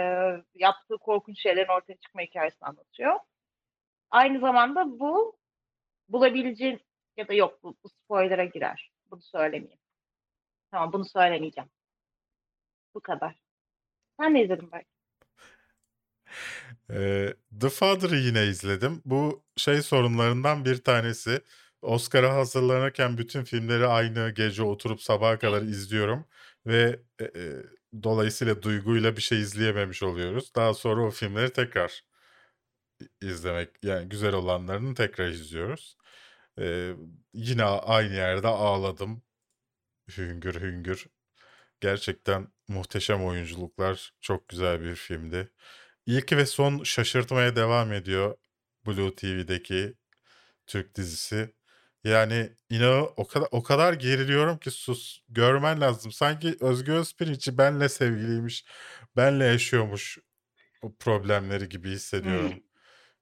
yaptığı 0.55 0.99
korkunç 0.99 1.42
şeylerin 1.42 1.68
ortaya 1.68 1.96
çıkma 1.96 2.22
hikayesini 2.22 2.68
anlatıyor. 2.68 3.14
Aynı 4.11 4.40
zamanda 4.40 5.01
bu 5.01 5.36
bulabileceğin 6.09 6.80
ya 7.16 7.28
da 7.28 7.34
yok 7.34 7.62
bu, 7.62 7.76
bu 7.84 7.88
spoiler'a 7.88 8.44
girer. 8.44 8.90
Bunu 9.11 9.22
söylemeyeyim. 9.22 9.78
Tamam 10.70 10.92
bunu 10.92 11.05
söylemeyeceğim. 11.05 11.70
Bu 12.94 13.01
kadar. 13.01 13.34
Sen 14.20 14.34
ne 14.34 14.42
izledin 14.42 14.72
belki? 14.72 14.88
The 17.61 17.68
Father'ı 17.68 18.16
yine 18.16 18.46
izledim. 18.46 19.03
Bu 19.05 19.44
şey 19.57 19.82
sorunlarından 19.82 20.64
bir 20.64 20.84
tanesi. 20.84 21.42
Oscar'a 21.83 22.35
hazırlanırken 22.35 23.18
bütün 23.18 23.45
filmleri 23.45 23.87
aynı 23.87 24.31
gece 24.31 24.62
oturup 24.62 25.03
sabaha 25.03 25.39
kadar 25.39 25.62
izliyorum 25.62 26.26
ve 26.66 27.01
e, 27.20 27.24
e, 27.24 27.53
dolayısıyla 28.03 28.62
duyguyla 28.62 29.16
bir 29.16 29.22
şey 29.22 29.41
izleyememiş 29.41 30.03
oluyoruz. 30.03 30.55
Daha 30.55 30.74
sonra 30.74 31.03
o 31.07 31.11
filmleri 31.11 31.53
tekrar 31.53 32.03
izlemek 33.22 33.70
yani 33.83 34.09
güzel 34.09 34.35
olanlarını 34.35 34.95
tekrar 34.95 35.29
izliyoruz. 35.29 35.97
Ee, 36.59 36.95
yine 37.35 37.64
aynı 37.64 38.14
yerde 38.14 38.49
ağladım. 38.49 39.22
Hüngür 40.18 40.61
hüngür. 40.61 41.07
Gerçekten 41.81 42.49
muhteşem 42.68 43.24
oyunculuklar. 43.24 44.12
Çok 44.20 44.49
güzel 44.49 44.83
bir 44.83 44.95
filmdi. 44.97 45.51
İlk 46.07 46.33
ve 46.33 46.47
son 46.47 46.85
şaşırtmaya 46.85 47.57
devam 47.57 47.93
ediyor 47.93 48.37
Blue 48.87 49.14
TV'deki 49.14 49.95
Türk 50.66 50.95
dizisi. 50.97 51.55
Yani 52.05 52.53
inan 52.70 53.09
o 53.16 53.26
kadar 53.26 53.49
o 53.51 53.62
kadar 53.62 53.92
geriliyorum 53.92 54.59
ki 54.59 54.70
sus 54.70 55.20
görmen 55.28 55.80
lazım. 55.80 56.12
Sanki 56.12 56.57
Özgür 56.61 56.94
Özpirinççi 56.94 57.59
benle 57.59 57.88
sevgiliymiş, 57.88 58.64
benle 59.16 59.44
yaşıyormuş 59.44 60.18
o 60.82 60.94
problemleri 60.96 61.68
gibi 61.68 61.90
hissediyorum. 61.90 62.53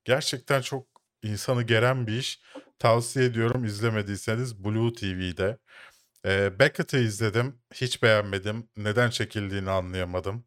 Gerçekten 0.04 0.60
çok 0.60 0.86
insanı 1.22 1.62
geren 1.62 2.06
bir 2.06 2.18
iş. 2.18 2.40
Tavsiye 2.78 3.24
ediyorum 3.26 3.64
izlemediyseniz 3.64 4.64
Blue 4.64 4.92
TV'de. 4.92 5.58
Ee, 6.26 6.58
Beckett'ı 6.58 6.98
izledim. 6.98 7.60
Hiç 7.74 8.02
beğenmedim. 8.02 8.68
Neden 8.76 9.10
çekildiğini 9.10 9.70
anlayamadım. 9.70 10.44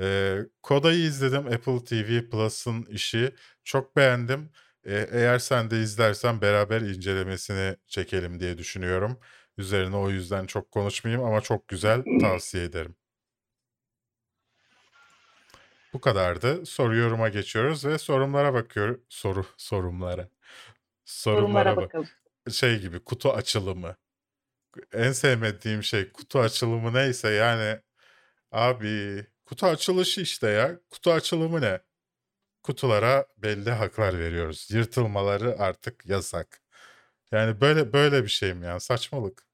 Ee, 0.00 0.38
Koda'yı 0.62 0.98
izledim. 1.04 1.46
Apple 1.46 1.84
TV 1.84 2.30
Plus'ın 2.30 2.82
işi. 2.86 3.34
Çok 3.64 3.96
beğendim. 3.96 4.50
Ee, 4.86 5.08
eğer 5.12 5.38
sen 5.38 5.70
de 5.70 5.80
izlersen 5.80 6.40
beraber 6.40 6.80
incelemesini 6.80 7.76
çekelim 7.86 8.40
diye 8.40 8.58
düşünüyorum. 8.58 9.18
Üzerine 9.58 9.96
o 9.96 10.10
yüzden 10.10 10.46
çok 10.46 10.70
konuşmayayım 10.70 11.24
ama 11.24 11.40
çok 11.40 11.68
güzel. 11.68 12.02
Tavsiye 12.20 12.64
ederim. 12.64 12.96
Bu 15.92 16.00
kadardı. 16.00 16.66
Soru 16.66 16.96
yoruma 16.96 17.28
geçiyoruz 17.28 17.84
ve 17.84 17.98
sorumlara 17.98 18.54
bakıyoruz. 18.54 19.00
Soru 19.08 19.46
sorumlara. 19.56 20.28
Sorunlara 21.04 21.44
Sorumlara 21.44 21.76
bak. 21.76 21.84
bakalım. 21.84 22.08
Şey 22.52 22.80
gibi 22.80 23.04
kutu 23.04 23.32
açılımı. 23.32 23.96
En 24.92 25.12
sevmediğim 25.12 25.82
şey 25.82 26.12
kutu 26.12 26.40
açılımı 26.40 26.94
neyse 26.94 27.28
yani 27.30 27.80
abi 28.52 29.26
kutu 29.46 29.66
açılışı 29.66 30.20
işte 30.20 30.48
ya. 30.48 30.80
Kutu 30.90 31.12
açılımı 31.12 31.60
ne? 31.60 31.80
Kutulara 32.64 33.26
belli 33.38 33.70
haklar 33.70 34.18
veriyoruz. 34.20 34.68
Yırtılmaları 34.72 35.56
artık 35.60 36.06
yasak. 36.06 36.62
Yani 37.32 37.60
böyle 37.60 37.92
böyle 37.92 38.24
bir 38.24 38.28
şey 38.28 38.54
mi 38.54 38.66
yani 38.66 38.80
saçmalık. 38.80 39.46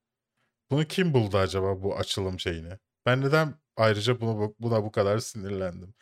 Bunu 0.71 0.85
kim 0.85 1.15
buldu 1.15 1.39
acaba 1.39 1.83
bu 1.83 1.97
açılım 1.99 2.41
şeyini? 2.41 2.79
Ben 3.07 3.21
neden 3.21 3.55
ayrıca 3.77 4.21
bunu 4.21 4.39
bu- 4.39 4.57
buna 4.61 4.85
bu 4.85 4.93
kadar 4.93 5.19
sinirlendim? 5.19 5.95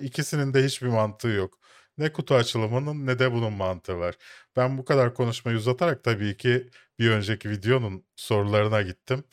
İkisinin 0.00 0.54
de 0.54 0.64
hiçbir 0.64 0.88
mantığı 0.88 1.28
yok. 1.28 1.58
Ne 1.98 2.12
kutu 2.12 2.34
açılımının 2.34 3.06
ne 3.06 3.18
de 3.18 3.32
bunun 3.32 3.52
mantığı 3.52 3.98
var. 3.98 4.16
Ben 4.56 4.78
bu 4.78 4.84
kadar 4.84 5.14
konuşmayı 5.14 5.58
uzatarak 5.58 6.04
tabii 6.04 6.36
ki 6.36 6.70
bir 6.98 7.10
önceki 7.10 7.50
videonun 7.50 8.06
sorularına 8.16 8.82
gittim. 8.82 9.24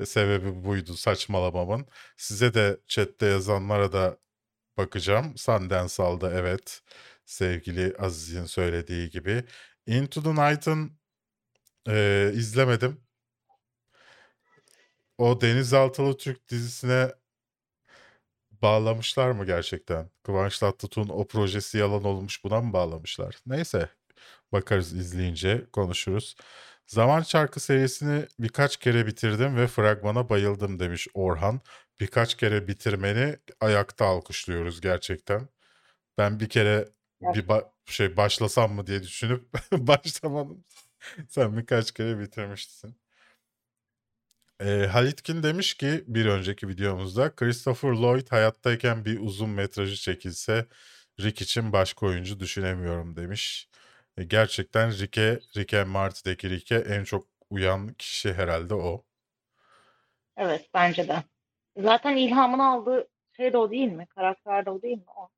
E, 0.00 0.06
Sebebi 0.06 0.64
buydu 0.64 0.94
saçmalamamın. 0.96 1.86
Size 2.16 2.54
de 2.54 2.80
chatte 2.88 3.26
yazanlara 3.26 3.92
da 3.92 4.18
bakacağım. 4.78 5.36
Sundance 5.38 6.02
aldı 6.02 6.32
evet. 6.34 6.82
Sevgili 7.26 7.96
Aziz'in 7.98 8.44
söylediği 8.46 9.10
gibi. 9.10 9.44
Into 9.86 10.22
the 10.22 10.30
Night'ın 10.30 10.98
e, 11.88 12.30
izlemedim. 12.34 13.00
O 15.18 15.40
Denizaltılı 15.40 16.16
Türk 16.16 16.48
dizisine 16.48 17.12
bağlamışlar 18.62 19.30
mı 19.30 19.46
gerçekten? 19.46 20.10
Kıvanç 20.22 20.58
Tatlıtuğ'un 20.58 21.08
o 21.08 21.26
projesi 21.26 21.78
yalan 21.78 22.04
olmuş 22.04 22.44
buna 22.44 22.60
mı 22.60 22.72
bağlamışlar? 22.72 23.36
Neyse 23.46 23.90
bakarız 24.52 24.92
izleyince 24.92 25.66
konuşuruz. 25.72 26.36
Zaman 26.86 27.22
Çarkı 27.22 27.60
serisini 27.60 28.26
birkaç 28.38 28.76
kere 28.76 29.06
bitirdim 29.06 29.56
ve 29.56 29.66
fragmana 29.66 30.28
bayıldım 30.28 30.78
demiş 30.80 31.08
Orhan. 31.14 31.60
Birkaç 32.00 32.34
kere 32.36 32.68
bitirmeni 32.68 33.36
ayakta 33.60 34.04
alkışlıyoruz 34.06 34.80
gerçekten. 34.80 35.48
Ben 36.18 36.40
bir 36.40 36.48
kere 36.48 36.88
bir 37.22 37.48
ba- 37.48 37.70
şey 37.86 38.16
başlasam 38.16 38.72
mı 38.74 38.86
diye 38.86 39.02
düşünüp 39.02 39.48
başlamadım. 39.72 40.64
Sen 41.28 41.56
birkaç 41.58 41.92
kere 41.92 42.20
bitirmişsin. 42.20 42.96
Ee, 44.60 44.86
Halitkin 44.92 45.42
demiş 45.42 45.74
ki 45.74 46.04
bir 46.06 46.26
önceki 46.26 46.68
videomuzda 46.68 47.34
Christopher 47.34 47.88
Lloyd 47.88 48.28
hayattayken 48.30 49.04
bir 49.04 49.20
uzun 49.20 49.50
metrajı 49.50 49.96
çekilse 49.96 50.66
Rick 51.20 51.42
için 51.42 51.72
başka 51.72 52.06
oyuncu 52.06 52.40
düşünemiyorum 52.40 53.16
demiş. 53.16 53.68
E, 54.16 54.24
gerçekten 54.24 54.98
Rick'e, 54.98 55.40
Rick 55.56 55.74
and 55.74 55.88
Morty'deki 55.88 56.50
Rick'e 56.50 56.76
en 56.76 57.04
çok 57.04 57.26
uyan 57.50 57.88
kişi 57.88 58.34
herhalde 58.34 58.74
o. 58.74 59.04
Evet 60.36 60.70
bence 60.74 61.08
de. 61.08 61.22
Zaten 61.76 62.16
ilhamını 62.16 62.66
aldığı 62.66 63.08
şey 63.36 63.52
de 63.52 63.56
o 63.56 63.70
değil 63.70 63.92
mi? 63.92 64.06
Karakter 64.06 64.66
de 64.66 64.70
o 64.70 64.82
değil 64.82 64.96
mi? 64.98 65.04
O. 65.16 65.30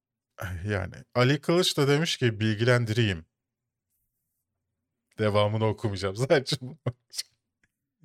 Yani 0.70 0.94
Ali 1.14 1.40
Kılıç 1.40 1.76
da 1.76 1.88
demiş 1.88 2.16
ki 2.16 2.40
bilgilendireyim. 2.40 3.24
Devamını 5.18 5.66
okumayacağım. 5.66 6.16
Sadece. 6.16 6.56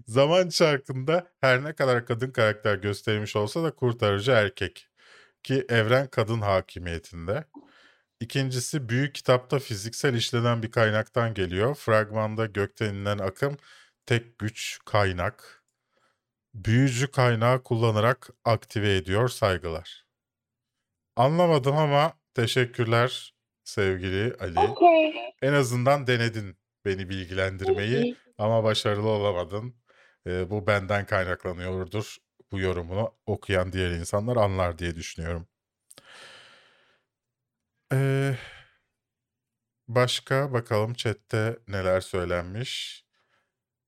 Zaman 0.07 0.49
çarkında 0.49 1.32
her 1.41 1.63
ne 1.63 1.74
kadar 1.74 2.05
kadın 2.05 2.32
karakter 2.32 2.76
gösterilmiş 2.76 3.36
olsa 3.36 3.63
da 3.63 3.76
kurtarıcı 3.76 4.32
erkek. 4.32 4.88
Ki 5.43 5.65
evren 5.69 6.07
kadın 6.07 6.41
hakimiyetinde. 6.41 7.45
İkincisi 8.24 8.89
büyük 8.89 9.15
kitapta 9.15 9.59
fiziksel 9.59 10.13
işlenen 10.13 10.63
bir 10.63 10.71
kaynaktan 10.71 11.34
geliyor. 11.34 11.76
Fragmanda 11.76 12.45
gökten 12.45 12.93
inen 12.93 13.17
akım 13.17 13.57
tek 14.05 14.39
güç 14.39 14.80
kaynak. 14.86 15.63
Büyücü 16.53 17.11
kaynağı 17.11 17.63
kullanarak 17.63 18.30
aktive 18.45 18.95
ediyor 18.95 19.30
saygılar. 19.30 20.05
Anlamadım 21.15 21.78
ama 21.78 22.13
teşekkürler 22.34 23.36
sevgili 23.63 24.36
Ali. 24.39 24.59
Okey. 24.59 25.13
En 25.41 25.53
azından 25.53 26.07
denedin 26.07 26.57
beni 26.86 27.09
bilgilendirmeyi 27.09 28.15
ama 28.38 28.63
başarılı 28.63 29.09
olamadın. 29.09 29.76
Ee, 30.28 30.49
bu 30.49 30.67
benden 30.67 31.05
kaynaklanıyordur. 31.05 32.17
Bu 32.51 32.59
yorumunu 32.59 33.13
okuyan 33.26 33.74
diğer 33.74 33.91
insanlar 33.91 34.38
anlar 34.38 34.78
diye 34.78 34.95
düşünüyorum. 34.95 35.47
Ee, 37.94 38.38
başka 39.88 40.54
bakalım 40.54 40.94
chatte 40.94 41.60
neler 41.68 42.02
söylenmiş. 42.02 43.04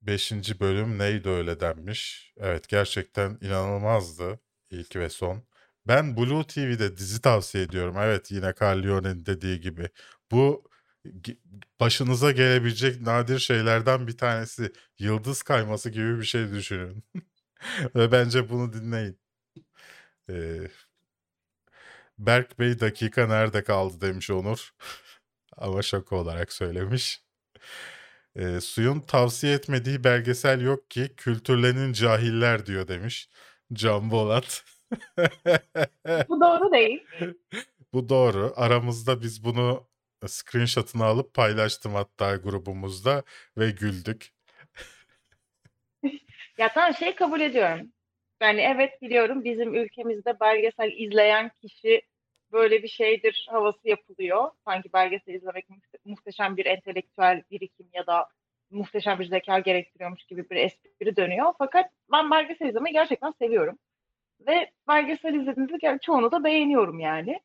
Beşinci 0.01 0.59
bölüm 0.59 0.99
neydi 0.99 1.29
öyle 1.29 1.59
denmiş. 1.59 2.33
Evet 2.37 2.69
gerçekten 2.69 3.37
inanılmazdı 3.41 4.39
ilk 4.71 4.95
ve 4.95 5.09
son. 5.09 5.43
Ben 5.87 6.17
Blue 6.17 6.47
TV'de 6.47 6.97
dizi 6.97 7.21
tavsiye 7.21 7.63
ediyorum. 7.63 7.95
Evet 7.99 8.31
yine 8.31 8.53
Carleone'nin 8.61 9.25
dediği 9.25 9.61
gibi. 9.61 9.89
Bu 10.31 10.69
başınıza 11.79 12.31
gelebilecek 12.31 13.01
nadir 13.01 13.39
şeylerden 13.39 14.07
bir 14.07 14.17
tanesi. 14.17 14.73
Yıldız 14.99 15.43
kayması 15.43 15.89
gibi 15.89 16.19
bir 16.19 16.25
şey 16.25 16.51
düşünün. 16.51 17.03
Ve 17.95 18.11
bence 18.11 18.49
bunu 18.49 18.73
dinleyin. 18.73 19.19
Ee, 20.29 20.67
Berk 22.19 22.59
Bey 22.59 22.79
dakika 22.79 23.27
nerede 23.27 23.63
kaldı 23.63 24.01
demiş 24.01 24.29
Onur. 24.29 24.73
Ama 25.57 25.81
şaka 25.81 26.15
olarak 26.15 26.53
söylemiş. 26.53 27.21
Ee, 28.35 28.61
suyun 28.61 28.99
tavsiye 28.99 29.53
etmediği 29.53 30.03
belgesel 30.03 30.61
yok 30.61 30.91
ki 30.91 31.13
kültürlenin 31.17 31.93
cahiller 31.93 32.65
diyor 32.65 32.87
demiş. 32.87 33.29
Can 33.73 34.11
Bolat. 34.11 34.63
Bu 36.29 36.41
doğru 36.41 36.71
değil. 36.71 37.03
Bu 37.93 38.09
doğru. 38.09 38.53
Aramızda 38.55 39.21
biz 39.21 39.43
bunu 39.43 39.87
screenshot'ını 40.27 41.03
alıp 41.05 41.33
paylaştım 41.33 41.93
hatta 41.93 42.35
grubumuzda 42.35 43.23
ve 43.57 43.71
güldük. 43.71 44.33
Ya 46.57 46.73
tamam 46.73 46.93
şey 46.93 47.15
kabul 47.15 47.41
ediyorum. 47.41 47.91
Yani 48.41 48.61
evet 48.61 49.01
biliyorum 49.01 49.43
bizim 49.43 49.73
ülkemizde 49.75 50.39
belgesel 50.39 50.91
izleyen 50.91 51.49
kişi 51.49 52.01
böyle 52.51 52.83
bir 52.83 52.87
şeydir 52.87 53.47
havası 53.49 53.87
yapılıyor. 53.89 54.51
Sanki 54.65 54.93
belgesel 54.93 55.33
izlemek 55.33 55.69
muhte- 55.69 55.99
muhteşem 56.05 56.57
bir 56.57 56.65
entelektüel 56.65 57.43
birikim 57.51 57.89
ya 57.93 58.07
da 58.07 58.29
muhteşem 58.71 59.19
bir 59.19 59.25
zeka 59.25 59.59
gerektiriyormuş 59.59 60.23
gibi 60.25 60.49
bir 60.49 60.55
espri 60.55 61.15
dönüyor. 61.15 61.53
Fakat 61.57 61.91
ben 62.11 62.31
belgesel 62.31 62.67
izlemeyi 62.69 62.93
gerçekten 62.93 63.31
seviyorum. 63.31 63.79
Ve 64.47 64.71
belgesel 64.87 65.33
izlediğimde 65.33 65.73
ger- 65.75 66.01
çoğunu 66.01 66.31
da 66.31 66.43
beğeniyorum 66.43 66.99
yani. 66.99 67.39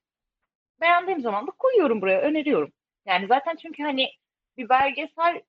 Beğendiğim 0.80 1.20
zaman 1.20 1.46
da 1.46 1.50
koyuyorum 1.50 2.00
buraya, 2.02 2.20
öneriyorum. 2.20 2.72
Yani 3.06 3.26
zaten 3.26 3.56
çünkü 3.56 3.82
hani 3.82 4.08
bir 4.56 4.68
belgesel 4.68 5.42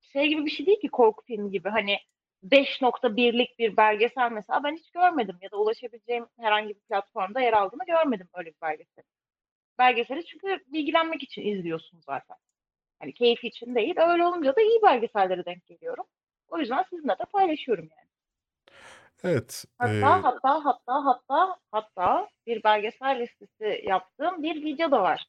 şey 0.00 0.28
gibi 0.28 0.46
bir 0.46 0.50
şey 0.50 0.66
değil 0.66 0.80
ki 0.80 0.88
korku 0.88 1.24
filmi 1.26 1.50
gibi. 1.50 1.68
Hani 1.68 1.98
5.1'lik 2.44 3.58
bir 3.58 3.76
belgesel 3.76 4.32
mesela 4.32 4.64
ben 4.64 4.76
hiç 4.76 4.90
görmedim 4.90 5.38
ya 5.40 5.50
da 5.50 5.56
ulaşabileceğim 5.56 6.26
herhangi 6.40 6.68
bir 6.68 6.80
platformda 6.80 7.40
yer 7.40 7.52
aldığını 7.52 7.84
görmedim 7.86 8.28
öyle 8.34 8.48
bir 8.50 8.60
belgesel. 8.62 9.04
Belgeseli 9.78 10.24
çünkü 10.24 10.58
bilgilenmek 10.66 11.22
için 11.22 11.42
izliyorsun 11.42 12.00
zaten. 12.00 12.36
Hani 13.00 13.14
keyif 13.14 13.44
için 13.44 13.74
değil. 13.74 13.94
Öyle 13.96 14.26
olunca 14.26 14.56
da 14.56 14.60
iyi 14.60 14.82
belgesellere 14.82 15.44
denk 15.44 15.66
geliyorum. 15.66 16.04
O 16.48 16.58
yüzden 16.58 16.84
sizinle 16.90 17.12
de 17.12 17.24
paylaşıyorum 17.32 17.88
yani. 17.96 18.08
Evet. 19.24 19.64
Hatta 19.78 20.18
e, 20.18 20.20
hatta 20.20 20.64
hatta 20.64 21.04
hatta 21.04 21.56
hatta 21.72 22.28
bir 22.46 22.64
belgesel 22.64 23.20
listesi 23.20 23.82
yaptığım 23.84 24.42
bir 24.42 24.64
video 24.64 24.90
da 24.90 25.02
var. 25.02 25.26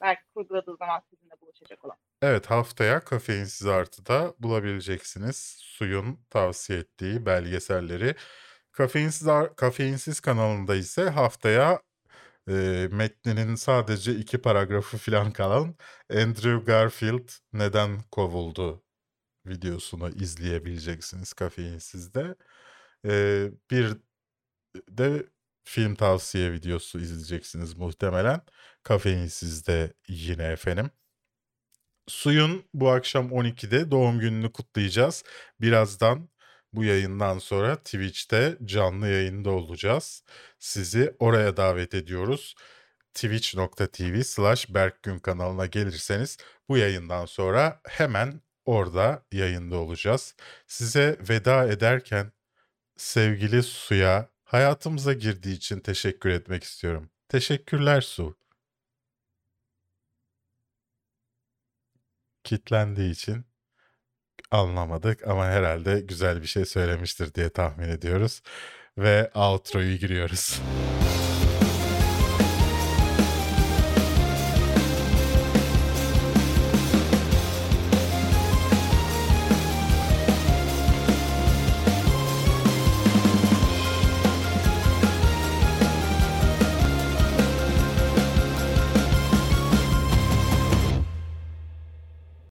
Belki 0.00 0.22
kurguladığı 0.34 0.76
zaman 0.76 1.02
sizinle 1.10 1.34
buluşacak 1.40 1.84
olan. 1.84 1.96
Evet 2.22 2.46
haftaya 2.46 3.00
Kafeinsiz 3.00 3.66
Artı'da 3.66 4.34
bulabileceksiniz 4.38 5.36
Suyun 5.60 6.18
tavsiye 6.30 6.78
ettiği 6.78 7.26
belgeselleri. 7.26 8.14
Kafeinsiz, 8.72 9.28
Ar- 9.28 9.56
Kafeinsiz 9.56 10.20
kanalında 10.20 10.74
ise 10.76 11.08
haftaya 11.10 11.82
e, 12.48 12.88
metninin 12.92 13.54
sadece 13.54 14.14
iki 14.14 14.38
paragrafı 14.38 14.98
falan 14.98 15.32
kalan 15.32 15.74
Andrew 16.10 16.58
Garfield 16.64 17.28
neden 17.52 18.02
kovuldu 18.10 18.82
videosunu 19.46 20.08
izleyebileceksiniz 20.10 21.32
Kafeinsiz'de. 21.32 22.34
E, 23.06 23.50
bir 23.70 23.96
de 24.88 25.26
film 25.68 25.94
tavsiye 25.94 26.52
videosu 26.52 27.00
izleyeceksiniz 27.00 27.74
muhtemelen. 27.74 28.40
Kafeinsiz'de 28.82 29.92
yine 30.08 30.44
efendim. 30.44 30.90
Suyun 32.08 32.64
bu 32.74 32.90
akşam 32.90 33.32
12'de 33.32 33.90
doğum 33.90 34.20
gününü 34.20 34.52
kutlayacağız. 34.52 35.24
Birazdan 35.60 36.28
bu 36.72 36.84
yayından 36.84 37.38
sonra 37.38 37.76
Twitch'te 37.76 38.58
canlı 38.64 39.08
yayında 39.08 39.50
olacağız. 39.50 40.24
Sizi 40.58 41.16
oraya 41.18 41.56
davet 41.56 41.94
ediyoruz. 41.94 42.54
twitch.tv 43.14 44.22
slash 44.22 44.74
Berkgün 44.74 45.18
kanalına 45.18 45.66
gelirseniz 45.66 46.38
bu 46.68 46.78
yayından 46.78 47.26
sonra 47.26 47.80
hemen 47.88 48.40
orada 48.64 49.26
yayında 49.32 49.76
olacağız. 49.76 50.34
Size 50.66 51.18
veda 51.28 51.68
ederken 51.68 52.32
sevgili 52.96 53.62
Su'ya 53.62 54.30
hayatımıza 54.48 55.12
girdiği 55.12 55.56
için 55.56 55.80
teşekkür 55.80 56.30
etmek 56.30 56.64
istiyorum. 56.64 57.10
Teşekkürler 57.28 58.00
Su. 58.00 58.36
Kitlendiği 62.44 63.10
için 63.12 63.44
anlamadık 64.50 65.28
ama 65.28 65.46
herhalde 65.46 66.00
güzel 66.00 66.42
bir 66.42 66.46
şey 66.46 66.64
söylemiştir 66.64 67.34
diye 67.34 67.50
tahmin 67.50 67.88
ediyoruz. 67.88 68.42
Ve 68.98 69.30
outro'yu 69.34 69.96
giriyoruz. 69.98 70.60